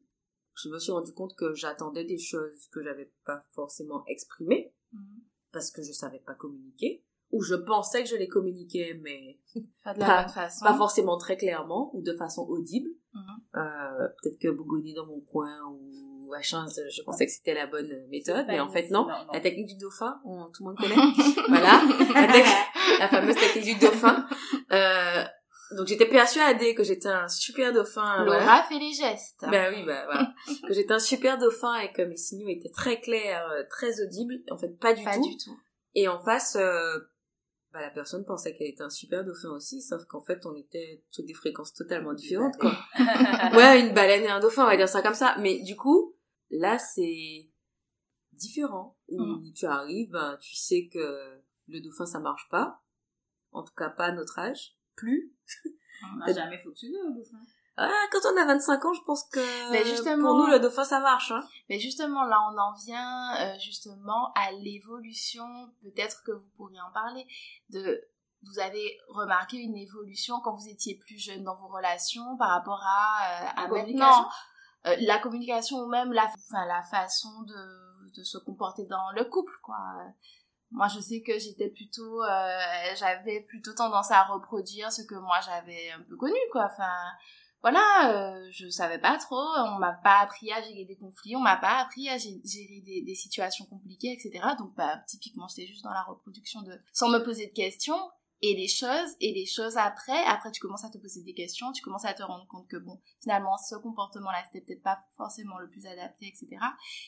je 0.62 0.68
me 0.68 0.78
suis 0.78 0.92
rendu 0.92 1.12
compte 1.12 1.34
que 1.36 1.54
j'attendais 1.54 2.04
des 2.04 2.18
choses 2.18 2.68
que 2.72 2.82
j'avais 2.82 3.12
pas 3.24 3.42
forcément 3.54 4.04
exprimées 4.06 4.72
Mhm. 4.92 5.20
parce 5.52 5.70
que 5.70 5.82
je 5.82 5.92
savais 5.92 6.20
pas 6.20 6.34
communiquer, 6.34 7.02
ou 7.32 7.42
je 7.42 7.54
pensais 7.56 8.02
que 8.04 8.08
je 8.08 8.16
les 8.16 8.28
communiquais, 8.28 8.98
mais 9.02 9.38
Pas 9.84 9.94
de 9.94 10.00
la 10.00 10.06
Pas- 10.06 10.22
bonne 10.24 10.32
façon. 10.32 10.64
pas 10.64 10.74
forcément 10.76 11.16
très 11.18 11.36
clairement 11.36 11.90
ou 11.94 12.02
de 12.02 12.12
façon 12.14 12.42
audible. 12.48 12.88
Mhm. 13.14 13.22
Euh, 13.56 14.08
Peut-être 14.22 14.38
que 14.38 14.48
bougonner 14.48 14.94
dans 14.94 15.06
mon 15.06 15.20
coin 15.20 15.60
ou 15.70 16.28
machin, 16.30 16.66
je 16.68 16.82
je 16.90 17.02
pensais 17.02 17.24
que 17.26 17.32
c'était 17.32 17.54
la 17.54 17.66
bonne 17.66 18.06
méthode, 18.08 18.46
mais 18.48 18.58
en 18.60 18.68
fait 18.68 18.90
non. 18.90 19.02
non, 19.06 19.08
non. 19.26 19.32
La 19.32 19.40
technique 19.40 19.68
du 19.68 19.76
dauphin, 19.76 20.20
on- 20.24 20.50
tout 20.52 20.64
le 20.64 20.70
monde 20.70 20.78
connaît. 20.78 20.94
voilà, 21.48 21.82
la, 22.14 22.98
la 23.00 23.08
fameuse 23.08 23.36
technique 23.36 23.78
du 23.78 23.86
dauphin. 23.86 24.26
Euh, 24.72 25.24
donc 25.72 25.86
j'étais 25.86 26.06
persuadée 26.08 26.74
que 26.74 26.84
j'étais 26.84 27.08
un 27.08 27.28
super 27.28 27.72
dauphin. 27.72 28.24
Laura 28.24 28.38
voilà. 28.38 28.62
fait 28.68 28.78
les 28.78 28.92
gestes. 28.92 29.44
Ben 29.50 29.72
oui, 29.74 29.84
bah 29.84 30.04
voilà. 30.06 30.32
que 30.68 30.72
j'étais 30.74 30.92
un 30.92 30.98
super 30.98 31.38
dauphin 31.38 31.74
et 31.80 31.92
que 31.92 32.02
mes 32.02 32.16
signaux 32.16 32.48
étaient 32.48 32.70
très 32.70 33.00
clairs, 33.00 33.48
euh, 33.50 33.64
très 33.68 34.00
audibles. 34.00 34.36
En 34.50 34.56
fait, 34.56 34.78
pas 34.78 34.92
du 34.94 35.02
pas 35.04 35.14
tout. 35.16 35.22
du 35.28 35.36
tout. 35.36 35.56
Et 35.94 36.08
en 36.08 36.18
face, 36.20 36.56
euh, 36.56 36.98
bah, 37.72 37.80
la 37.80 37.90
personne 37.90 38.24
pensait 38.24 38.54
qu'elle 38.54 38.68
était 38.68 38.82
un 38.82 38.90
super 38.90 39.24
dauphin 39.24 39.50
aussi, 39.50 39.82
sauf 39.82 40.04
qu'en 40.04 40.20
fait, 40.20 40.44
on 40.46 40.54
était 40.54 41.02
sur 41.10 41.24
des 41.24 41.34
fréquences 41.34 41.72
totalement 41.74 42.12
différentes, 42.12 42.56
quoi. 42.58 42.72
ouais, 43.56 43.80
une 43.80 43.92
baleine 43.94 44.24
et 44.24 44.28
un 44.30 44.40
dauphin, 44.40 44.64
on 44.64 44.66
va 44.68 44.76
dire 44.76 44.88
ça 44.88 45.02
comme 45.02 45.14
ça. 45.14 45.36
Mais 45.40 45.60
du 45.62 45.74
coup, 45.74 46.14
là, 46.50 46.78
c'est 46.78 47.48
différent. 48.32 48.96
Où 49.08 49.20
Mm. 49.22 49.52
tu 49.54 49.66
arrives, 49.66 50.10
ben, 50.10 50.36
tu 50.40 50.54
sais 50.54 50.88
que 50.92 51.40
le 51.68 51.80
dauphin, 51.80 52.06
ça 52.06 52.20
marche 52.20 52.46
pas. 52.50 52.82
En 53.52 53.62
tout 53.64 53.72
cas, 53.76 53.88
pas 53.88 54.06
à 54.06 54.12
notre 54.12 54.38
âge. 54.38 54.75
Plus. 54.96 55.32
On 56.12 56.16
n'a 56.16 56.32
jamais 56.32 56.58
fonctionné 56.58 56.96
au 57.02 57.10
dauphin. 57.10 57.38
Ah, 57.78 57.90
quand 58.10 58.20
on 58.32 58.36
a 58.40 58.46
25 58.46 58.84
ans, 58.86 58.92
je 58.94 59.02
pense 59.02 59.24
que 59.24 59.70
Mais 59.70 59.84
justement- 59.84 60.22
pour 60.28 60.38
nous, 60.38 60.46
le 60.46 60.58
dauphin, 60.58 60.84
ça 60.84 60.98
marche. 61.00 61.30
Hein. 61.30 61.46
Mais 61.68 61.78
justement, 61.78 62.24
là, 62.24 62.38
on 62.50 62.56
en 62.58 62.72
vient 62.72 63.34
euh, 63.36 63.58
justement 63.58 64.32
à 64.34 64.50
l'évolution. 64.52 65.44
Peut-être 65.82 66.22
que 66.24 66.32
vous 66.32 66.48
pourriez 66.56 66.80
en 66.80 66.90
parler. 66.92 67.26
De, 67.68 68.02
vous 68.44 68.58
avez 68.60 68.98
remarqué 69.08 69.58
une 69.58 69.76
évolution 69.76 70.40
quand 70.42 70.54
vous 70.54 70.68
étiez 70.68 70.94
plus 70.96 71.18
jeune 71.18 71.42
dans 71.44 71.56
vos 71.56 71.68
relations 71.68 72.36
par 72.38 72.48
rapport 72.50 72.82
à, 72.82 73.44
euh, 73.44 73.64
à 73.64 73.68
communication 73.68 74.08
maintenant. 74.08 74.30
Euh, 74.86 74.96
la 75.00 75.18
communication 75.18 75.78
ou 75.80 75.88
même 75.88 76.12
la, 76.12 76.26
enfin, 76.48 76.64
la 76.66 76.82
façon 76.82 77.42
de, 77.42 78.10
de 78.16 78.22
se 78.22 78.38
comporter 78.38 78.86
dans 78.86 79.10
le 79.16 79.24
couple, 79.24 79.52
quoi. 79.62 79.76
Moi, 80.70 80.88
je 80.88 81.00
sais 81.00 81.22
que 81.22 81.38
j'étais 81.38 81.68
plutôt, 81.70 82.22
euh, 82.22 82.58
j'avais 82.96 83.40
plutôt 83.42 83.72
tendance 83.72 84.10
à 84.10 84.24
reproduire 84.24 84.90
ce 84.92 85.02
que 85.02 85.14
moi 85.14 85.38
j'avais 85.44 85.90
un 85.92 86.02
peu 86.02 86.16
connu, 86.16 86.38
quoi. 86.52 86.68
Enfin, 86.70 86.92
voilà, 87.62 88.12
euh, 88.12 88.48
je 88.50 88.68
savais 88.68 88.98
pas 88.98 89.16
trop, 89.16 89.36
on 89.36 89.78
m'a 89.78 89.92
pas 89.92 90.18
appris 90.20 90.52
à 90.52 90.60
gérer 90.60 90.84
des 90.84 90.96
conflits, 90.96 91.36
on 91.36 91.40
m'a 91.40 91.56
pas 91.56 91.78
appris 91.78 92.08
à 92.08 92.16
gé- 92.16 92.40
gérer 92.44 92.82
des, 92.84 93.02
des 93.02 93.14
situations 93.14 93.64
compliquées, 93.66 94.12
etc. 94.12 94.44
Donc, 94.58 94.74
bah, 94.74 94.98
typiquement, 95.06 95.46
j'étais 95.48 95.66
juste 95.66 95.84
dans 95.84 95.92
la 95.92 96.02
reproduction 96.02 96.62
de, 96.62 96.78
sans 96.92 97.08
me 97.08 97.18
poser 97.24 97.46
de 97.46 97.52
questions, 97.52 97.98
et 98.42 98.54
les 98.54 98.68
choses, 98.68 99.16
et 99.20 99.32
les 99.32 99.46
choses 99.46 99.78
après, 99.78 100.22
après 100.26 100.52
tu 100.52 100.60
commences 100.60 100.84
à 100.84 100.90
te 100.90 100.98
poser 100.98 101.22
des 101.22 101.32
questions, 101.32 101.72
tu 101.72 101.82
commences 101.82 102.04
à 102.04 102.12
te 102.12 102.22
rendre 102.22 102.46
compte 102.48 102.68
que 102.68 102.76
bon, 102.76 103.00
finalement, 103.22 103.56
ce 103.56 103.76
comportement-là, 103.76 104.42
c'était 104.44 104.64
peut-être 104.64 104.82
pas 104.82 104.98
forcément 105.16 105.58
le 105.58 105.70
plus 105.70 105.86
adapté, 105.86 106.26
etc. 106.26 106.48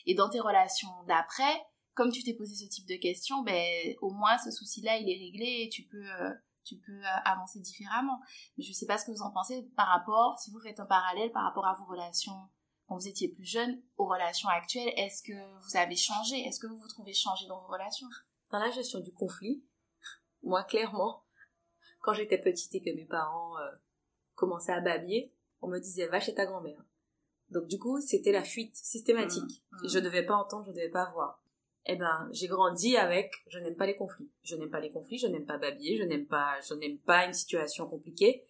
Et 0.07 0.15
dans 0.15 0.29
tes 0.29 0.39
relations 0.39 0.89
d'après, 1.07 1.61
comme 1.99 2.13
tu 2.13 2.23
t'es 2.23 2.33
posé 2.33 2.55
ce 2.55 2.69
type 2.69 2.87
de 2.87 2.95
questions, 2.95 3.41
ben, 3.43 3.93
au 3.99 4.09
moins 4.09 4.37
ce 4.37 4.51
souci-là, 4.51 4.95
il 4.99 5.09
est 5.09 5.19
réglé 5.19 5.63
et 5.65 5.69
tu 5.69 5.83
peux, 5.83 6.09
euh, 6.09 6.31
tu 6.63 6.77
peux 6.77 6.93
euh, 6.93 7.17
avancer 7.25 7.59
différemment. 7.59 8.21
Mais 8.57 8.63
je 8.63 8.71
sais 8.71 8.85
pas 8.85 8.97
ce 8.97 9.05
que 9.05 9.11
vous 9.11 9.21
en 9.21 9.31
pensez 9.31 9.69
par 9.75 9.87
rapport, 9.87 10.39
si 10.39 10.49
vous 10.49 10.61
faites 10.61 10.79
un 10.79 10.85
parallèle 10.85 11.29
par 11.33 11.43
rapport 11.43 11.67
à 11.67 11.73
vos 11.73 11.83
relations 11.83 12.39
quand 12.87 12.95
vous 12.95 13.09
étiez 13.09 13.27
plus 13.27 13.43
jeune 13.43 13.81
aux 13.97 14.05
relations 14.05 14.47
actuelles, 14.47 14.93
est-ce 14.95 15.21
que 15.21 15.33
vous 15.33 15.75
avez 15.75 15.97
changé? 15.97 16.39
Est-ce 16.39 16.61
que 16.61 16.67
vous 16.67 16.77
vous 16.77 16.87
trouvez 16.87 17.13
changé 17.13 17.47
dans 17.47 17.59
vos 17.59 17.67
relations? 17.67 18.07
Dans 18.49 18.59
la 18.59 18.71
gestion 18.71 19.01
du 19.01 19.11
conflit, 19.11 19.61
moi, 20.41 20.63
clairement, 20.63 21.25
quand 21.99 22.13
j'étais 22.13 22.37
petite 22.37 22.73
et 22.75 22.81
que 22.81 22.95
mes 22.95 23.07
parents 23.07 23.57
euh, 23.57 23.71
commençaient 24.35 24.71
à 24.71 24.79
babiller, 24.79 25.33
on 25.59 25.67
me 25.67 25.79
disait 25.79 26.07
va 26.07 26.21
chez 26.21 26.33
ta 26.33 26.45
grand-mère. 26.45 26.81
Donc 27.49 27.67
du 27.67 27.77
coup, 27.77 27.99
c'était 27.99 28.31
la 28.31 28.45
fuite 28.45 28.77
systématique. 28.77 29.65
Mmh, 29.71 29.75
mmh. 29.75 29.89
Je 29.89 29.99
devais 29.99 30.25
pas 30.25 30.35
entendre, 30.35 30.65
je 30.67 30.71
devais 30.71 30.87
pas 30.87 31.11
voir. 31.11 31.43
Eh 31.85 31.95
ben, 31.95 32.27
j'ai 32.31 32.47
grandi 32.47 32.97
avec 32.97 33.31
je 33.47 33.59
n'aime 33.59 33.75
pas 33.75 33.85
les 33.85 33.95
conflits. 33.95 34.29
Je 34.43 34.55
n'aime 34.55 34.69
pas 34.69 34.79
les 34.79 34.91
conflits, 34.91 35.17
je 35.17 35.27
n'aime 35.27 35.45
pas 35.45 35.57
babiller, 35.57 35.97
je 35.97 36.03
n'aime 36.03 36.25
pas 36.27 36.55
je 36.67 36.73
n'aime 36.75 36.97
pas 36.99 37.25
une 37.25 37.33
situation 37.33 37.87
compliquée. 37.87 38.43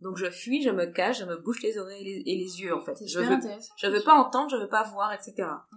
Donc 0.00 0.16
je 0.16 0.30
fuis, 0.30 0.62
je 0.62 0.70
me 0.70 0.86
cache, 0.86 1.20
je 1.20 1.24
me 1.24 1.36
bouche 1.36 1.62
les 1.62 1.78
oreilles 1.78 2.00
et 2.02 2.04
les, 2.04 2.32
et 2.32 2.36
les 2.36 2.60
yeux 2.60 2.74
en 2.74 2.80
fait. 2.80 2.96
Je 3.06 3.18
veux 3.20 3.38
je 3.76 3.86
veux 3.86 4.02
pas 4.02 4.14
entendre, 4.14 4.50
je 4.50 4.56
veux 4.56 4.68
pas 4.68 4.82
voir, 4.84 5.12
etc. 5.12 5.34
Mm. 5.72 5.76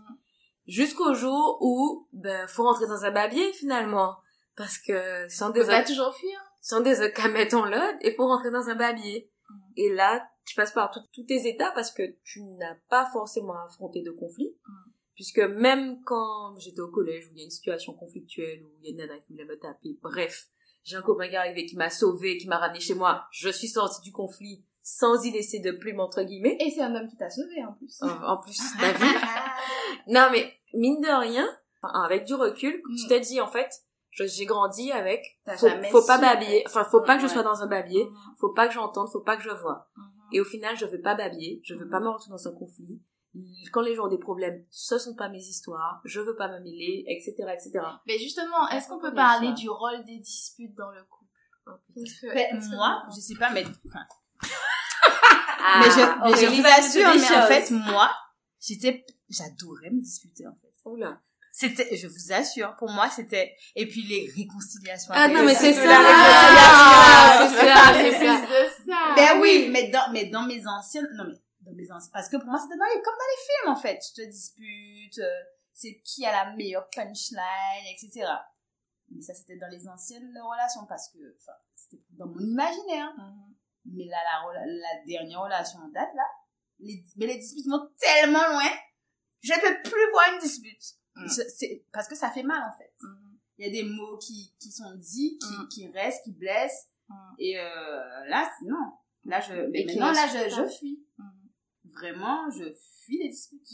Jusqu'au 0.68 1.14
jour 1.14 1.60
où, 1.62 2.08
ben, 2.12 2.46
faut 2.48 2.64
rentrer 2.64 2.88
dans 2.88 3.06
un 3.06 3.12
babier, 3.12 3.54
finalement. 3.54 4.18
Parce 4.58 4.78
que, 4.80 5.28
sans 5.30 5.50
On 5.50 5.54
des, 5.54 5.64
pas 5.66 5.84
toujours 5.84 6.14
fuir. 6.14 6.38
sans 6.60 6.82
des 6.82 7.12
camettes 7.14 7.54
en 7.54 7.66
load, 7.66 7.96
et 8.02 8.14
faut 8.16 8.28
rentrer 8.28 8.52
dans 8.52 8.68
un 8.68 8.76
babier. 8.76 9.32
Mm. 9.50 9.54
Et 9.78 9.94
là, 9.94 10.28
tu 10.46 10.56
passes 10.56 10.74
par 10.74 10.92
tout- 10.92 11.00
tous 11.14 11.24
tes 11.24 11.48
états 11.48 11.72
parce 11.72 11.92
que 11.92 12.04
tu 12.24 12.42
n'as 12.44 12.76
pas 12.90 13.08
forcément 13.14 13.56
affronté 13.66 14.02
de 14.02 14.12
conflit. 14.12 14.58
Mm. 14.68 14.74
Puisque 15.18 15.40
même 15.40 16.02
quand 16.06 16.56
j'étais 16.60 16.80
au 16.80 16.88
collège 16.90 17.26
où 17.28 17.32
il 17.34 17.40
y 17.40 17.42
a 17.42 17.44
une 17.44 17.52
situation 17.52 17.92
conflictuelle, 17.94 18.64
où 18.64 18.70
il 18.80 18.86
y 18.86 18.88
a 18.88 18.92
une 18.92 18.98
nana 18.98 19.20
qui 19.20 19.34
voulait 19.34 19.44
me 19.46 19.60
taper, 19.60 19.98
bref, 20.02 20.48
j'ai 20.84 20.96
un 20.96 21.02
copain 21.02 21.28
qui 21.28 21.34
est 21.34 21.38
arrivé, 21.38 21.66
qui 21.66 21.76
m'a 21.76 21.90
sauvé, 21.90 22.38
qui 22.38 22.48
m'a 22.48 22.58
ramené 22.60 22.80
chez 22.80 22.94
moi, 22.94 23.26
je 23.32 23.50
suis 23.50 23.68
sortie 23.68 24.02
du 24.02 24.14
conflit 24.14 24.64
sans 24.84 25.22
y 25.26 25.32
laisser 25.32 25.60
de 25.60 25.72
plume 25.72 26.00
entre 26.00 26.22
guillemets. 26.24 26.56
Et 26.62 26.72
c'est 26.72 26.82
un 26.82 26.96
homme 26.96 27.10
qui 27.10 27.18
t'a 27.18 27.30
sauvé 27.30 27.62
en 27.68 27.74
plus. 27.74 28.02
En, 28.02 28.08
en 28.08 28.38
plus, 28.38 28.58
t'as 28.80 28.94
vu 28.94 29.06
Non, 30.08 30.30
mais 30.32 30.54
mine 30.74 31.02
de 31.02 31.20
rien, 31.20 31.46
avec 31.82 32.24
du 32.26 32.34
recul, 32.36 32.82
Mm. 32.86 32.96
tu 32.96 33.08
t'es 33.08 33.20
dit 33.20 33.42
en 33.42 33.48
fait, 33.48 33.70
j'ai 34.12 34.46
grandi 34.46 34.92
avec. 34.92 35.40
Faut, 35.58 35.68
faut 35.92 36.06
pas 36.08 36.18
babiller. 36.20 36.64
Enfin, 36.68 36.84
faut 36.86 37.02
pas 37.02 37.18
que 37.18 37.24
je 37.24 37.28
sois 37.28 37.44
dans 37.44 37.62
un 37.62 37.68
babier. 37.68 38.06
Mhm. 38.06 38.16
Faut 38.40 38.50
pas 38.50 38.68
que 38.68 38.74
j'entende. 38.74 39.10
Faut 39.12 39.22
pas 39.22 39.38
que 39.38 39.44
je 39.44 39.50
vois. 39.52 39.90
Mhm. 39.96 40.04
Et 40.34 40.42
au 40.42 40.44
final, 40.46 40.76
je 40.76 40.86
veux 40.86 41.02
pas 41.02 41.14
babiller. 41.16 41.62
Je 41.64 41.76
veux 41.76 41.88
pas 41.88 42.00
me 42.00 42.08
retrouver 42.10 42.32
dans 42.32 42.48
un 42.48 42.54
conflit. 42.56 43.00
Quand 43.72 43.82
les 43.82 43.96
gens 43.96 44.06
ont 44.06 44.10
des 44.10 44.18
problèmes, 44.20 44.64
ce 44.70 44.98
sont 44.98 45.16
pas 45.16 45.30
mes 45.30 45.40
histoires. 45.40 46.02
Je 46.06 46.20
veux 46.20 46.36
pas 46.36 46.48
me 46.48 46.60
mêler, 46.60 47.04
etc., 47.08 47.34
etc. 47.54 47.80
Mais 48.08 48.18
justement, 48.20 48.68
est-ce 48.70 48.88
qu'on 48.88 49.00
peut 49.00 49.14
parler 49.14 49.54
du 49.54 49.70
rôle 49.70 50.04
des 50.06 50.20
disputes 50.20 50.76
dans 50.76 50.92
le 50.92 51.04
couple? 51.04 51.26
Que- 51.96 52.34
Ben, 52.34 52.62
moi, 52.76 53.04
je 53.14 53.20
sais 53.20 53.36
pas, 53.36 53.50
mais, 53.52 53.66
enfin, 53.88 54.06
Ah, 55.60 55.82
mais 55.84 55.90
je, 55.92 55.98
mais 55.98 56.38
je 56.42 56.46
Aurélie 56.46 56.62
vous 56.62 56.68
assure, 56.68 57.10
mais 57.16 57.38
en 57.38 57.48
fait, 57.48 57.72
moi, 57.72 58.10
j'étais, 58.60 59.06
j'adorais 59.30 59.90
me 59.90 60.02
disputer, 60.02 60.48
en 60.48 60.54
fait. 60.62 60.74
Oula. 60.86 61.20
C'était, 61.52 61.96
je 61.98 62.08
vous 62.08 62.32
assure, 62.32 62.76
pour 62.78 62.90
moi, 62.92 63.10
c'était, 63.10 63.54
et 63.76 63.88
puis 63.88 64.04
les 64.04 64.32
réconciliations. 64.38 65.12
Ah 65.16 65.28
non, 65.28 65.44
mais 65.44 65.56
c'est 65.56 65.74
ça, 65.74 65.82
Ah, 66.00 67.48
c'est 67.50 67.56
ça, 67.56 67.94
c'est 67.94 68.12
C'est 68.12 68.26
ça. 68.26 68.38
plus 68.38 68.48
de 68.48 68.92
ça. 68.92 69.16
Ben 69.16 69.42
oui, 69.42 69.68
mais 69.72 69.90
dans, 69.90 70.12
mais 70.14 70.26
dans 70.26 70.44
mes 70.44 70.66
anciennes, 70.68 71.10
non 71.16 71.26
mais, 71.28 71.36
dans 71.68 71.76
mes 71.76 71.92
anciennes, 71.92 72.12
parce 72.14 72.30
que 72.30 72.38
pour 72.38 72.48
moi, 72.48 72.60
c'était 72.60 72.78
dans 72.78 72.86
les, 72.86 73.02
comme 73.02 73.14
dans 73.14 73.32
les 73.32 73.44
films, 73.46 73.72
en 73.72 73.76
fait. 73.76 74.00
Tu 74.00 74.22
te 74.22 74.28
disputes, 74.28 75.20
euh, 75.20 75.44
c'est 75.74 76.00
qui 76.04 76.26
a 76.26 76.32
la 76.32 76.56
meilleure 76.56 76.90
punchline, 76.90 77.86
etc. 77.92 78.28
Mais 79.10 79.22
ça, 79.22 79.34
c'était 79.34 79.58
dans 79.58 79.70
les 79.70 79.88
anciennes 79.88 80.34
relations, 80.38 80.86
parce 80.88 81.10
que, 81.10 81.20
c'était 81.76 82.02
dans 82.12 82.28
mon 82.28 82.40
imaginaire. 82.40 83.14
Mais 83.86 84.06
là, 84.06 84.18
la, 84.66 85.06
dernière 85.06 85.42
relation 85.42 85.80
en 85.80 85.88
date, 85.90 86.14
là, 86.14 86.24
les, 86.80 87.04
mais 87.16 87.28
les 87.28 87.38
disputes 87.38 87.68
vont 87.68 87.90
tellement 87.98 88.48
loin, 88.50 88.70
je 89.42 89.54
ne 89.54 89.60
peux 89.60 89.90
plus 89.90 90.12
voir 90.12 90.34
une 90.34 90.40
dispute. 90.40 90.96
Mm. 91.16 91.28
Parce 91.92 92.08
que 92.08 92.16
ça 92.16 92.30
fait 92.30 92.44
mal, 92.44 92.62
en 92.62 92.78
fait. 92.78 92.94
Mhm. 93.02 93.38
Il 93.60 93.66
y 93.66 93.70
a 93.70 93.72
des 93.72 93.90
mots 93.90 94.18
qui, 94.18 94.54
qui 94.60 94.72
sont 94.72 94.94
dits, 94.96 95.40
qui, 95.40 95.54
Mm. 95.54 95.68
qui 95.70 95.88
restent, 95.88 96.24
qui 96.24 96.32
blessent. 96.32 96.90
Mm. 97.08 97.36
Et 97.40 97.60
euh, 97.60 98.26
là, 98.28 98.52
non. 98.64 98.94
Là, 99.26 99.42
je, 99.42 99.54
mais 99.72 99.84
maintenant, 99.86 100.12
là, 100.12 100.28
je, 100.28 100.50
je 100.50 100.68
fuis. 100.78 101.06
Vraiment, 102.00 102.50
je 102.52 102.64
fuis 103.04 103.18
les 103.20 103.30
disputes. 103.30 103.68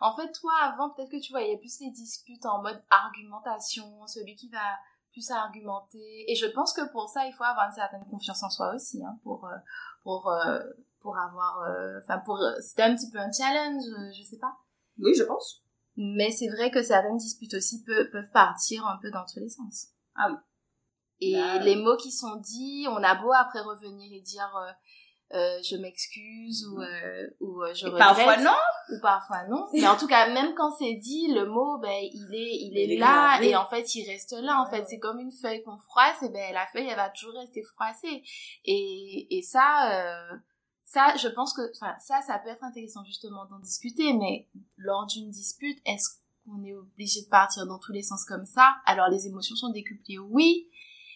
En 0.00 0.14
fait, 0.14 0.30
toi, 0.32 0.52
avant, 0.62 0.90
peut-être 0.90 1.10
que 1.10 1.20
tu 1.20 1.32
voyais 1.32 1.56
plus 1.58 1.80
les 1.80 1.90
disputes 1.90 2.44
en 2.46 2.62
mode 2.62 2.82
argumentation, 2.90 4.06
celui 4.06 4.36
qui 4.36 4.48
va 4.48 4.76
plus 5.12 5.30
argumenter. 5.30 6.24
Et 6.30 6.34
je 6.34 6.46
pense 6.46 6.72
que 6.72 6.90
pour 6.92 7.08
ça, 7.08 7.26
il 7.26 7.32
faut 7.32 7.44
avoir 7.44 7.66
une 7.66 7.74
certaine 7.74 8.04
confiance 8.10 8.42
en 8.42 8.50
soi 8.50 8.74
aussi, 8.74 9.02
hein, 9.04 9.18
pour, 9.22 9.44
euh, 9.46 9.56
pour, 10.02 10.28
euh, 10.30 10.58
pour 11.00 11.18
avoir, 11.18 11.60
euh, 11.62 11.98
enfin, 12.02 12.18
pour, 12.20 12.38
c'était 12.60 12.82
un 12.82 12.94
petit 12.94 13.10
peu 13.10 13.18
un 13.18 13.30
challenge, 13.30 13.82
je 14.16 14.22
sais 14.22 14.38
pas. 14.38 14.56
Oui, 14.98 15.14
je 15.14 15.24
pense. 15.24 15.62
Mais 15.96 16.30
c'est 16.30 16.48
vrai 16.48 16.70
que 16.70 16.82
certaines 16.82 17.18
disputes 17.18 17.54
aussi 17.54 17.82
peu- 17.84 18.08
peuvent 18.10 18.30
partir 18.32 18.86
un 18.86 18.96
peu 18.98 19.10
dans 19.10 19.24
tous 19.26 19.40
les 19.40 19.50
sens. 19.50 19.88
Ah 20.14 20.28
oui. 20.30 20.36
Et 21.20 21.34
Bah, 21.34 21.58
les 21.58 21.76
mots 21.76 21.96
qui 21.96 22.10
sont 22.10 22.36
dits, 22.36 22.86
on 22.88 23.02
a 23.02 23.14
beau 23.14 23.32
après 23.32 23.60
revenir 23.60 24.10
et 24.12 24.20
dire 24.20 24.56
euh, 24.56 24.72
euh, 25.34 25.58
je 25.62 25.76
m'excuse 25.76 26.66
ou, 26.66 26.80
euh, 26.80 27.26
ou 27.40 27.62
euh, 27.62 27.72
je 27.74 27.86
Et 27.86 27.90
regrette. 27.90 27.98
parfois, 28.06 28.36
non. 28.38 28.50
Ou 28.90 29.00
parfois 29.00 29.46
non. 29.48 29.66
Mais 29.72 29.86
en 29.86 29.96
tout 29.96 30.06
cas, 30.06 30.28
même 30.32 30.54
quand 30.54 30.70
c'est 30.78 30.94
dit, 30.94 31.28
le 31.32 31.46
mot, 31.46 31.78
ben, 31.78 31.88
il 32.12 32.34
est, 32.34 32.56
il 32.60 32.76
est 32.76 32.84
Il 32.84 32.92
est 32.92 32.98
là 32.98 33.28
gravé. 33.36 33.50
et 33.50 33.56
en 33.56 33.66
fait, 33.66 33.94
il 33.94 34.08
reste 34.10 34.32
là. 34.32 34.60
En 34.60 34.64
Ouais, 34.70 34.78
fait, 34.78 34.86
c'est 34.88 34.98
comme 34.98 35.18
une 35.20 35.32
feuille 35.32 35.62
qu'on 35.62 35.78
froisse 35.78 36.22
et 36.22 36.28
ben, 36.28 36.52
la 36.52 36.66
feuille, 36.66 36.88
elle 36.88 36.96
va 36.96 37.10
toujours 37.10 37.34
rester 37.38 37.62
froissée. 37.62 38.22
Et, 38.64 39.38
et 39.38 39.42
ça, 39.42 39.90
euh, 40.32 40.36
ça, 40.84 41.14
je 41.16 41.28
pense 41.28 41.54
que, 41.54 41.62
enfin, 41.76 41.94
ça, 41.98 42.20
ça 42.26 42.38
peut 42.38 42.50
être 42.50 42.64
intéressant 42.64 43.04
justement 43.04 43.46
d'en 43.46 43.58
discuter, 43.60 44.12
mais 44.12 44.48
lors 44.76 45.06
d'une 45.06 45.30
dispute, 45.30 45.78
est-ce 45.86 46.08
qu'on 46.44 46.62
est 46.64 46.74
obligé 46.74 47.22
de 47.22 47.28
partir 47.28 47.66
dans 47.66 47.78
tous 47.78 47.92
les 47.92 48.02
sens 48.02 48.24
comme 48.26 48.44
ça? 48.44 48.74
Alors 48.84 49.08
les 49.08 49.26
émotions 49.26 49.56
sont 49.56 49.70
décuplées, 49.70 50.18
oui. 50.18 50.68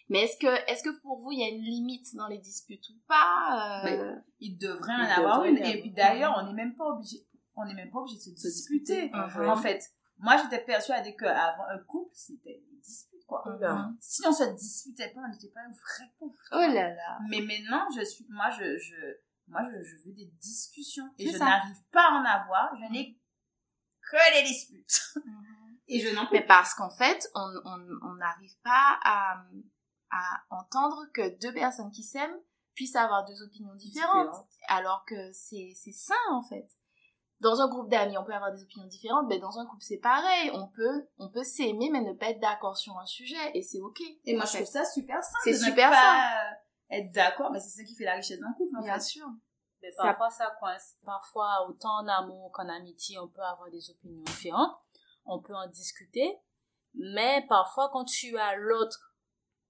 Mais 0.09 0.21
est-ce 0.25 0.37
que, 0.39 0.71
est-ce 0.71 0.83
que 0.85 1.01
pour 1.01 1.21
vous, 1.21 1.33
il 1.33 1.41
y 1.41 1.45
a 1.45 1.49
une 1.49 1.63
limite 1.63 2.15
dans 2.15 2.29
les 2.29 2.39
disputes 2.39 2.89
ou 2.91 2.95
pas 3.09 3.83
euh, 3.87 4.15
Il 4.41 4.57
devrait 4.57 4.93
en 4.95 5.03
Il 5.05 5.11
avoir 5.11 5.37
devrait 5.43 5.51
une. 5.51 5.65
Et 5.65 5.81
puis 5.81 5.91
d'ailleurs, 5.91 6.35
on 6.39 6.47
n'est 6.47 6.53
même 6.55 6.77
pas 6.77 6.85
obligé, 6.85 7.27
on 7.57 7.65
n'est 7.65 7.75
même 7.75 7.91
pas 7.91 7.99
obligé 7.99 8.17
de 8.19 8.23
se 8.23 8.31
disputer. 8.49 9.11
Mhm. 9.11 9.49
En 9.49 9.57
fait, 9.57 9.83
moi, 10.19 10.37
j'étais 10.37 10.65
persuadée 10.65 11.17
qu'avant 11.17 11.65
un 11.69 11.79
couple, 11.79 12.13
c'était 12.15 12.63
une 12.71 12.79
dispute, 12.81 13.25
quoi. 13.27 13.43
Oula. 13.49 13.91
Si 14.01 14.23
on 14.27 14.33
se 14.33 14.45
disputait 14.55 15.11
pas, 15.13 15.21
on 15.27 15.29
n'était 15.33 15.49
pas 15.51 15.61
un 15.61 15.71
vrai 15.73 16.13
couple. 16.19 16.39
Oh 16.53 16.57
là 16.59 16.95
là. 16.95 17.19
Mais 17.29 17.41
maintenant, 17.41 17.87
je 17.97 18.05
suis, 18.05 18.25
moi, 18.31 18.49
je, 18.51 18.79
je, 18.79 18.95
moi, 19.49 19.63
je, 19.71 19.83
je 19.83 19.97
veux 20.07 20.13
des 20.15 20.31
discussions. 20.41 21.09
Et 21.19 21.31
je 21.33 21.39
n'arrive 21.39 21.83
pas 21.93 22.09
à 22.11 22.13
en 22.21 22.25
avoir. 22.25 22.75
Je 22.81 22.93
n'ai 22.93 23.19
que 24.11 24.35
des 24.41 24.47
disputes. 24.49 25.03
Et 25.89 26.01
je 26.01 26.15
n'en 26.15 26.27
peux 26.27 26.35
Mais 26.37 26.47
parce 26.47 26.75
qu'en 26.75 26.91
fait, 26.91 27.29
on 27.35 27.49
on- 27.65 27.99
on 28.11 28.15
n'arrive 28.15 28.57
pas 28.63 28.99
à, 29.05 29.45
à 30.11 30.43
entendre 30.51 31.05
que 31.15 31.39
deux 31.41 31.53
personnes 31.53 31.91
qui 31.91 32.03
s'aiment 32.03 32.39
puissent 32.75 32.97
avoir 32.97 33.25
deux 33.25 33.43
opinions 33.43 33.75
différentes. 33.75 34.35
Alors 34.69 35.05
que 35.07 35.33
c'est 35.33 35.73
c'est 35.75 35.93
sain, 35.93 36.15
en 36.31 36.43
fait. 36.43 36.69
Dans 37.41 37.61
un 37.61 37.69
groupe 37.69 37.91
d'amis, 37.91 38.17
on 38.17 38.25
peut 38.25 38.33
avoir 38.33 38.53
des 38.53 38.63
opinions 38.63 38.87
différentes, 38.87 39.27
mais 39.29 39.39
dans 39.39 39.59
un 39.59 39.67
couple, 39.67 39.83
c'est 39.83 39.99
pareil. 39.99 40.51
On 40.55 40.69
peut, 40.69 41.07
on 41.19 41.31
peut 41.31 41.45
s'aimer, 41.45 41.91
mais 41.91 42.01
ne 42.01 42.15
pas 42.15 42.31
être 42.31 42.41
d'accord 42.41 42.79
sur 42.79 42.97
un 42.99 43.05
sujet, 43.05 43.51
et 43.53 43.61
c'est 43.61 43.81
ok. 43.81 44.01
Et 44.25 44.35
moi, 44.37 44.47
je 44.47 44.55
trouve 44.55 44.67
ça 44.67 44.85
super 44.87 45.23
sain. 45.23 45.39
C'est 45.45 45.53
super 45.53 45.91
pas 45.91 46.51
euh, 46.51 46.97
être 46.97 47.13
d'accord, 47.13 47.51
mais 47.51 47.61
c'est 47.61 47.69
ça 47.69 47.85
qui 47.85 47.95
fait 47.95 48.05
la 48.05 48.15
richesse 48.15 48.41
d'un 48.41 48.53
couple, 48.55 48.75
en 48.79 48.83
Bien 48.83 48.95
fait. 48.95 49.01
sûr. 49.01 49.27
Mais 49.83 49.91
parfois, 49.99 50.31
ça 50.31 50.51
coince. 50.59 50.97
Parfois, 51.05 51.67
autant 51.69 51.99
en 51.99 52.09
amour 52.09 52.51
qu'en 52.53 52.69
amitié, 52.71 53.19
on 53.19 53.29
peut 53.29 53.43
avoir 53.43 53.71
des 53.71 53.91
opinions 53.91 54.23
différentes. 54.23 54.75
On 55.27 55.41
peut 55.43 55.55
en 55.55 55.69
discuter. 55.69 56.39
Mais 56.95 57.45
parfois, 57.51 57.91
quand 57.93 58.07
tu 58.07 58.39
as 58.39 58.57
l'autre 58.57 59.15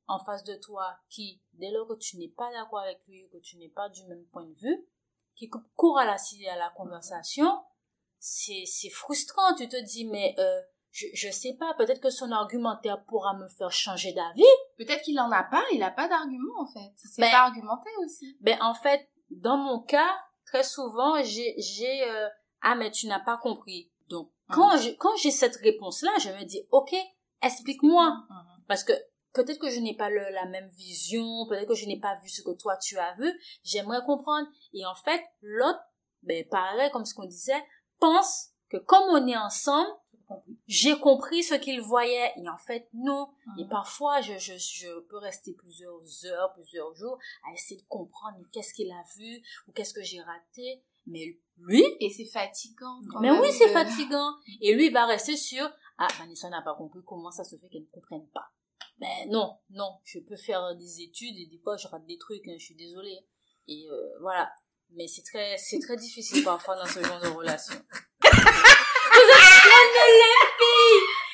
en 0.08 0.18
face 0.18 0.44
de 0.44 0.54
toi 0.56 0.96
qui, 1.08 1.40
dès 1.54 1.70
lors 1.70 1.88
que 1.88 1.94
tu 1.94 2.16
n'es 2.18 2.28
pas 2.28 2.50
d'accord 2.52 2.80
avec 2.80 3.00
lui, 3.08 3.28
que 3.32 3.38
tu 3.38 3.56
n'es 3.58 3.68
pas 3.68 3.88
du 3.88 4.04
même 4.06 4.24
point 4.32 4.44
de 4.44 4.54
vue, 4.54 4.86
qui 5.34 5.48
cou- 5.48 5.62
court 5.76 5.98
à 5.98 6.04
la, 6.04 6.14
à 6.52 6.56
la 6.56 6.70
conversation, 6.76 7.50
c'est, 8.18 8.64
c'est 8.66 8.90
frustrant. 8.90 9.54
Tu 9.56 9.68
te 9.68 9.76
dis, 9.82 10.06
mais, 10.06 10.34
euh, 10.38 10.60
je, 10.90 11.06
je 11.12 11.30
sais 11.30 11.54
pas, 11.58 11.74
peut-être 11.74 12.00
que 12.00 12.10
son 12.10 12.30
argumentaire 12.32 13.04
pourra 13.04 13.34
me 13.34 13.48
faire 13.48 13.70
changer 13.72 14.12
d'avis. 14.12 14.42
Peut-être 14.78 15.02
qu'il 15.02 15.18
en 15.20 15.30
a 15.30 15.42
pas, 15.42 15.62
il 15.72 15.82
a 15.82 15.90
pas 15.90 16.08
d'argument, 16.08 16.60
en 16.60 16.66
fait. 16.66 16.92
C'est 16.96 17.20
Ben- 17.20 17.30
pas 17.30 17.42
argumenté 17.44 17.90
aussi. 18.04 18.36
Ben 18.40 18.58
en 18.62 18.74
fait, 18.74 19.08
dans 19.30 19.56
mon 19.58 19.80
cas, 19.80 20.16
très 20.46 20.62
souvent, 20.62 21.22
j'ai 21.22 21.54
j'ai 21.58 22.08
euh, 22.08 22.28
ah 22.62 22.74
mais 22.76 22.90
tu 22.90 23.06
n'as 23.08 23.20
pas 23.20 23.36
compris. 23.36 23.90
Donc 24.08 24.30
quand 24.48 24.78
j'ai 24.78 24.96
quand 24.96 25.14
j'ai 25.16 25.32
cette 25.32 25.56
réponse 25.56 26.02
là, 26.02 26.12
je 26.20 26.30
me 26.30 26.44
dis 26.44 26.62
OK, 26.70 26.94
explique-moi 27.42 28.16
parce 28.68 28.84
que 28.84 28.92
peut-être 29.36 29.60
que 29.60 29.70
je 29.70 29.80
n'ai 29.80 29.94
pas 29.96 30.10
le- 30.10 30.30
la 30.32 30.46
même 30.46 30.68
vision, 30.70 31.46
peut-être 31.48 31.68
que 31.68 31.74
je 31.74 31.86
n'ai 31.86 32.00
pas 32.00 32.16
vu 32.22 32.28
ce 32.28 32.42
que 32.42 32.50
toi 32.56 32.76
tu 32.76 32.98
as 32.98 33.14
vu, 33.14 33.30
j'aimerais 33.62 34.04
comprendre 34.04 34.48
et 34.72 34.84
en 34.86 34.94
fait, 34.94 35.22
l'autre 35.42 35.80
ben 36.22 36.44
pareil 36.48 36.90
comme 36.90 37.04
ce 37.04 37.14
qu'on 37.14 37.26
disait, 37.26 37.62
pense 38.00 38.48
que 38.68 38.76
comme 38.78 39.04
on 39.10 39.26
est 39.28 39.36
ensemble, 39.36 39.88
j'ai 40.66 40.98
compris 40.98 41.44
ce 41.44 41.54
qu'il 41.54 41.80
voyait 41.80 42.32
et 42.36 42.48
en 42.48 42.58
fait 42.58 42.88
non 42.94 43.28
et 43.60 43.64
parfois, 43.68 44.20
je, 44.22 44.36
je, 44.38 44.54
je 44.58 45.00
peux 45.08 45.18
rester 45.18 45.52
plusieurs 45.54 46.00
heures, 46.24 46.52
plusieurs 46.54 46.92
jours 46.96 47.16
à 47.48 47.52
essayer 47.54 47.80
de 47.80 47.86
comprendre 47.86 48.38
qu'est-ce 48.52 48.74
qu'il 48.74 48.90
a 48.90 49.04
vu 49.16 49.40
ou 49.68 49.72
qu'est-ce 49.72 49.94
que 49.94 50.02
j'ai 50.02 50.20
raté. 50.20 50.82
Mais 51.06 51.38
lui, 51.58 51.84
Et 52.00 52.10
c'est 52.10 52.24
fatigant. 52.24 53.00
quand 53.12 53.20
mais 53.20 53.30
même 53.30 53.40
oui, 53.40 53.52
c'est 53.52 53.68
de- 53.68 53.72
fatigant. 53.72 54.32
Et 54.60 54.74
lui, 54.74 54.86
il 54.86 54.92
va 54.92 55.06
rester 55.06 55.36
sur 55.36 55.64
ah, 55.98 56.08
Vanessa 56.18 56.50
n'a 56.50 56.62
pas 56.62 56.74
compris 56.74 56.98
comment 57.06 57.30
ça 57.30 57.44
se 57.44 57.54
fait 57.56 57.68
qu'elle 57.68 57.82
ne 57.82 57.86
comprenne 57.92 58.26
pas. 58.34 58.50
Mais 58.98 59.26
non, 59.28 59.58
non, 59.70 59.98
je 60.04 60.18
peux 60.20 60.36
faire 60.36 60.74
des 60.76 61.02
études 61.02 61.36
et 61.36 61.46
des 61.46 61.58
fois 61.58 61.76
je 61.76 61.86
rate 61.88 62.06
des 62.06 62.18
trucs, 62.18 62.46
hein, 62.48 62.54
je 62.58 62.64
suis 62.64 62.74
désolée. 62.74 63.18
Et 63.68 63.86
euh, 63.90 64.18
voilà. 64.20 64.50
Mais 64.90 65.06
c'est 65.08 65.22
très, 65.22 65.56
c'est 65.58 65.80
très 65.80 65.96
difficile 65.96 66.44
parfois 66.44 66.76
dans 66.76 66.86
ce 66.86 67.02
genre 67.02 67.20
de 67.20 67.28
relation. 67.28 67.74
Vous 68.22 68.28
êtes 68.28 69.62
plein 69.62 69.84
de 69.84 70.06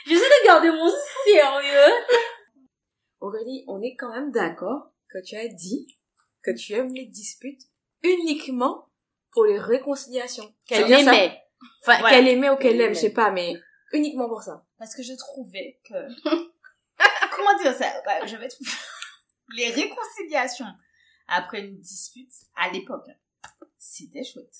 J'essaie 0.06 0.24
de 0.24 0.46
garder 0.46 0.70
mon 0.70 0.90
sérieux. 1.24 1.92
Aurélie, 3.20 3.64
on 3.68 3.80
est 3.82 3.94
quand 3.96 4.12
même 4.12 4.32
d'accord 4.32 4.90
que 5.08 5.18
tu 5.24 5.36
as 5.36 5.48
dit 5.48 5.86
que 6.42 6.50
tu 6.50 6.72
aimes 6.72 6.92
les 6.92 7.06
disputes 7.06 7.62
uniquement 8.02 8.88
pour 9.30 9.44
les 9.44 9.58
réconciliations. 9.58 10.52
Qu'elle 10.66 10.90
aimait. 10.90 11.38
Enfin, 11.82 12.02
Ouais. 12.02 12.10
qu'elle 12.10 12.28
aimait 12.28 12.50
ou 12.50 12.56
qu'elle 12.56 12.80
aime, 12.80 12.94
je 12.94 13.00
sais 13.00 13.12
pas, 13.12 13.30
mais 13.30 13.54
uniquement 13.92 14.28
pour 14.28 14.42
ça. 14.42 14.64
Parce 14.78 14.94
que 14.94 15.02
je 15.02 15.14
trouvais 15.14 15.80
que... 15.84 15.94
Comment 17.34 17.58
dire 17.58 17.74
ça? 17.74 17.86
Ouais, 18.06 18.26
Je 18.26 18.36
vais. 18.36 18.48
Les 19.56 19.70
réconciliations 19.70 20.72
après 21.28 21.60
une 21.60 21.78
dispute, 21.80 22.32
à 22.56 22.70
l'époque, 22.70 23.08
c'était 23.78 24.24
chouette. 24.24 24.54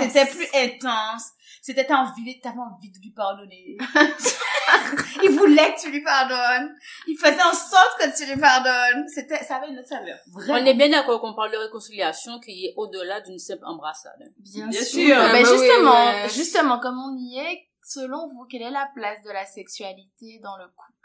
C'était 0.00 0.26
plus 0.26 0.46
intense. 0.54 1.30
C'était 1.60 1.92
envie, 1.92 2.40
t'avais 2.40 2.58
envie 2.58 2.90
de 2.90 2.98
lui 3.00 3.10
pardonner. 3.10 3.76
il 5.22 5.30
voulait 5.30 5.74
que 5.74 5.80
tu 5.80 5.90
lui 5.90 6.02
pardonnes. 6.02 6.74
Il 7.08 7.16
faisait 7.18 7.42
en 7.42 7.52
sorte 7.52 7.98
que 7.98 8.16
tu 8.16 8.32
lui 8.32 8.40
pardonnes. 8.40 9.06
C'était, 9.08 9.42
ça 9.42 9.56
avait 9.56 9.68
une 9.68 9.78
autre 9.78 9.88
saveur. 9.88 10.18
Vraiment. 10.32 10.60
On 10.60 10.66
est 10.66 10.74
bien 10.74 10.88
d'accord 10.90 11.20
qu'on 11.20 11.34
parle 11.34 11.52
de 11.52 11.56
réconciliation 11.56 12.38
qui 12.40 12.66
est 12.66 12.74
au-delà 12.76 13.20
d'une 13.20 13.38
simple 13.38 13.64
embrassade. 13.64 14.32
Bien, 14.38 14.68
Bien 14.68 14.82
sûr. 14.82 15.06
sûr. 15.06 15.16
Ben 15.16 15.32
bah 15.32 15.38
oui, 15.50 15.58
justement, 15.58 16.04
ouais. 16.06 16.28
justement, 16.28 16.78
comme 16.78 16.98
on 16.98 17.16
y 17.18 17.38
est, 17.38 17.68
selon 17.82 18.28
vous, 18.28 18.44
quelle 18.48 18.62
est 18.62 18.70
la 18.70 18.88
place 18.94 19.22
de 19.24 19.30
la 19.30 19.44
sexualité 19.44 20.40
dans 20.42 20.56
le 20.56 20.66
couple? 20.66 21.01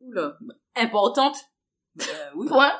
Oula. 0.00 0.32
Importante. 0.76 1.36
Euh, 2.00 2.30
oui. 2.36 2.46
Point. 2.48 2.72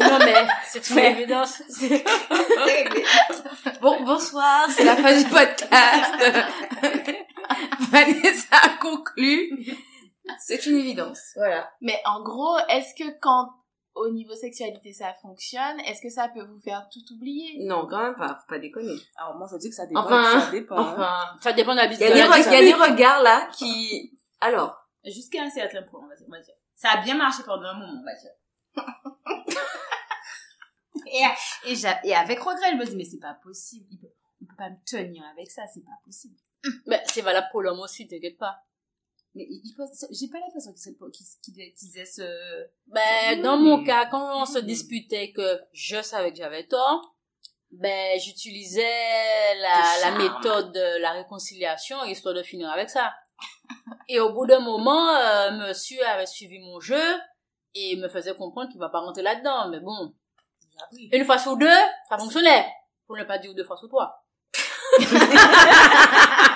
non 0.00 0.18
mais, 0.18 0.46
c'est 0.66 0.88
une 0.90 0.96
Mais- 0.96 1.10
évidence. 1.12 1.62
Bon, 3.80 4.02
bonsoir, 4.04 4.68
c'est 4.70 4.84
la 4.84 4.96
fin 4.96 5.16
du 5.16 5.24
podcast. 5.28 6.14
Vanessa 7.90 8.56
a 8.62 8.68
conclu. 8.80 9.50
C'est 10.38 10.66
une 10.66 10.76
évidence. 10.78 11.20
Voilà. 11.36 11.68
Mais 11.80 12.00
en 12.04 12.22
gros, 12.22 12.56
est-ce 12.68 12.94
que 12.94 13.10
quand 13.20 13.48
au 13.94 14.08
niveau 14.10 14.34
sexualité 14.34 14.92
ça 14.92 15.12
fonctionne, 15.20 15.80
est-ce 15.80 16.00
que 16.00 16.08
ça 16.10 16.28
peut 16.28 16.44
vous 16.44 16.60
faire 16.60 16.86
tout 16.92 17.14
oublier? 17.14 17.58
Non, 17.66 17.86
quand 17.88 18.02
même 18.02 18.14
pas, 18.14 18.28
faut 18.40 18.48
pas 18.48 18.58
déconner. 18.58 18.94
Alors 19.16 19.34
moi 19.36 19.46
je 19.50 19.56
dis 19.58 19.68
que 19.68 19.74
ça 19.74 19.86
dépend. 19.86 20.04
Enfin, 20.04 20.40
ça 20.40 20.50
dépend. 20.50 20.78
hein. 20.78 20.92
Enfin, 20.94 21.16
Ça 21.42 21.52
dépend 21.52 21.72
de 21.72 21.78
la 21.78 21.86
il 21.86 21.98
y 22.00 22.04
a 22.04 22.08
de 22.08 22.14
des, 22.14 22.18
la 22.20 22.26
re- 22.28 22.38
il 22.38 22.44
y 22.52 22.56
a 22.56 22.60
des 22.60 22.66
dispute. 22.66 22.82
regards 22.90 23.22
là 23.22 23.48
qui... 23.52 24.18
Alors, 24.40 24.76
Jusqu'à 25.04 25.42
un 25.42 25.50
certain 25.50 25.82
point, 25.82 26.00
on 26.04 26.08
va 26.08 26.16
dire. 26.16 26.26
on 26.28 26.32
va 26.32 26.40
dire. 26.40 26.54
Ça 26.74 26.90
a 26.90 27.02
bien 27.02 27.16
marché 27.16 27.42
pendant 27.44 27.68
un 27.68 27.74
moment, 27.74 28.00
on 28.00 28.04
va 28.04 28.14
dire. 28.14 28.32
et, 31.06 31.70
et, 31.70 31.74
j'a- 31.76 32.00
et 32.04 32.14
avec 32.14 32.38
regret, 32.40 32.70
je 32.72 32.76
me 32.76 32.84
dis, 32.86 32.96
mais 32.96 33.04
c'est 33.04 33.18
pas 33.18 33.34
possible. 33.42 33.86
On 34.40 34.46
peut 34.46 34.56
pas 34.56 34.70
me 34.70 34.76
tenir 34.86 35.24
avec 35.32 35.50
ça, 35.50 35.62
c'est 35.72 35.84
pas 35.84 35.98
possible. 36.04 36.36
Mais 36.86 37.02
c'est 37.06 37.22
valable 37.22 37.48
pour 37.50 37.62
l'homme 37.62 37.80
aussi, 37.80 38.06
t'inquiète 38.06 38.38
pas. 38.38 38.56
Mais 39.34 39.48
j'ai 40.10 40.28
pas 40.28 40.38
l'impression 40.40 40.72
qu'il 40.74 40.82
qu'il 41.10 41.26
qu'il 41.42 41.54
qu'il 41.54 41.72
disait 41.74 42.04
ce... 42.04 42.66
Ben, 42.86 43.40
dans 43.42 43.56
mon 43.56 43.82
cas, 43.82 44.06
quand 44.06 44.42
on 44.42 44.44
se 44.44 44.58
disputait 44.58 45.32
que 45.32 45.60
je 45.72 46.02
savais 46.02 46.32
que 46.32 46.36
j'avais 46.38 46.66
tort, 46.66 47.16
ben, 47.70 48.20
j'utilisais 48.20 49.54
la, 49.56 49.82
la 50.02 50.18
méthode 50.18 50.72
de 50.72 50.98
la 51.00 51.12
réconciliation 51.12 52.04
histoire 52.04 52.34
de 52.34 52.42
finir 52.42 52.68
avec 52.70 52.90
ça. 52.90 53.14
Et 54.08 54.20
au 54.20 54.32
bout 54.32 54.46
d'un 54.46 54.60
moment, 54.60 55.08
euh, 55.16 55.50
monsieur 55.68 56.04
avait 56.06 56.26
suivi 56.26 56.58
mon 56.58 56.80
jeu 56.80 57.02
et 57.74 57.96
me 57.96 58.08
faisait 58.08 58.34
comprendre 58.34 58.70
qu'il 58.70 58.80
va 58.80 58.88
pas 58.88 59.00
rentrer 59.00 59.22
là-dedans. 59.22 59.68
Mais 59.70 59.80
bon, 59.80 60.14
une 61.12 61.24
fois 61.24 61.38
sur 61.38 61.56
deux, 61.56 61.68
ça 62.08 62.18
fonctionnait. 62.18 62.66
Pour 63.06 63.16
ne 63.16 63.24
pas 63.24 63.38
dire 63.38 63.54
deux 63.54 63.64
fois 63.64 63.76
sur 63.76 63.88
trois. 63.88 64.24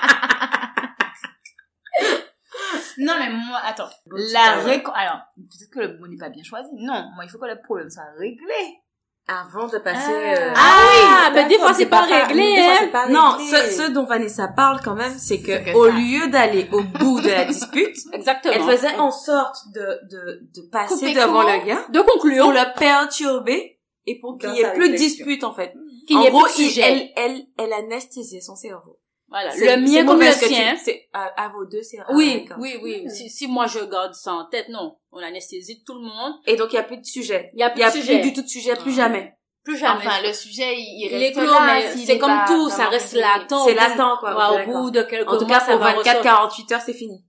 Non, 2.99 3.15
mais 3.19 3.29
moi, 3.31 3.61
attends. 3.63 3.91
La. 4.07 4.53
Alors, 4.95 5.21
peut-être 5.37 5.71
que 5.71 5.81
le 5.81 5.99
mot 5.99 6.07
n'est 6.07 6.17
pas 6.17 6.31
bien 6.31 6.43
choisi. 6.43 6.71
Non, 6.73 7.11
moi, 7.15 7.25
il 7.25 7.31
faut 7.31 7.39
que 7.39 7.47
le 7.47 7.61
problème 7.61 7.91
soit 7.91 8.05
réglé. 8.19 8.81
Avant 9.29 9.67
de 9.67 9.79
passer... 9.79 10.13
Ah. 10.13 10.41
euh, 10.41 10.53
Ah, 10.57 11.31
mais 11.35 11.49
des 11.49 11.59
fois, 11.59 11.75
c'est 11.75 11.87
pas 11.87 12.07
mais 12.09 12.23
réglé, 12.23 12.57
hein. 12.59 12.89
pas 12.93 13.09
Non, 13.09 13.37
ce, 13.39 13.57
ce 13.83 13.91
dont 13.91 14.05
Vanessa 14.05 14.49
parle 14.49 14.81
quand 14.85 14.95
même, 14.95 15.13
c'est 15.19 15.41
que, 15.41 15.75
au 15.75 15.87
ça. 15.87 15.97
lieu 15.97 16.29
d'aller 16.29 16.69
au 16.73 16.83
bout 16.83 17.21
de 17.21 17.29
la 17.29 17.45
dispute, 17.45 17.97
Exactement. 18.13 18.55
elle 18.55 18.63
faisait 18.63 18.95
en 18.97 19.11
sorte 19.11 19.57
de, 19.75 19.81
de, 20.11 20.41
de 20.55 20.69
passer 20.71 20.95
Couper 20.95 21.15
devant 21.15 21.43
court. 21.43 21.51
le 21.51 21.67
gars 21.67 21.85
de 21.89 22.01
conclure 22.01 22.45
pour 22.45 22.53
le 22.53 22.79
perturber 22.79 23.81
et 24.07 24.21
pour 24.21 24.39
qu'il 24.39 24.49
Dans 24.51 24.55
y 24.55 24.61
ait 24.61 24.73
plus 24.75 24.91
de 24.91 24.97
dispute 24.97 25.43
en 25.43 25.53
fait. 25.53 25.75
qu'il 26.07 26.17
en 26.19 26.23
y 26.23 26.27
ait 26.27 26.31
gros, 26.31 26.43
plus 26.45 26.53
de 26.53 26.69
sujet. 26.69 26.83
elle, 26.83 27.09
elle, 27.17 27.43
elle 27.59 27.73
anesthésiait 27.73 28.41
son 28.41 28.55
cerveau. 28.55 28.99
Voilà. 29.29 29.53
Le 29.57 29.77
mien 29.81 30.05
comme 30.07 30.21
le 30.21 30.31
sien. 30.31 30.77
C'est 30.83 31.09
à, 31.13 31.25
à 31.45 31.49
vos 31.49 31.65
deux, 31.65 31.83
c'est 31.83 31.99
ah, 31.99 32.13
Oui, 32.13 32.49
oui, 32.59 32.79
oui. 32.83 33.05
Si, 33.11 33.29
si 33.29 33.49
moi 33.49 33.67
je 33.67 33.81
garde 33.81 34.15
ça 34.15 34.33
en 34.33 34.45
tête, 34.47 34.69
non. 34.69 34.97
On 35.11 35.19
anesthésie 35.19 35.83
tout 35.85 35.95
le 35.95 36.03
monde. 36.03 36.35
Et 36.47 36.57
donc 36.57 36.73
il 36.73 36.77
y 36.77 36.79
a 36.79 36.85
plus 36.85 36.99
de 36.99 37.05
sujet. 37.05 37.51
Il 37.55 37.61
y 37.61 37.63
a 37.63 37.71
plus 37.71 37.81
y 37.81 37.85
a 37.85 37.91
de 37.91 37.97
sujet. 37.97 38.21
plus 38.21 38.31
du 38.31 38.33
tout 38.35 38.43
de 38.43 38.49
sujet, 38.49 38.77
plus 38.77 38.93
Ah. 38.93 39.03
jamais. 39.09 39.33
plus 39.65 39.77
jamais. 39.77 40.07
Enfin, 40.07 40.23
le 40.23 40.33
sujet, 40.33 40.75
il, 40.77 40.79
il 40.79 41.07
il 41.11 41.13
est 41.23 41.27
reste 41.27 41.39
clos, 41.41 41.53
là. 41.53 41.81
c'est 41.93 42.13
est 42.13 42.19
comme 42.19 42.39
tout, 42.47 42.69
ça 42.71 42.89
reste 42.89 43.15
latent. 43.15 43.65
C'est 43.65 43.75
latent, 43.75 44.17
quoi. 44.21 44.55
Ouais, 44.55 44.65
au 44.65 44.73
bout 44.83 44.91
de 44.93 45.03
quelques 45.03 45.29
En 45.29 45.39
tout 45.39 45.45
mois, 45.47 45.59
cas, 45.59 45.65
pour 45.65 45.79
va 45.79 45.93
ressortir. 45.93 46.23
24-48 46.23 46.75
heures, 46.75 46.81
c'est 46.81 46.93
fini. 46.95 47.25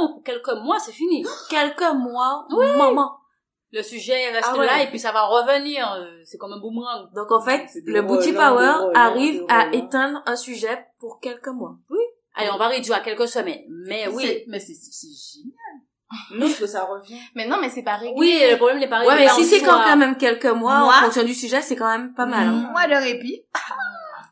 Non, 0.00 0.12
pour 0.14 0.22
quelques 0.24 0.54
mois, 0.64 0.78
c'est 0.80 0.92
fini. 0.92 1.24
Quelques 1.48 1.92
mois, 1.94 2.46
maman. 2.50 3.12
Le 3.72 3.82
sujet 3.82 4.30
reste 4.30 4.48
Ah 4.50 4.56
ouais. 4.56 4.66
là 4.66 4.82
et 4.82 4.86
puis 4.88 4.98
ça 4.98 5.12
va 5.12 5.22
revenir. 5.26 5.92
euh, 5.92 6.06
C'est 6.24 6.38
comme 6.38 6.52
un 6.52 6.58
boomerang. 6.58 7.12
Donc 7.14 7.30
en 7.32 7.40
fait, 7.42 7.66
le 7.84 8.00
booty 8.02 8.30
relents, 8.30 8.54
power 8.54 8.66
relents, 8.86 8.92
arrive 8.94 9.44
à 9.48 9.64
relents. 9.64 9.72
éteindre 9.72 10.22
un 10.26 10.36
sujet 10.36 10.86
pour 10.98 11.20
quelques 11.20 11.48
mois. 11.48 11.76
Allez, 12.34 12.50
on 12.50 12.56
va 12.56 12.68
réduire 12.68 12.96
à 12.96 13.00
quelques 13.00 13.28
semaines. 13.28 13.64
Mais 13.68 14.08
oui. 14.08 14.44
Mais 14.48 14.58
c'est 14.60 14.72
génial. 14.74 15.54
Non, 16.32 16.46
parce 16.46 16.58
que 16.60 16.66
ça 16.66 16.84
revient. 16.84 17.18
Mais 17.34 17.46
non, 17.46 17.58
mais 17.60 17.68
c'est 17.68 17.82
pas 17.82 17.96
réglé. 17.96 18.14
Oui, 18.16 18.38
le 18.50 18.56
problème 18.56 18.78
n'est 18.78 18.88
pas 18.88 19.00
Ouais, 19.02 19.08
réglé 19.08 19.24
mais 19.26 19.30
en 19.30 19.34
si 19.34 19.44
c'est 19.44 19.60
quand 19.60 19.82
quand 19.84 19.96
même 19.98 20.16
quelques 20.16 20.46
mois, 20.46 20.78
Moi- 20.78 20.94
en 20.96 21.02
fonction 21.02 21.22
du 21.22 21.34
sujet, 21.34 21.60
c'est 21.60 21.76
quand 21.76 21.90
même 21.90 22.14
pas 22.14 22.24
mal. 22.24 22.46
hein. 22.48 22.70
Moi, 22.72 22.86
le 22.86 22.96
répit. 22.96 23.44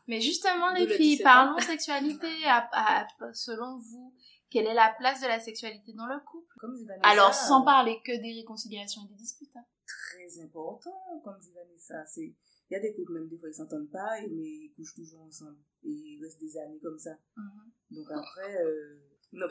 Mais 0.07 0.19
justement, 0.21 0.71
les 0.73 0.85
le 0.85 0.93
filles, 0.93 1.17
17 1.17 1.27
ans. 1.27 1.29
parlons 1.29 1.59
sexualité. 1.59 2.27
À, 2.47 2.67
à- 2.71 3.05
selon 3.33 3.77
vous, 3.77 4.11
quelle 4.49 4.67
est 4.67 4.73
la 4.73 4.93
place 4.97 5.21
de 5.21 5.27
la 5.27 5.39
sexualité 5.39 5.93
dans 5.93 6.07
le 6.07 6.19
couple? 6.25 6.53
Comme 6.59 6.75
dit 6.75 6.85
Vanessa, 6.85 7.07
Alors, 7.09 7.33
sans 7.33 7.61
euh, 7.61 7.65
parler 7.65 7.99
que 8.05 8.11
des 8.21 8.33
réconciliations 8.39 9.01
et 9.05 9.09
des 9.09 9.15
disputes. 9.15 9.55
hein. 9.55 9.65
très 9.85 10.41
important, 10.43 11.21
comme 11.23 11.37
dit 11.39 11.51
Vanessa. 11.53 12.05
C'est, 12.05 12.21
il 12.69 12.73
y 12.73 12.75
a 12.75 12.79
des 12.79 12.93
couples, 12.93 13.13
même 13.13 13.27
des 13.29 13.37
fois, 13.37 13.49
ils 13.49 13.53
s'entendent 13.53 13.89
pas, 13.91 14.19
et- 14.19 14.27
mais 14.27 14.47
ils 14.47 14.73
couchent 14.75 14.95
toujours 14.95 15.21
ensemble. 15.21 15.57
Et 15.83 15.89
ils 15.89 16.19
restent 16.23 16.39
des 16.39 16.57
années 16.57 16.79
comme 16.81 16.97
ça. 16.99 17.11
Mhm. 17.35 17.71
Donc 17.91 18.07
après, 18.11 18.55
euh, 18.63 19.01
non. 19.33 19.47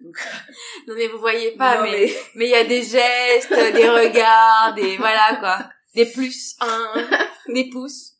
Donc, 0.00 0.16
Non 0.88 0.94
mais 0.96 1.08
vous 1.08 1.18
voyez 1.18 1.56
pas, 1.56 1.76
non, 1.76 1.82
mais 1.84 2.06
mais 2.34 2.46
il 2.46 2.50
y 2.50 2.54
a 2.54 2.64
des 2.64 2.82
gestes, 2.82 3.52
des 3.52 3.88
regards, 3.88 4.74
des 4.74 4.96
voilà 4.96 5.36
quoi, 5.38 5.70
des 5.94 6.06
plus 6.10 6.56
un, 6.60 7.08
des 7.52 7.68
pouces, 7.70 8.16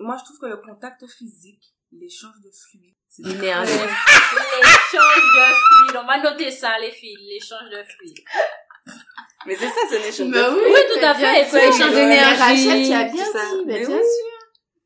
moi, 0.00 0.16
je 0.18 0.24
trouve 0.24 0.38
que 0.40 0.46
le 0.46 0.56
contact 0.58 1.06
physique, 1.06 1.73
l'échange 1.98 2.40
de 2.42 2.50
fluides, 2.50 2.94
c'est 3.08 3.22
l'énergie. 3.24 3.72
L'échange 3.72 5.24
de 5.36 5.54
fluides. 5.54 5.96
On 5.96 6.06
va 6.06 6.18
noter 6.22 6.50
ça, 6.50 6.78
les 6.78 6.90
filles. 6.90 7.16
L'échange 7.28 7.70
de 7.70 7.82
fluides. 7.84 8.24
Mais 9.46 9.56
c'est 9.56 9.68
ça, 9.68 9.80
c'est 9.88 9.98
l'échange 9.98 10.30
Bah 10.30 10.50
de 10.50 10.54
oui, 10.54 10.62
Oui, 10.72 10.80
tout 10.92 11.04
à 11.04 11.14
fait. 11.14 11.42
Échanger 11.68 11.94
Mais 11.94 12.06
d'énergie. 12.06 12.40
Rachel, 12.40 12.86
tu 12.86 12.92
as 12.92 13.04
bien 13.04 13.24
dit, 13.24 13.64
mais 13.66 13.78
bien 13.78 13.86
sûr. 13.86 14.00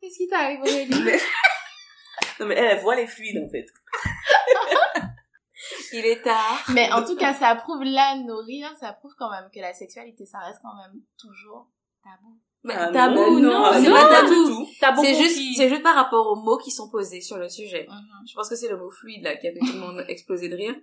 Qu'est-ce 0.00 0.16
qui 0.16 0.28
t'arrive, 0.28 0.60
Aurélie 0.60 1.20
Non, 2.40 2.46
mais 2.46 2.54
elle, 2.54 2.64
elle 2.76 2.80
voit 2.80 2.96
les 2.96 3.06
fluides, 3.06 3.42
en 3.44 3.48
fait. 3.50 3.66
Il 5.92 6.04
est 6.06 6.22
tard. 6.22 6.64
Mais 6.72 6.90
en 6.92 7.04
tout 7.04 7.16
cas, 7.16 7.34
ça 7.34 7.54
prouve 7.56 7.82
là, 7.82 8.16
nourrir, 8.16 8.70
ça 8.78 8.92
prouve 8.92 9.14
quand 9.18 9.30
même 9.30 9.50
que 9.52 9.60
la 9.60 9.74
sexualité, 9.74 10.24
ça 10.26 10.38
reste 10.38 10.60
quand 10.62 10.76
même 10.76 11.00
toujours 11.18 11.68
tabou. 12.02 12.38
Mais 12.64 12.74
Ah, 12.76 12.90
tabou, 12.92 13.38
non, 13.38 13.64
ah, 13.64 13.80
c'est 13.80 13.88
non, 13.88 13.94
pas 13.94 14.08
pas 14.08 14.20
tabou. 14.22 14.66
beaucoup 14.96 15.04
C'est 15.04 15.14
juste, 15.14 15.36
qui- 15.36 15.54
c'est 15.54 15.68
juste 15.68 15.82
par 15.82 15.94
rapport 15.94 16.26
aux 16.26 16.36
mots 16.36 16.58
qui 16.58 16.70
sont 16.70 16.90
posés 16.90 17.20
sur 17.20 17.38
le 17.38 17.48
sujet. 17.48 17.86
Mhm. 17.88 18.26
Je 18.28 18.34
pense 18.34 18.48
que 18.48 18.56
c'est 18.56 18.68
le 18.68 18.76
mot 18.76 18.90
fluide 18.90 19.22
là 19.22 19.36
qui 19.36 19.46
a 19.48 19.52
fait 19.52 19.60
tout 19.60 19.72
le 19.72 19.78
monde 19.78 20.04
exploser 20.08 20.48
de 20.48 20.56
rire. 20.56 20.74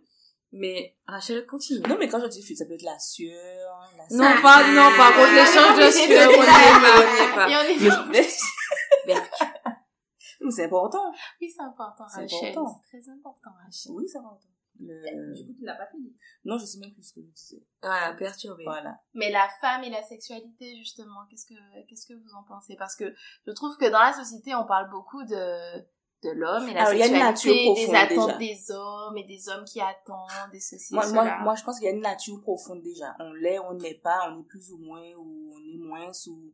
Mais 0.53 0.95
Rachel 1.05 1.45
continue. 1.45 1.82
Non, 1.88 1.97
mais 1.99 2.07
quand 2.07 2.21
je 2.21 2.28
dis 2.28 2.41
fluide, 2.41 2.57
ça 2.57 2.65
peut 2.65 2.76
être 2.76 2.82
la 2.84 2.97
sueur, 2.97 3.91
la 3.97 4.05
Non, 4.15 4.41
pas, 4.41 4.63
non, 4.71 4.89
par 4.95 5.13
contre, 5.15 5.28
Ah, 5.32 5.36
l'échange 5.36 5.78
mais 5.78 5.86
de 5.88 5.91
sueur, 5.91 6.30
on 6.30 6.32
n'y 6.32 6.38
la- 6.38 6.53
est 6.53 6.82
pas, 6.82 6.95
on 6.95 7.13
n'y 7.13 7.19
est 7.19 7.36
pas. 7.36 7.49
Et 7.49 7.55
on 7.55 7.61
est... 7.61 8.09
Mais- 8.09 8.28
Mais 10.41 10.51
c'est 10.51 10.65
important. 10.65 11.11
Oui, 11.41 11.49
c'est 11.49 11.61
important, 11.63 12.03
Rachel. 12.05 12.30
C'est 12.30 12.51
très 12.53 13.11
important, 13.11 13.49
Rachel. 13.65 13.91
Oui, 13.93 14.05
c'est 14.07 14.17
important. 14.19 14.47
Le- 14.80 15.34
Du 15.36 15.45
coup, 15.45 15.53
tu 15.57 15.63
l'as 15.65 15.76
pas 15.76 15.88
fini. 15.88 16.13
Non, 16.43 16.57
je 16.57 16.65
sais 16.65 16.80
même 16.80 16.93
plus 16.93 17.03
ce 17.03 17.13
que 17.13 17.21
je 17.21 17.28
disais. 17.32 17.63
Voilà, 17.82 18.13
perturbé. 18.13 18.63
Voilà. 18.65 18.99
Mais 19.13 19.32
la 19.32 19.47
femme 19.61 19.84
et 19.84 19.89
la 19.89 20.03
sexualité, 20.03 20.76
justement, 20.78 21.26
qu'est-ce 21.30 21.45
que, 21.45 21.53
qu'est-ce 21.88 22.05
que 22.07 22.13
vous 22.13 22.34
en 22.38 22.43
pensez? 22.43 22.76
Parce 22.76 22.95
que 22.95 23.05
je 23.47 23.51
trouve 23.51 23.78
que 23.78 23.89
dans 23.89 23.99
la 23.99 24.13
société, 24.13 24.53
on 24.55 24.65
parle 24.65 24.89
beaucoup 24.89 25.23
de, 25.23 25.80
de 26.23 26.30
l'homme 26.32 26.67
et 26.67 26.73
la 26.73 26.82
Alors, 26.82 26.93
il 26.93 26.99
y 26.99 27.03
a 27.03 27.07
une 27.07 27.13
sexualité, 27.13 27.23
nature 27.23 27.53
des 27.53 27.86
profonde, 27.86 27.95
attentes 27.95 28.38
déjà. 28.39 28.53
des 28.53 28.71
hommes 28.71 29.17
et 29.17 29.23
des 29.23 29.49
hommes 29.49 29.65
qui 29.65 29.80
attendent, 29.82 30.51
des 30.51 30.59
ceci, 30.59 30.93
Moi, 30.93 31.11
moi, 31.13 31.38
moi, 31.43 31.55
je 31.55 31.63
pense 31.63 31.78
qu'il 31.80 31.86
y 31.86 31.91
a 31.91 31.93
une 31.95 32.01
nature 32.01 32.41
profonde 32.41 32.82
déjà. 32.84 33.15
On 33.19 33.32
l'est, 33.34 33.59
on 33.59 33.73
n'est 33.76 33.95
pas, 33.95 34.30
on 34.32 34.41
est 34.41 34.45
plus 34.45 34.71
ou 34.71 34.78
moins, 34.80 35.03
ou 35.17 35.53
on 35.55 35.59
est 35.73 35.78
moins, 35.78 36.11
ou 36.28 36.53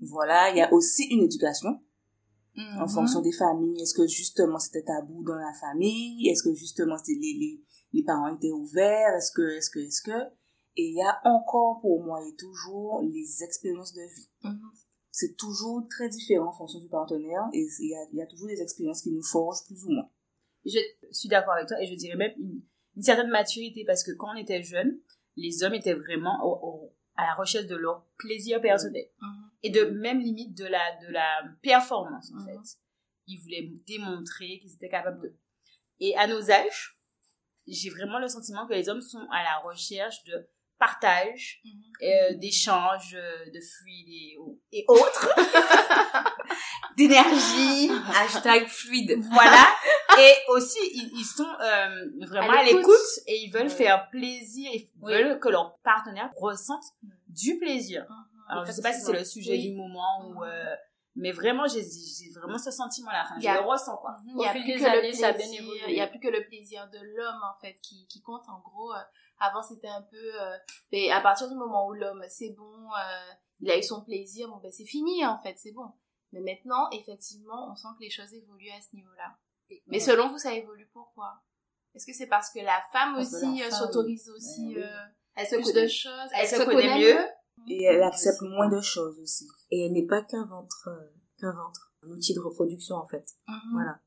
voilà. 0.00 0.50
Il 0.50 0.56
y 0.56 0.62
a 0.62 0.72
aussi 0.72 1.04
une 1.04 1.22
éducation 1.24 1.82
en 2.56 2.82
Mhm. 2.82 2.88
fonction 2.88 3.20
des 3.20 3.32
familles. 3.32 3.80
Est-ce 3.82 3.94
que 3.94 4.06
justement 4.06 4.58
c'était 4.58 4.82
tabou 4.82 5.22
dans 5.24 5.34
la 5.36 5.52
famille? 5.60 6.28
Est-ce 6.28 6.42
que 6.42 6.54
justement 6.54 6.96
les, 7.06 7.14
les, 7.14 7.60
les 7.92 8.02
parents 8.02 8.34
étaient 8.34 8.50
ouverts? 8.50 9.14
Est-ce 9.16 9.32
que, 9.32 9.56
est-ce 9.56 9.70
que, 9.70 9.78
est-ce 9.80 10.02
que? 10.02 10.28
Et 10.76 10.88
il 10.90 10.94
y 10.94 11.02
a 11.02 11.20
encore 11.24 11.80
pour 11.80 12.02
moi 12.02 12.20
et 12.26 12.34
toujours 12.36 13.02
les 13.02 13.42
expériences 13.44 13.92
de 13.92 14.02
vie. 14.14 14.28
Mhm. 14.44 14.60
C'est 15.12 15.36
toujours 15.36 15.82
très 15.90 16.08
différent 16.08 16.48
en 16.50 16.52
fonction 16.52 16.78
du 16.80 16.88
partenaire 16.88 17.48
et 17.52 17.66
il 17.80 17.88
y 17.88 17.94
a, 17.94 17.98
il 18.12 18.18
y 18.18 18.22
a 18.22 18.26
toujours 18.26 18.46
des 18.48 18.60
expériences 18.62 19.02
qui 19.02 19.10
nous 19.10 19.22
forgent 19.24 19.64
plus 19.66 19.84
ou 19.84 19.90
moins. 19.90 20.08
Je 20.64 20.78
suis 21.10 21.28
d'accord 21.28 21.54
avec 21.54 21.66
toi 21.68 21.80
et 21.82 21.86
je 21.86 21.94
dirais 21.94 22.16
même 22.16 22.32
une, 22.38 22.62
une 22.96 23.02
certaine 23.02 23.30
maturité 23.30 23.84
parce 23.86 24.04
que 24.04 24.12
quand 24.12 24.28
on 24.34 24.36
était 24.38 24.62
jeune, 24.62 24.98
les 25.36 25.62
hommes 25.64 25.74
étaient 25.74 25.94
vraiment 25.94 26.38
au- 26.44 26.68
au- 26.68 26.92
à 27.20 27.26
la 27.26 27.34
recherche 27.34 27.66
de 27.66 27.76
leur 27.76 28.04
plaisir 28.18 28.60
personnel 28.60 29.06
Mhm. 29.20 29.50
et 29.62 29.70
de 29.70 29.84
même 29.84 30.20
limite 30.20 30.56
de 30.56 30.64
la 30.66 30.96
de 31.02 31.08
la 31.12 31.28
performance 31.62 32.30
en 32.32 32.40
Mhm. 32.40 32.46
fait. 32.46 32.78
Ils 33.26 33.40
voulaient 33.40 33.70
démontrer 33.86 34.58
qu'ils 34.60 34.72
étaient 34.74 34.88
capables 34.88 35.20
de. 35.22 35.34
Et 36.00 36.16
à 36.16 36.26
nos 36.26 36.50
âges, 36.50 36.98
j'ai 37.66 37.90
vraiment 37.90 38.18
le 38.18 38.28
sentiment 38.28 38.66
que 38.66 38.72
les 38.74 38.88
hommes 38.88 39.02
sont 39.02 39.26
à 39.30 39.42
la 39.44 39.56
recherche 39.58 40.24
de 40.24 40.48
partage, 40.78 41.60
Mhm. 41.64 41.72
euh, 42.02 42.34
d'échange 42.38 43.14
euh, 43.14 43.44
de 43.54 43.60
fluides 43.60 44.08
et, 44.08 44.38
et 44.78 44.84
autres, 44.88 45.28
d'énergie, 46.96 47.90
Hashtag 48.16 48.66
fluide. 48.66 49.18
voilà. 49.30 49.64
Et 50.20 50.34
aussi, 50.48 50.78
ils, 50.94 51.10
ils 51.18 51.24
sont 51.24 51.44
euh, 51.44 52.26
vraiment 52.26 52.52
À 52.52 52.62
l'écoute. 52.62 52.94
et 53.26 53.36
ils 53.44 53.50
veulent 53.50 53.62
Ouais. 53.64 53.68
faire 53.68 54.08
plaisir, 54.10 54.70
ils 54.72 54.88
Oui. 55.00 55.12
veulent 55.12 55.38
que 55.40 55.48
leur 55.48 55.76
partenaire 55.78 56.30
ressente 56.36 56.84
du 57.28 57.58
plaisir. 57.58 58.06
Mhm. 58.08 58.16
Alors, 58.48 58.64
je 58.64 58.72
sais 58.72 58.82
pas 58.82 58.92
si 58.92 59.00
c'est 59.00 59.12
le 59.12 59.24
sujet 59.24 59.52
Oui. 59.52 59.70
du 59.70 59.74
moment 59.76 60.26
ou... 60.28 60.44
euh, 60.44 60.74
mais 61.16 61.32
vraiment, 61.32 61.66
j'ai 61.66 61.82
vraiment 62.34 62.56
ce 62.58 62.70
sentiment-là. 62.70 63.22
Enfin, 63.24 63.34
je 63.40 63.48
a- 63.48 63.54
le 63.60 63.66
ressens, 63.66 63.96
quoi. 63.96 64.16
Il 64.26 64.36
n'y 64.36 64.46
a 64.46 64.50
plus 64.52 64.62
que 64.62 64.78
le 64.78 64.86
années, 64.86 65.00
plaisir. 65.00 65.88
y 65.88 66.00
a 66.00 66.06
plus 66.06 66.20
que 66.20 66.28
le 66.28 66.44
plaisir 66.46 66.88
de 66.90 66.98
l'homme 67.16 67.40
en 67.42 67.60
fait 67.60 67.74
qui, 67.82 68.06
qui 68.06 68.22
compte. 68.22 68.42
En 68.48 68.60
gros, 68.60 68.92
euh, 68.92 68.98
avant 69.40 69.62
c'était 69.62 69.88
un 69.88 70.02
peu. 70.02 70.16
euh, 70.40 70.56
mais 70.92 71.10
à 71.10 71.20
partir 71.20 71.48
du 71.48 71.56
moment 71.56 71.86
où 71.88 71.94
l'homme 71.94 72.22
c'est 72.28 72.50
bon, 72.50 72.86
euh, 72.92 73.32
il 73.60 73.70
a 73.70 73.76
eu 73.78 73.82
son 73.82 74.02
plaisir, 74.04 74.48
bon 74.48 74.58
ben 74.58 74.70
c'est 74.70 74.84
fini 74.86 75.26
en 75.26 75.38
fait, 75.42 75.54
c'est 75.58 75.72
bon. 75.72 75.90
Mais 76.32 76.40
maintenant, 76.40 76.88
effectivement, 76.92 77.70
on 77.72 77.74
sent 77.74 77.88
que 77.98 78.04
les 78.04 78.10
choses 78.10 78.32
évoluent 78.32 78.70
à 78.70 78.80
ce 78.80 78.94
niveau-là. 78.94 79.36
Mais 79.86 80.00
selon 80.00 80.28
vous, 80.28 80.38
ça 80.38 80.52
évolue 80.52 80.88
pourquoi 80.92 81.42
Est-ce 81.94 82.06
que 82.06 82.12
c'est 82.12 82.26
parce 82.26 82.50
que 82.50 82.60
la 82.60 82.80
femme 82.92 83.14
Parce 83.14 83.32
aussi 83.32 83.62
euh, 83.62 83.70
s'autorise 83.70 84.28
aussi 84.30 84.76
euh, 84.76 84.86
Elle 85.34 85.46
se 85.46 85.56
plus 85.56 85.72
de 85.72 85.86
choses? 85.86 86.30
Elle 86.34 86.48
se 86.48 86.64
connaît 86.64 86.98
mieux. 86.98 87.18
Et 87.68 87.84
elle 87.84 88.02
accepte 88.02 88.40
moins 88.42 88.68
de 88.68 88.80
choses 88.80 89.18
aussi. 89.20 89.46
Et 89.70 89.86
elle 89.86 89.92
n'est 89.92 90.06
pas 90.06 90.22
qu'un 90.22 90.46
ventre, 90.46 90.88
euh, 90.88 91.12
qu'un 91.38 91.52
ventre. 91.52 91.92
Un 92.02 92.10
outil 92.10 92.34
de 92.34 92.40
reproduction, 92.40 92.96
en 92.96 93.06
fait. 93.06 93.26
Mhm. 93.46 93.72
Voilà. 93.72 94.00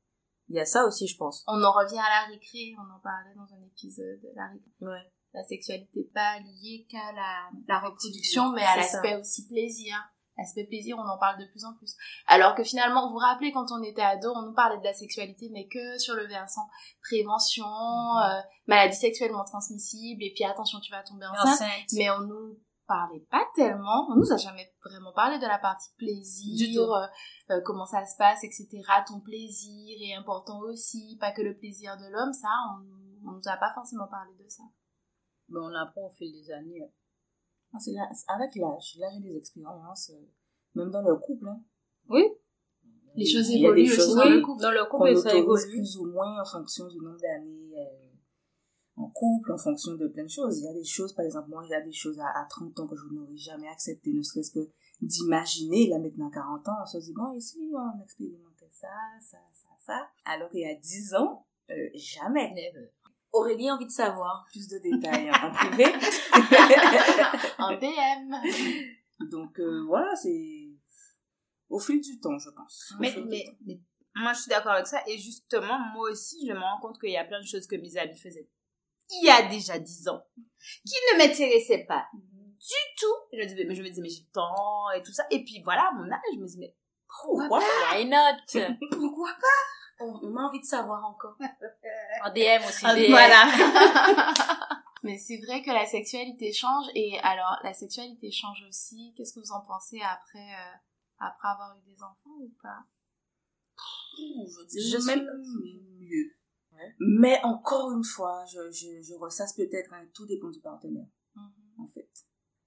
Il 0.50 0.56
y 0.56 0.60
a 0.60 0.66
ça 0.66 0.86
aussi, 0.86 1.08
je 1.08 1.18
pense. 1.18 1.44
On 1.48 1.64
en 1.64 1.72
revient 1.72 2.00
à 2.00 2.10
la 2.10 2.26
récré, 2.28 2.76
on 2.78 2.94
en 2.94 3.00
parlait 3.00 3.34
dans 3.36 3.54
un 3.54 3.64
épisode 3.66 4.20
de 4.22 4.30
la 4.36 4.48
récré. 4.48 4.72
Ouais. 4.82 5.12
la 5.34 5.44
sexualité 5.44 6.10
pas 6.14 6.40
liée 6.40 6.86
qu'à 6.90 7.12
la, 7.14 7.50
la 7.68 7.80
reproduction, 7.80 8.52
mais 8.52 8.64
à 8.64 8.76
l'aspect 8.76 9.16
aussi 9.16 9.48
plaisir. 9.48 9.96
L'aspect 10.38 10.66
plaisir, 10.66 10.98
on 10.98 11.08
en 11.08 11.18
parle 11.20 11.40
de 11.40 11.46
plus 11.46 11.64
en 11.64 11.74
plus. 11.76 11.96
Alors 12.28 12.56
que 12.56 12.64
finalement, 12.64 13.06
vous 13.08 13.14
vous 13.14 13.20
rappelez, 13.20 13.52
quand 13.52 13.68
on 13.72 13.84
était 13.84 14.02
ado, 14.02 14.34
on 14.36 14.42
nous 14.48 14.54
parlait 14.54 14.80
de 14.80 14.84
la 14.84 14.94
sexualité, 14.94 15.50
mais 15.54 15.68
que 15.68 15.98
sur 16.00 16.16
le 16.16 16.26
versant 16.28 16.68
prévention, 17.04 17.66
euh, 17.66 18.42
maladie 18.68 18.96
sexuellement 18.96 19.44
transmissible, 19.46 20.24
et 20.24 20.34
puis 20.34 20.44
attention, 20.44 20.80
tu 20.80 20.92
vas 20.92 21.04
tomber 21.04 21.28
enceinte. 21.28 21.54
Enceinte. 21.54 21.90
Mais 21.94 22.10
on 22.10 22.22
nous 22.22 22.60
parlait 22.88 23.26
pas 23.30 23.46
tellement, 23.56 24.08
on 24.10 24.16
nous 24.16 24.32
a 24.32 24.38
jamais 24.38 24.74
vraiment 24.84 25.14
parlé 25.14 25.38
de 25.40 25.46
la 25.46 25.58
partie 25.60 25.90
plaisir, 25.98 26.68
Du 26.68 26.74
tout. 26.76 26.82
euh, 26.82 27.08
euh, 27.52 27.62
comment 27.64 27.86
ça 27.86 28.04
se 28.06 28.18
passe, 28.18 28.44
etc. 28.44 28.68
Ton 29.08 29.20
plaisir 29.22 29.96
est 30.02 30.16
important 30.16 30.60
aussi, 30.62 31.16
pas 31.20 31.32
que 31.32 31.42
le 31.42 31.56
plaisir 31.58 31.96
de 31.98 32.12
l'homme, 32.12 32.34
ça, 32.34 32.50
on, 32.72 33.30
on 33.30 33.32
nous 33.34 33.48
a 33.48 33.58
pas 33.58 33.72
forcément 33.74 34.08
parlé 34.08 34.32
de 34.44 34.50
ça. 34.50 34.64
Mais 35.50 35.60
on 35.62 35.74
apprend 35.76 36.08
au 36.08 36.12
fil 36.18 36.32
des 36.34 36.52
années. 36.52 36.82
Ah, 37.74 37.80
c'est 37.80 37.94
avec 38.28 38.56
l'âge, 38.56 38.98
l'âge 39.00 39.18
et 39.18 39.28
les 39.28 39.38
expériences, 39.38 40.12
euh, 40.12 40.26
même 40.76 40.92
dans 40.92 41.02
le 41.02 41.16
couple. 41.16 41.48
Hein. 41.48 41.62
Oui. 42.10 42.24
Les 43.16 43.26
choses 43.26 43.50
Il 43.50 43.62
y 43.62 43.68
a 43.68 43.74
des 43.74 43.82
évoluent 43.82 43.92
aussi 43.92 43.96
choses 43.96 44.16
dans 44.16 44.30
le 44.30 44.42
couple. 44.42 44.62
Dans 44.62 44.72
le 44.72 44.86
couple, 44.90 45.18
ça 45.18 45.36
évolue. 45.36 45.70
plus 45.70 45.98
ou 45.98 46.06
moins 46.06 46.42
en 46.42 46.46
fonction 46.46 46.88
du 46.88 46.98
nombre 46.98 47.20
d'années 47.20 47.74
euh, 47.78 48.14
en 48.96 49.10
couple, 49.10 49.52
en 49.52 49.58
fonction 49.58 49.96
de 49.96 50.08
plein 50.08 50.24
de 50.24 50.30
choses. 50.30 50.60
Il 50.60 50.66
y 50.66 50.68
a 50.68 50.74
des 50.74 50.84
choses, 50.84 51.14
par 51.14 51.26
exemple, 51.26 51.50
moi, 51.50 51.64
il 51.66 51.70
y 51.72 51.76
a 51.76 51.82
des 51.82 51.92
choses 51.92 52.20
à, 52.20 52.28
à 52.28 52.46
30 52.46 52.80
ans 52.80 52.88
que 52.88 52.96
je 52.96 53.06
n'aurais 53.12 53.36
jamais 53.36 53.68
accepté, 53.68 54.12
ne 54.14 54.22
serait-ce 54.22 54.52
que 54.52 54.70
d'imaginer, 55.02 55.90
là, 55.90 56.00
maintenant, 56.00 56.30
à 56.30 56.34
40 56.34 56.68
ans, 56.70 56.78
on 56.82 56.86
se 56.86 56.98
dit, 57.00 57.14
bon, 57.14 57.34
ici, 57.34 57.72
on 57.74 58.04
expérimentait 58.04 58.70
ça, 58.72 58.88
ça, 59.20 59.38
ça, 59.54 59.70
ça? 59.80 60.08
Alors 60.26 60.50
qu'il 60.50 60.62
y 60.62 60.66
a 60.66 60.76
10 60.76 61.16
ans, 61.16 61.46
euh, 61.72 61.90
jamais. 61.96 62.54
Aurélie 63.34 63.70
a 63.70 63.76
envie 63.76 63.86
de 63.86 63.92
savoir. 63.92 64.46
Plus 64.52 64.68
de 64.68 64.78
détails 64.78 65.30
en 65.32 65.52
privé. 65.54 65.86
En 67.58 67.74
DM. 67.74 69.30
Donc, 69.30 69.60
euh, 69.60 69.84
voilà, 69.88 70.16
c'est, 70.16 70.70
Au 71.70 71.80
fil 71.80 72.00
du 72.00 72.20
temps, 72.20 72.38
je 72.40 72.50
pense. 72.52 72.94
Mais, 73.00 73.14
mais, 73.28 73.44
temps. 73.46 73.52
mais 73.66 73.80
moi, 74.16 74.34
je 74.34 74.42
suis 74.42 74.50
d'accord 74.50 74.74
avec 74.74 74.88
ça. 74.88 75.02
Et 75.08 75.18
justement, 75.18 75.80
moi 75.94 76.12
aussi, 76.12 76.48
je 76.48 76.54
me 76.54 76.60
rends 76.60 76.80
compte 76.80 77.00
qu'il 77.00 77.12
y 77.12 77.18
a 77.18 77.26
plein 77.26 77.42
de 77.42 77.46
choses 77.46 77.68
que 77.68 77.76
mes 77.76 77.98
amis 77.98 78.18
faisaient 78.18 78.50
il 79.22 79.26
y 79.26 79.30
a 79.30 79.44
déjà 79.48 79.80
10 79.80 80.08
ans 80.10 80.24
qui 80.86 80.96
ne 81.12 81.18
m'intéressaient 81.18 81.86
pas 81.86 82.06
du 82.14 82.76
tout. 82.98 83.16
Je 83.34 83.38
me 83.38 83.46
disais, 83.46 83.66
mais 83.66 83.76
je 83.76 83.84
me 83.84 83.90
disais, 83.90 84.02
mais 84.02 84.10
j'ai 84.10 84.22
le 84.22 84.32
temps 84.32 84.90
et 84.96 85.02
tout 85.04 85.12
ça. 85.12 85.26
Et 85.32 85.44
puis 85.44 85.62
voilà, 85.64 85.90
à 85.90 85.92
mon 85.92 86.10
âge, 86.10 86.20
je 86.34 86.40
me 86.40 86.46
disais, 86.46 86.60
mais 86.60 86.76
pourquoi 87.08 87.60
pas? 87.60 87.96
Why 87.96 88.06
not? 88.06 88.38
Pourquoi 88.92 89.32
pas? 89.34 89.83
On, 90.00 90.20
on 90.24 90.36
a 90.38 90.42
envie 90.44 90.60
de 90.60 90.66
savoir 90.66 91.04
encore. 91.06 91.38
En 92.24 92.30
DM 92.34 92.64
aussi. 92.68 92.84
Ah, 92.86 92.96
DM. 92.96 93.10
Voilà. 93.10 93.46
Mais 95.04 95.18
c'est 95.18 95.38
vrai 95.46 95.62
que 95.62 95.70
la 95.72 95.86
sexualité 95.86 96.54
change 96.54 96.86
et 96.96 97.20
alors 97.20 97.58
la 97.64 97.74
sexualité 97.74 98.32
change 98.32 98.64
aussi. 98.70 99.14
Qu'est-ce 99.18 99.34
que 99.34 99.40
vous 99.42 99.52
en 99.52 99.62
pensez 99.62 100.00
après 100.02 100.40
euh, 100.54 100.76
après 101.20 101.50
avoir 101.50 101.78
eu 101.78 101.82
des 101.82 102.02
enfants 102.02 102.38
ou 102.40 102.52
pas? 102.62 102.86
Ouh, 104.20 104.48
je 104.48 104.80
Je 104.80 104.98
dirais 104.98 105.02
suis- 105.02 105.16
même 105.22 105.44
mieux. 106.00 106.32
Mais 107.00 107.40
encore 107.44 107.92
une 107.92 108.04
fois, 108.04 108.44
je, 108.46 108.72
je, 108.72 109.02
je 109.02 109.14
ressasse 109.16 109.54
peut-être, 109.54 109.94
hein, 109.94 110.06
tout 110.14 110.26
dépend 110.26 110.50
du 110.50 110.60
partenaire, 110.60 111.08
en 111.78 111.88
fait. 111.88 112.10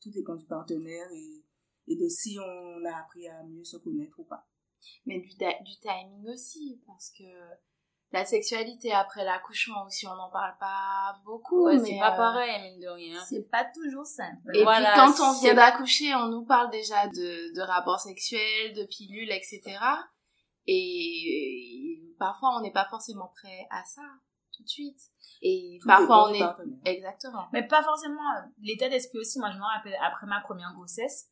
Tout 0.01 0.11
dépend 0.11 0.37
du 0.37 0.47
partenaire 0.47 1.07
et, 1.13 1.45
et 1.89 1.97
de 1.97 2.09
si 2.09 2.39
on 2.39 2.85
a 2.85 2.97
appris 2.99 3.29
à 3.29 3.43
mieux 3.45 3.65
se 3.65 3.77
connaître 3.79 4.19
ou 4.21 4.25
pas. 4.25 4.47
Mais 5.07 5.21
du, 5.21 5.29
du 5.31 5.81
timing 5.81 6.29
aussi 6.29 6.81
parce 6.87 7.11
que 7.11 7.25
la 8.13 8.25
sexualité 8.25 8.93
après 8.93 9.25
l'accouchement 9.25 9.85
aussi 9.85 10.07
on 10.07 10.15
n'en 10.15 10.31
parle 10.31 10.57
pas 10.59 11.21
beaucoup. 11.25 11.65
Ouais, 11.65 11.77
mais, 11.79 11.91
c'est 11.91 11.99
pas 11.99 12.15
euh, 12.15 12.17
pareil, 12.17 12.63
mine 12.63 12.81
de 12.81 12.89
rien. 12.89 13.21
C'est 13.29 13.49
pas 13.51 13.65
toujours 13.75 14.07
simple. 14.07 14.55
Et 14.55 14.63
Voilà, 14.63 14.93
puis 14.93 15.01
quand 15.01 15.31
on 15.31 15.41
vient 15.41 15.55
d'accoucher, 15.55 16.15
on 16.15 16.29
nous 16.29 16.45
parle 16.45 16.71
déjà 16.71 17.09
de, 17.09 17.55
de 17.55 17.61
rapports 17.61 18.01
sexuels, 18.01 18.75
de 18.75 18.85
pilules, 18.85 19.31
etc. 19.31 19.63
Et, 20.67 20.75
et 20.75 22.03
parfois 22.19 22.57
on 22.57 22.61
n'est 22.61 22.73
pas 22.73 22.87
forcément 22.87 23.33
prêt 23.37 23.67
à 23.71 23.85
ça 23.85 24.03
tout 24.57 24.63
de 24.63 24.69
suite. 24.69 25.01
Et 25.43 25.79
Tout 25.81 25.89
parfois 25.89 26.31
on 26.31 26.35
est 26.35 26.43
exactement. 26.85 27.47
Mais 27.53 27.67
pas 27.67 27.83
forcément 27.83 28.33
euh, 28.37 28.43
l'état 28.63 28.89
d'esprit 28.89 29.19
aussi. 29.19 29.39
Moi, 29.39 29.51
je 29.53 29.59
me 29.59 29.63
rappelle, 29.63 29.97
après 30.03 30.27
ma 30.27 30.41
première 30.41 30.73
grossesse, 30.75 31.29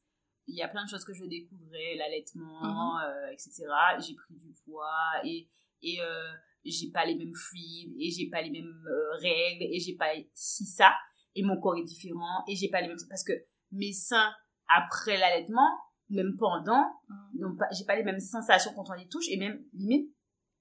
il 0.47 0.57
y 0.57 0.63
a 0.63 0.69
plein 0.69 0.85
de 0.85 0.89
choses 0.91 1.05
que 1.05 1.15
je 1.15 1.25
découvrais, 1.25 1.95
l'allaitement, 1.97 2.99
euh, 3.01 3.27
etc. 3.33 3.65
J'ai 4.01 4.15
pris 4.15 4.35
du 4.35 4.53
poids 4.65 4.91
et, 5.25 5.49
et 5.83 6.01
euh, 6.01 6.33
j'ai 6.65 6.91
pas 6.91 7.05
les 7.07 7.15
mêmes 7.15 7.35
fluides 7.35 7.95
et 7.99 8.11
j'ai 8.11 8.29
pas 8.29 8.43
les 8.43 8.51
mêmes 8.51 8.85
euh, 8.87 9.11
règles 9.21 9.65
et 9.75 9.79
j'ai 9.81 9.97
pas 9.97 10.11
si 10.35 10.65
ça. 10.67 10.93
Et 11.35 11.43
mon 11.43 11.59
corps 11.61 11.77
est 11.77 11.85
différent 11.85 12.45
et 12.49 12.55
j'ai 12.57 12.69
pas 12.69 12.81
les 12.81 12.89
mêmes... 12.89 12.97
Parce 13.09 13.25
que 13.25 13.33
mes 13.73 13.93
seins, 13.93 14.33
après 14.69 15.17
l'allaitement, 15.19 15.69
même 16.11 16.37
pendant, 16.39 16.85
Mhm. 17.09 17.41
n'ont 17.41 17.57
pas- 17.57 17.69
j'ai 17.77 17.85
pas 17.85 17.97
les 17.97 18.05
mêmes 18.05 18.21
sensations 18.21 18.73
quand 18.75 18.89
on 18.91 18.95
les 18.95 19.09
touche 19.09 19.29
et 19.31 19.37
même, 19.39 19.65
limite, 19.73 20.11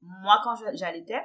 moi, 0.02 0.40
quand 0.44 0.56
j'allaitais, 0.74 1.22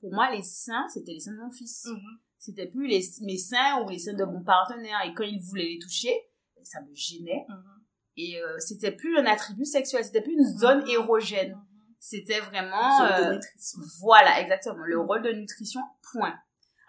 pour 0.00 0.12
moi, 0.12 0.30
les 0.30 0.42
seins, 0.42 0.86
c'était 0.88 1.12
les 1.12 1.20
seins 1.20 1.32
de 1.32 1.38
mon 1.40 1.50
fils 1.50 1.86
Mhm. 1.86 2.18
c'était 2.38 2.66
plus 2.68 2.86
les, 2.86 3.00
mes 3.22 3.36
seins 3.36 3.82
ou 3.84 3.88
les 3.90 3.98
seins 3.98 4.14
de 4.14 4.24
mon 4.24 4.42
partenaire 4.42 4.98
et 5.04 5.12
quand 5.12 5.24
il 5.24 5.40
voulait 5.40 5.68
les 5.68 5.78
toucher 5.78 6.14
ça 6.62 6.80
me 6.82 6.94
gênait 6.94 7.44
Mhm. 7.48 7.79
Et 8.22 8.40
euh, 8.42 8.58
c'était 8.58 8.92
plus 8.92 9.16
un 9.18 9.26
attribut 9.26 9.64
sexuel 9.64 10.04
c'était 10.04 10.22
plus 10.22 10.32
une 10.34 10.44
zone 10.58 10.82
Mhm. 10.82 10.90
érogène 10.90 11.58
c'était 11.98 12.40
vraiment 12.40 12.98
Zone 12.98 13.08
de 13.08 13.24
euh, 13.28 13.32
nutrition. 13.34 13.78
voilà 14.00 14.40
exactement 14.40 14.84
le 14.84 14.98
rôle 15.00 15.22
de 15.22 15.32
nutrition 15.32 15.80
point 16.12 16.34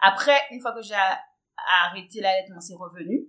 après 0.00 0.38
une 0.50 0.60
fois 0.60 0.72
que 0.74 0.82
j'ai 0.82 0.94
arrêté 1.84 2.20
l'allaitement 2.20 2.60
c'est 2.60 2.74
revenu 2.74 3.28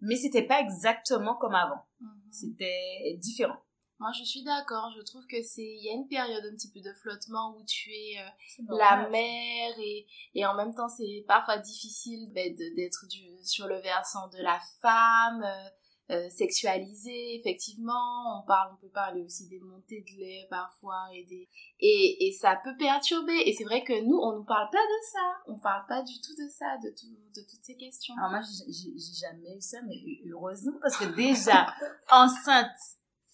mais 0.00 0.16
c'était 0.16 0.46
pas 0.46 0.60
exactement 0.60 1.34
comme 1.36 1.54
avant 1.54 1.82
Mhm. 2.00 2.08
c'était 2.30 3.16
différent 3.18 3.60
Moi, 4.00 4.10
je 4.18 4.24
suis 4.24 4.42
d'accord. 4.42 4.90
Je 4.98 5.02
trouve 5.02 5.24
que 5.26 5.40
c'est, 5.42 5.62
il 5.78 5.82
y 5.86 5.88
a 5.88 5.94
une 5.94 6.08
période 6.08 6.44
un 6.44 6.54
petit 6.56 6.70
peu 6.74 6.80
de 6.80 6.92
flottement 7.00 7.54
où 7.56 7.64
tu 7.64 7.90
es 7.90 8.18
euh, 8.20 8.76
la 8.76 9.08
mère 9.08 9.72
et, 9.78 10.04
et 10.34 10.44
en 10.44 10.54
même 10.56 10.74
temps, 10.74 10.88
c'est 10.88 11.24
parfois 11.28 11.58
difficile 11.58 12.22
ben, 12.34 12.54
d'être 12.76 13.04
sur 13.44 13.66
le 13.68 13.78
versant 13.80 14.26
de 14.28 14.38
la 14.42 14.58
femme, 14.82 15.42
euh, 15.44 15.68
euh, 16.10 16.28
sexualisée, 16.28 17.36
effectivement. 17.36 18.38
On 18.38 18.46
parle, 18.46 18.72
on 18.74 18.76
peut 18.76 18.92
parler 18.92 19.22
aussi 19.22 19.48
des 19.48 19.58
montées 19.58 20.02
de 20.02 20.20
lait 20.20 20.46
parfois 20.50 21.06
et 21.14 21.24
des, 21.24 21.48
et, 21.80 22.26
et 22.26 22.32
ça 22.32 22.60
peut 22.62 22.76
perturber. 22.76 23.32
Et 23.46 23.54
c'est 23.54 23.64
vrai 23.64 23.82
que 23.82 24.04
nous, 24.04 24.18
on 24.18 24.36
nous 24.36 24.44
parle 24.44 24.68
pas 24.70 24.76
de 24.76 25.12
ça. 25.12 25.52
On 25.52 25.58
parle 25.58 25.86
pas 25.88 26.02
du 26.02 26.12
tout 26.20 26.34
de 26.34 26.48
ça, 26.50 26.76
de 26.82 26.90
tout, 26.90 27.06
de 27.34 27.40
toutes 27.48 27.64
ces 27.64 27.76
questions. 27.76 28.14
Alors 28.18 28.32
moi, 28.32 28.40
j'ai 28.42 29.18
jamais 29.18 29.56
eu 29.56 29.60
ça, 29.62 29.78
mais 29.86 29.96
heureusement, 30.30 30.78
parce 30.82 30.98
que 30.98 31.06
déjà, 31.06 31.72
enceinte, 32.10 32.76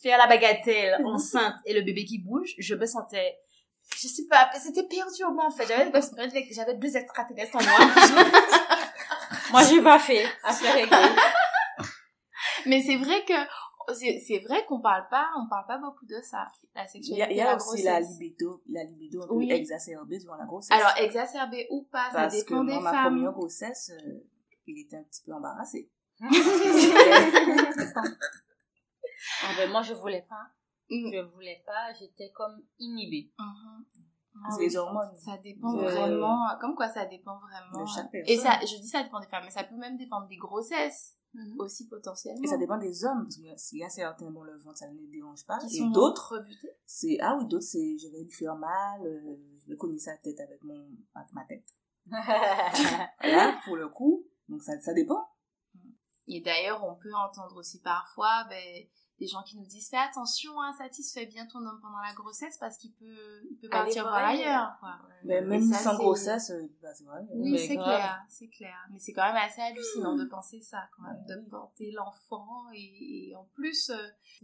faire 0.01 0.19
la 0.19 0.29
bagatelle, 0.29 1.05
enceinte, 1.05 1.57
et 1.67 1.75
le 1.75 1.83
bébé 1.83 2.05
qui 2.05 2.19
bouge, 2.19 2.55
je 2.57 2.77
me 2.77 2.87
sentais, 2.87 3.37
je 3.97 4.07
sais 4.07 4.27
pas, 4.31 4.49
c'était 4.55 4.87
perturbant, 4.87 5.49
en 5.49 5.51
fait. 5.51 5.67
J'avais 5.67 5.91
j'avais 6.53 6.75
deux 6.75 6.97
extraterrestres 6.97 7.57
en 7.57 7.63
moi. 7.63 7.79
Moi, 9.51 9.65
j'ai 9.65 9.83
pas 9.83 9.99
fait. 9.99 10.25
Affaire 10.45 10.75
réglée. 10.75 11.17
Mais 12.67 12.81
c'est 12.83 12.97
vrai 12.97 13.25
que, 13.25 13.35
c'est 14.21 14.39
vrai 14.41 14.65
qu'on 14.67 14.81
parle 14.81 15.09
pas, 15.09 15.29
on 15.39 15.49
parle 15.49 15.67
pas 15.67 15.79
beaucoup 15.79 16.07
de 16.07 16.21
ça. 16.23 16.47
La 16.75 16.87
sexualité, 16.87 17.27
il 17.33 17.37
y 17.37 17.41
a 17.41 17.45
la 17.45 17.57
aussi 17.57 17.83
la 17.83 18.01
libido, 18.01 18.63
la 18.69 18.85
libido 18.85 19.23
un 19.23 19.27
peu 19.27 19.35
Oui. 19.35 19.51
exacerbée 19.51 20.19
durant 20.19 20.37
la 20.37 20.45
grossesse. 20.47 20.71
Alors, 20.77 20.93
exacerbé 20.99 21.67
ou 21.71 21.83
pas, 21.91 22.11
ça 22.13 22.29
que 22.29 22.33
dépend 22.37 22.65
des 22.65 22.73
moi, 22.75 22.81
ma 22.83 22.91
femmes. 22.93 23.15
première 23.15 23.33
grossesse, 23.33 23.91
euh, 24.05 24.21
il 24.67 24.81
était 24.81 24.97
un 24.97 25.03
petit 25.05 25.23
peu 25.25 25.33
embarrassé. 25.33 25.91
Ah 29.43 29.53
ben, 29.57 29.71
moi, 29.71 29.83
je 29.83 29.93
voulais 29.95 30.25
pas. 30.29 30.47
Mm. 30.91 31.11
Je 31.13 31.21
voulais 31.35 31.63
pas. 31.67 31.93
J'étais 31.99 32.31
comme 32.31 32.63
inhibée. 32.79 33.31
Mhm. 33.39 33.85
C'est 34.57 34.63
les 34.63 34.77
hormones. 34.77 35.15
Ça 35.17 35.37
dépend 35.39 35.77
Euh, 35.77 35.83
vraiment, 35.91 36.47
comme 36.61 36.75
quoi 36.75 36.89
ça 36.89 37.05
dépend 37.05 37.39
vraiment. 37.39 37.85
de 37.85 37.87
chaque 37.89 38.09
Et 38.27 38.37
ça, 38.39 38.59
je 38.61 38.77
dis 38.81 38.89
ça 38.89 39.03
dépend 39.03 39.21
des 39.21 39.27
femmes, 39.27 39.45
mais 39.45 39.51
ça 39.51 39.65
peut 39.65 39.77
même 39.77 39.97
dépendre 39.99 40.27
des 40.29 40.37
grossesses 40.39 41.17
aussi 41.59 41.87
potentiellement. 41.89 42.43
Et 42.43 42.47
ça 42.47 42.57
dépend 42.57 42.79
des 42.79 43.05
hommes, 43.05 43.23
parce 43.25 43.37
qu'il 43.37 43.47
y 43.47 43.51
a- 43.51 43.57
s'il 43.57 43.79
y 43.79 43.85
a 43.85 43.89
certains, 43.89 44.31
bon, 44.31 44.43
le 44.43 44.57
ventre, 44.59 44.79
ça 44.79 44.89
ne 44.91 44.99
les 44.99 45.07
dérange 45.09 45.45
pas. 45.47 45.59
Qui 45.59 45.79
Et 45.79 45.91
d'autres, 45.91 46.37
rebutés. 46.39 46.71
c'est, 46.87 47.19
ah 47.21 47.37
oui, 47.39 47.47
d'autres, 47.47 47.65
c'est, 47.65 47.99
je 47.99 48.09
vais 48.09 48.23
lui 48.25 48.33
faire 48.33 48.57
mal, 48.57 49.07
euh, 49.07 49.37
je 49.63 49.69
vais 49.71 49.77
cogner 49.77 49.99
sa 49.99 50.17
tête 50.17 50.41
avec 50.41 50.63
mon, 50.63 50.89
avec 51.15 51.33
ma 51.33 51.45
tête. 51.45 51.67
Là, 53.23 53.61
pour 53.65 53.77
le 53.77 53.89
coup, 53.89 54.27
donc 54.49 54.63
ça, 54.63 54.79
ça 54.81 54.93
dépend. 54.95 55.25
Et 56.27 56.41
d'ailleurs, 56.41 56.85
on 56.85 56.95
peut 56.97 57.13
entendre 57.15 57.57
aussi 57.57 57.81
parfois 57.81 58.45
ben, 58.49 58.87
des 59.21 59.27
gens 59.27 59.43
qui 59.43 59.59
nous 59.59 59.67
disent 59.67 59.91
fais 59.91 59.99
attention, 59.99 60.61
hein, 60.63 60.73
satisfais 60.73 61.27
bien 61.27 61.47
ton 61.47 61.59
homme 61.59 61.79
pendant 61.83 62.01
la 62.01 62.15
grossesse 62.15 62.57
parce 62.59 62.79
qu'il 62.79 62.93
peut, 62.95 63.43
il 63.51 63.57
peut 63.59 63.69
partir 63.69 64.05
voir 64.05 64.15
ailleurs. 64.15 64.77
quoi. 64.81 64.95
Mais 65.25 65.37
Et 65.37 65.41
même 65.43 65.63
ça, 65.63 65.79
sans 65.79 65.97
grossesse, 65.97 66.51
bah, 66.83 66.89
c'est 66.95 67.05
vrai. 67.05 67.21
Oui, 67.35 67.59
c'est 67.59 67.77
clair, 67.77 68.23
c'est 68.31 68.49
clair. 68.49 68.75
Mais 68.91 68.99
c'est 68.99 69.13
quand 69.13 69.27
même 69.27 69.37
assez 69.37 69.61
hallucinant 69.61 70.17
de 70.17 70.25
penser 70.31 70.63
ça, 70.63 70.79
quand 70.97 71.03
même, 71.03 71.23
de 71.29 71.49
porter 71.51 71.93
l'enfant 71.93 72.65
et, 72.75 73.29
et 73.29 73.37
en 73.37 73.45
plus, 73.55 73.91
euh, 73.91 73.97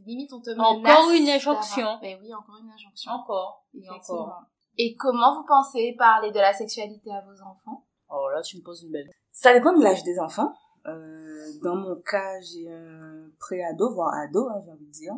limite, 0.05 0.33
on 0.35 0.43
te 0.43 0.51
Encore 0.51 0.77
menace 0.77 1.19
une 1.21 1.29
injonction. 1.31 1.99
Ben 2.03 2.19
oui, 2.21 2.35
encore 2.35 2.59
une 2.63 2.71
injonction. 2.71 3.13
Encore. 3.13 3.65
Effectivement. 3.75 4.23
Encore. 4.25 4.43
Et 4.77 4.95
comment 4.97 5.35
vous 5.41 5.47
pensez 5.47 5.95
parler 5.99 6.33
de 6.33 6.39
la 6.39 6.53
sexualité 6.53 7.11
à 7.11 7.23
vos 7.23 7.41
enfants? 7.43 7.87
Oh 8.11 8.29
là, 8.29 8.43
tu 8.43 8.59
me 8.59 8.63
poses 8.63 8.83
une 8.83 8.93
belle. 8.93 9.11
Ça 9.33 9.55
dépend 9.55 9.73
de 9.73 9.83
l'âge 9.83 10.03
des 10.05 10.21
enfants. 10.21 10.53
Euh, 10.87 11.53
dans 11.63 11.77
mon 11.77 11.97
cas, 12.01 12.41
j'ai 12.41 12.71
un 12.71 13.31
pré-ado, 13.39 13.93
voire 13.95 14.15
ado, 14.15 14.49
hein, 14.49 14.61
j'ai 14.65 14.71
envie 14.71 14.87
de 14.87 14.93
dire, 14.93 15.15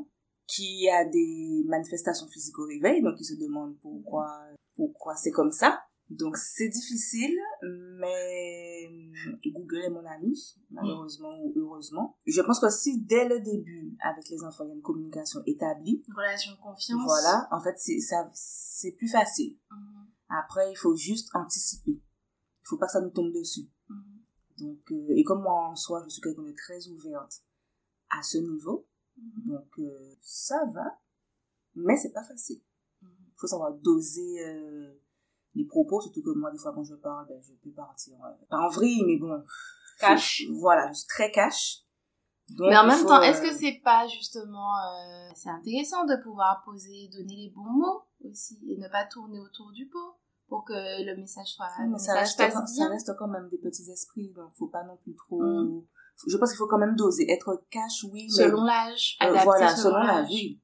qui 0.46 0.88
a 0.88 1.04
des 1.04 1.62
manifestations 1.66 2.26
physiques 2.28 2.58
au 2.58 2.66
réveil, 2.66 3.02
donc 3.02 3.14
il 3.20 3.24
se 3.24 3.34
demande 3.34 3.76
pourquoi, 3.80 4.30
pourquoi 4.76 5.14
c'est 5.16 5.30
comme 5.30 5.52
ça. 5.52 5.80
Donc 6.10 6.38
c'est 6.38 6.70
difficile, 6.70 7.36
mais 8.00 8.88
Google 9.44 9.82
est 9.84 9.90
mon 9.90 10.06
ami, 10.06 10.56
malheureusement 10.70 11.38
ou 11.42 11.52
heureusement. 11.56 12.16
Je 12.26 12.40
pense 12.40 12.60
que 12.60 12.70
si 12.70 13.02
dès 13.02 13.28
le 13.28 13.40
début, 13.40 13.94
avec 14.00 14.26
les 14.30 14.42
enfants, 14.42 14.64
il 14.64 14.68
y 14.68 14.72
a 14.72 14.74
une 14.74 14.80
communication 14.82 15.40
établie, 15.44 16.02
relation 16.16 16.52
de 16.52 16.58
confiance 16.60 17.02
voilà, 17.04 17.46
en 17.50 17.60
fait, 17.60 17.74
c'est 17.76 18.00
ça, 18.00 18.30
c'est 18.32 18.92
plus 18.92 19.08
facile. 19.08 19.58
Mhm, 19.70 20.06
Après, 20.30 20.72
il 20.72 20.76
faut 20.76 20.96
juste 20.96 21.28
anticiper. 21.34 21.92
Il 21.92 22.64
faut 22.64 22.78
pas 22.78 22.86
que 22.86 22.92
ça 22.92 23.02
nous 23.02 23.10
tombe 23.10 23.32
dessus. 23.32 23.68
Mhm. 24.90 25.10
Et 25.16 25.24
comme 25.24 25.42
moi 25.42 25.68
en 25.68 25.76
soi, 25.76 26.02
je 26.04 26.08
suis 26.10 26.20
quelqu'un 26.22 26.42
de 26.42 26.52
très 26.52 26.86
ouverte 26.88 27.42
à 28.10 28.22
ce 28.22 28.38
niveau, 28.38 28.86
Mhm. 29.16 29.52
donc 29.52 29.78
euh, 29.80 30.14
ça 30.22 30.64
va, 30.72 30.98
mais 31.74 31.96
c'est 31.96 32.12
pas 32.12 32.22
facile. 32.24 32.60
Mhm. 33.02 33.08
Il 33.28 33.34
faut 33.36 33.46
savoir 33.46 33.72
doser 33.74 34.44
euh, 34.46 34.94
les 35.54 35.64
propos, 35.64 36.00
surtout 36.00 36.22
que 36.22 36.30
moi, 36.30 36.50
des 36.50 36.58
fois, 36.58 36.72
quand 36.72 36.84
je 36.84 36.94
parle, 36.94 37.26
ben, 37.28 37.40
je 37.42 37.52
peux 37.54 37.70
partir, 37.72 38.14
euh, 38.24 38.32
pas 38.48 38.58
en 38.58 38.68
vrille, 38.68 39.02
mais 39.06 39.16
bon. 39.18 39.44
Cash. 39.98 40.44
faut- 40.46 40.54
Voilà, 40.60 40.88
je 40.92 40.98
suis 40.98 41.08
très 41.08 41.32
cash. 41.32 41.82
Donc, 42.50 42.70
Mais 42.70 42.78
en 42.78 42.86
même 42.86 42.98
faut, 43.00 43.08
temps, 43.08 43.20
est-ce 43.20 43.42
euh, 43.42 43.50
que 43.50 43.54
c'est 43.54 43.80
pas 43.84 44.06
justement, 44.06 44.72
c'est 45.34 45.50
intéressant 45.50 46.04
de 46.06 46.16
pouvoir 46.22 46.62
poser, 46.64 47.08
donner 47.08 47.36
les 47.36 47.50
bons 47.50 47.68
mots 47.68 48.02
aussi 48.24 48.58
et 48.70 48.78
ne 48.78 48.88
pas 48.88 49.04
tourner 49.04 49.38
autour 49.40 49.70
du 49.72 49.86
pot? 49.86 50.14
Pour 50.48 50.64
que 50.64 50.72
le 50.72 51.16
message 51.16 51.46
soit, 51.46 51.66
le 51.78 51.90
mais 51.90 51.98
ça 51.98 52.12
message 52.14 52.18
reste, 52.20 52.38
passe 52.38 52.54
quand- 52.54 52.66
ça 52.66 52.74
bien. 52.84 52.88
reste 52.90 53.12
quand 53.18 53.28
même 53.28 53.48
des 53.50 53.58
petits 53.58 53.90
esprits, 53.90 54.32
donc 54.34 54.50
faut 54.58 54.68
pas 54.68 54.84
non 54.84 54.96
plus 55.02 55.14
trop... 55.14 55.42
Mm. 55.42 55.82
Je 56.26 56.36
pense 56.36 56.50
qu'il 56.50 56.58
faut 56.58 56.66
quand 56.66 56.78
même 56.78 56.96
doser. 56.96 57.30
Être 57.30 57.62
cash, 57.70 58.04
oui, 58.12 58.28
Selon 58.28 58.64
l'âge, 58.64 59.16
Euh, 59.22 59.32
voilà, 59.44 59.76
selon 59.76 59.98
l'âge. 59.98 60.26
oui. 60.30 60.60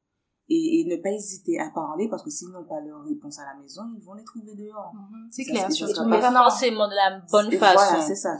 et, 0.48 0.80
et 0.80 0.84
ne 0.84 1.00
pas 1.00 1.10
hésiter 1.10 1.58
à 1.60 1.70
parler 1.70 2.08
parce 2.10 2.22
que 2.24 2.30
s'ils 2.30 2.48
n'ont 2.50 2.64
pas 2.64 2.80
leur 2.80 3.04
réponse 3.04 3.38
à 3.38 3.44
la 3.46 3.54
maison, 3.60 3.82
ils 3.96 4.04
vont 4.04 4.14
les 4.14 4.24
trouver 4.24 4.54
dehors. 4.56 4.92
Mhm, 4.94 5.28
C'est 5.30 5.44
clair, 5.44 5.70
surtout 5.70 6.04
Mais 6.06 6.20
forcément 6.20 6.88
de 6.88 6.94
la 6.94 7.20
bonne 7.30 7.50
façon. 7.52 7.84
Voilà, 7.88 8.02
c'est 8.06 8.16
ça. 8.16 8.36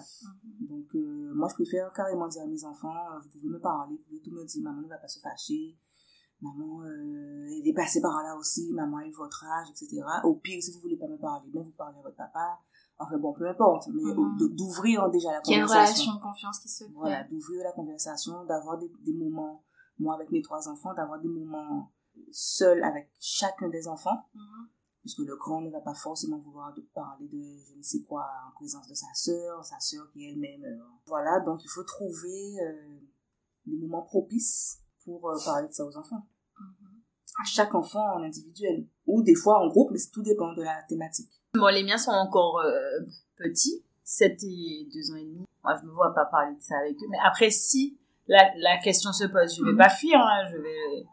Donc, 0.69 0.87
euh, 0.97 1.33
moi, 1.35 1.47
je 1.49 1.55
préfère 1.55 1.93
carrément 1.93 2.27
dire 2.29 2.43
à 2.43 2.47
mes 2.47 2.65
enfants, 2.65 2.89
euh, 3.13 3.19
vous 3.23 3.29
pouvez 3.31 3.49
me 3.49 3.61
parler, 3.61 3.95
vous 3.97 4.03
pouvez 4.09 4.21
tout 4.21 4.33
me 4.33 4.45
dire, 4.45 4.63
maman 4.65 4.83
ne 4.83 4.89
va 4.89 4.99
pas 4.99 5.09
se 5.09 5.21
fâcher, 5.21 5.77
maman, 6.45 6.83
euh, 6.83 7.47
elle 7.59 7.67
est 7.67 7.73
passée 7.75 8.01
par 8.01 8.23
là 8.23 8.37
aussi, 8.37 8.71
maman 8.73 8.99
a 8.99 9.07
eu 9.07 9.13
votre 9.13 9.45
âge, 9.45 9.69
etc. 9.71 10.03
Au 10.25 10.35
pire, 10.35 10.63
si 10.63 10.73
vous 10.73 10.81
voulez 10.81 10.97
pas 10.97 11.09
me 11.09 11.17
parler, 11.19 11.49
ben, 11.53 11.63
vous 11.63 11.71
parlez 11.73 11.99
à 11.99 12.03
votre 12.03 12.17
papa. 12.17 12.59
Enfin 12.99 13.19
bon, 13.19 13.33
peu 13.33 13.49
importe, 13.49 13.89
mais 13.89 14.03
Mhm. 14.05 14.55
d'ouvrir 14.55 15.11
déjà 15.11 15.29
la 15.33 15.35
y 15.35 15.55
a 15.55 15.59
une 15.59 15.63
conversation. 15.67 16.05
relation 16.05 16.15
de 16.15 16.21
confiance 16.23 16.59
qui 16.61 16.69
se 16.69 16.85
crée. 16.85 16.93
Voilà, 16.95 17.25
d'ouvrir 17.25 17.65
la 17.65 17.73
conversation, 17.73 18.45
d'avoir 18.45 18.79
des, 18.79 18.91
des 19.01 19.13
moments, 19.15 19.65
moi 19.99 20.15
avec 20.15 20.31
mes 20.31 20.43
trois 20.43 20.69
enfants, 20.69 20.95
d'avoir 20.95 21.21
des 21.21 21.29
moments 21.29 21.91
seuls 22.31 22.85
avec 22.85 23.11
chacun 23.19 23.69
des 23.69 23.89
enfants 23.89 24.29
Mhm. 24.35 24.69
puisque 25.01 25.19
le 25.19 25.37
grand 25.37 25.61
ne 25.61 25.71
va 25.71 25.81
pas 25.81 25.93
forcément 25.95 26.39
vouloir 26.39 26.73
de 26.75 26.81
parler 26.95 27.27
de 27.29 27.43
je 27.69 27.77
ne 27.77 27.83
sais 27.83 28.01
quoi 28.03 28.25
en 28.49 28.53
présence 28.55 28.87
de 28.89 28.95
sa 28.95 29.13
sœur, 29.15 29.65
sa 29.65 29.79
sœur 29.81 30.09
qui 30.13 30.25
elle-même. 30.27 30.65
euh, 30.65 30.79
voilà, 31.07 31.41
donc 31.41 31.63
il 31.65 31.69
faut 31.69 31.83
trouver 31.83 32.55
euh, 32.63 33.01
des 33.67 33.77
moments 33.77 34.03
propices 34.03 34.81
pour 35.05 35.31
euh, 35.31 35.37
parler 35.45 35.69
de 35.69 35.73
ça 35.73 35.85
aux 35.85 35.97
enfants. 35.97 36.27
Mhm. 36.59 36.89
À 37.41 37.45
chaque 37.45 37.75
enfant 37.75 38.17
en 38.17 38.23
individuel, 38.23 38.87
ou 39.07 39.23
des 39.23 39.35
fois 39.35 39.61
en 39.61 39.69
groupe, 39.69 39.91
mais 39.93 39.99
tout 40.13 40.23
dépend 40.23 40.53
de 40.55 40.63
la 40.63 40.83
thématique. 40.89 41.31
Bon, 41.55 41.67
les 41.73 41.83
miens 41.83 41.99
sont 41.99 42.13
encore 42.13 42.61
euh, 42.61 43.01
petits, 43.37 43.85
7 44.05 44.43
et 44.43 44.89
2 44.93 45.13
ans 45.13 45.17
et 45.17 45.25
demi. 45.25 45.45
Moi, 45.63 45.75
je 45.81 45.87
me 45.87 45.93
vois 45.93 46.15
pas 46.15 46.27
parler 46.27 46.55
de 46.55 46.61
ça 46.63 46.79
avec 46.79 46.97
eux. 46.97 47.07
Mais 47.11 47.19
après, 47.25 47.51
si 47.51 47.99
la, 48.29 48.51
la 48.59 48.79
question 48.79 49.13
se 49.13 49.25
pose, 49.25 49.57
je 49.57 49.65
vais 49.65 49.77
pas 49.77 49.89
fuir, 49.89 50.19
hein, 50.21 50.47
je 50.51 50.57
vais, 50.59 51.07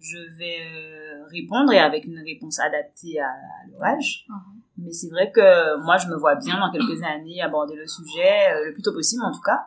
je 0.00 0.18
vais 0.38 0.58
euh, 0.60 1.24
répondre 1.26 1.72
et 1.72 1.78
avec 1.78 2.04
une 2.04 2.18
réponse 2.18 2.58
adaptée 2.60 3.20
à, 3.20 3.28
à 3.28 3.70
leur 3.70 3.84
âge. 3.84 4.26
Mhm. 4.28 4.60
Mais 4.78 4.92
c'est 4.92 5.10
vrai 5.10 5.30
que 5.30 5.82
moi, 5.84 5.96
je 5.98 6.08
me 6.08 6.16
vois 6.16 6.36
bien 6.36 6.58
dans 6.58 6.70
quelques 6.70 7.02
années 7.02 7.42
aborder 7.42 7.76
le 7.76 7.86
sujet, 7.86 8.52
euh, 8.52 8.66
le 8.66 8.72
plus 8.72 8.82
tôt 8.82 8.92
possible 8.92 9.22
en 9.24 9.32
tout 9.32 9.42
cas, 9.42 9.66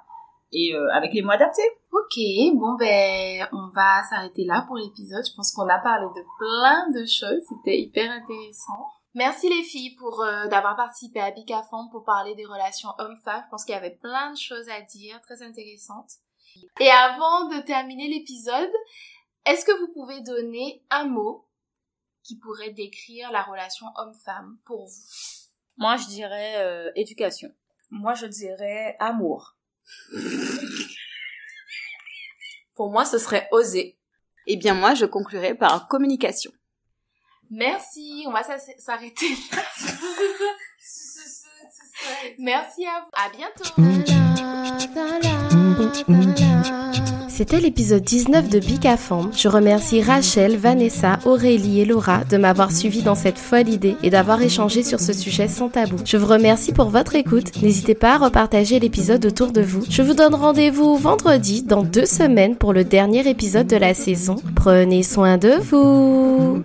et 0.51 0.73
euh, 0.75 0.87
avec 0.93 1.13
les 1.13 1.21
mots 1.21 1.31
adaptés. 1.31 1.61
Ok, 1.93 2.17
bon 2.55 2.73
ben 2.73 3.47
on 3.51 3.69
va 3.69 4.01
s'arrêter 4.09 4.45
là 4.45 4.63
pour 4.65 4.77
l'épisode. 4.77 5.23
Je 5.29 5.35
pense 5.35 5.51
qu'on 5.51 5.69
a 5.69 5.77
parlé 5.77 6.07
de 6.07 6.25
plein 6.39 6.89
de 6.89 7.05
choses, 7.05 7.43
c'était 7.47 7.79
hyper 7.79 8.09
intéressant. 8.09 8.87
Merci 9.13 9.47
les 9.47 9.61
filles 9.61 9.93
pour 9.95 10.21
euh, 10.21 10.47
d'avoir 10.47 10.75
participé 10.75 11.19
à 11.19 11.29
Bicafon 11.29 11.89
pour 11.91 12.03
parler 12.03 12.33
des 12.33 12.45
relations 12.45 12.89
hommes-femmes. 12.97 13.43
Je 13.45 13.49
pense 13.51 13.63
qu'il 13.63 13.75
y 13.75 13.77
avait 13.77 13.95
plein 14.01 14.31
de 14.31 14.37
choses 14.37 14.67
à 14.69 14.81
dire, 14.81 15.21
très 15.21 15.43
intéressantes. 15.43 16.13
Et 16.79 16.89
avant 16.89 17.47
de 17.49 17.59
terminer 17.61 18.07
l'épisode, 18.07 18.71
est-ce 19.45 19.63
que 19.63 19.79
vous 19.79 19.93
pouvez 19.93 20.21
donner 20.21 20.83
un 20.89 21.05
mot 21.05 21.47
qui 22.23 22.39
pourrait 22.39 22.71
décrire 22.71 23.31
la 23.31 23.43
relation 23.43 23.85
homme-femme 23.97 24.57
pour 24.65 24.87
vous? 24.87 25.03
Moi, 25.77 25.97
je 25.97 26.07
dirais 26.07 26.55
euh, 26.63 26.91
éducation. 26.95 27.51
Moi, 27.91 28.15
je 28.15 28.25
dirais 28.25 28.97
amour. 28.99 29.57
Pour 32.75 32.91
moi, 32.91 33.05
ce 33.05 33.17
serait 33.17 33.47
oser. 33.51 33.97
Eh 34.47 34.57
bien, 34.57 34.73
moi, 34.73 34.93
je 34.93 35.05
conclurai 35.05 35.53
par 35.53 35.87
communication. 35.87 36.51
Merci, 37.49 38.25
on 38.27 38.31
va 38.31 38.43
s'arrêter 38.77 39.29
là. 39.51 39.63
Merci 42.39 42.85
à 42.85 43.01
vous. 43.01 43.09
À 43.13 43.29
bientôt. 43.29 43.63
C'était 47.35 47.59
l'épisode 47.59 48.03
19 48.03 48.47
de 48.47 48.59
Bicafam. 48.59 49.31
Je 49.35 49.47
remercie 49.47 50.03
Rachel, 50.03 50.55
Vanessa, 50.55 51.17
Aurélie 51.25 51.81
et 51.81 51.85
Laura 51.85 52.23
de 52.25 52.37
m'avoir 52.37 52.71
suivi 52.71 53.01
dans 53.01 53.15
cette 53.15 53.39
folle 53.39 53.69
idée 53.69 53.97
et 54.03 54.11
d'avoir 54.11 54.39
échangé 54.39 54.83
sur 54.83 54.99
ce 54.99 55.13
sujet 55.13 55.47
sans 55.47 55.69
tabou. 55.69 55.95
Je 56.05 56.15
vous 56.15 56.27
remercie 56.27 56.73
pour 56.73 56.89
votre 56.89 57.15
écoute. 57.15 57.59
N'hésitez 57.63 57.95
pas 57.95 58.13
à 58.13 58.17
repartager 58.19 58.79
l'épisode 58.79 59.25
autour 59.25 59.51
de 59.51 59.61
vous. 59.61 59.83
Je 59.89 60.03
vous 60.03 60.13
donne 60.13 60.35
rendez-vous 60.35 60.95
vendredi 60.95 61.63
dans 61.63 61.81
deux 61.81 62.05
semaines 62.05 62.55
pour 62.55 62.71
le 62.71 62.83
dernier 62.83 63.27
épisode 63.27 63.65
de 63.65 63.77
la 63.77 63.95
saison. 63.95 64.35
Prenez 64.55 65.01
soin 65.01 65.39
de 65.39 65.53
vous. 65.53 66.61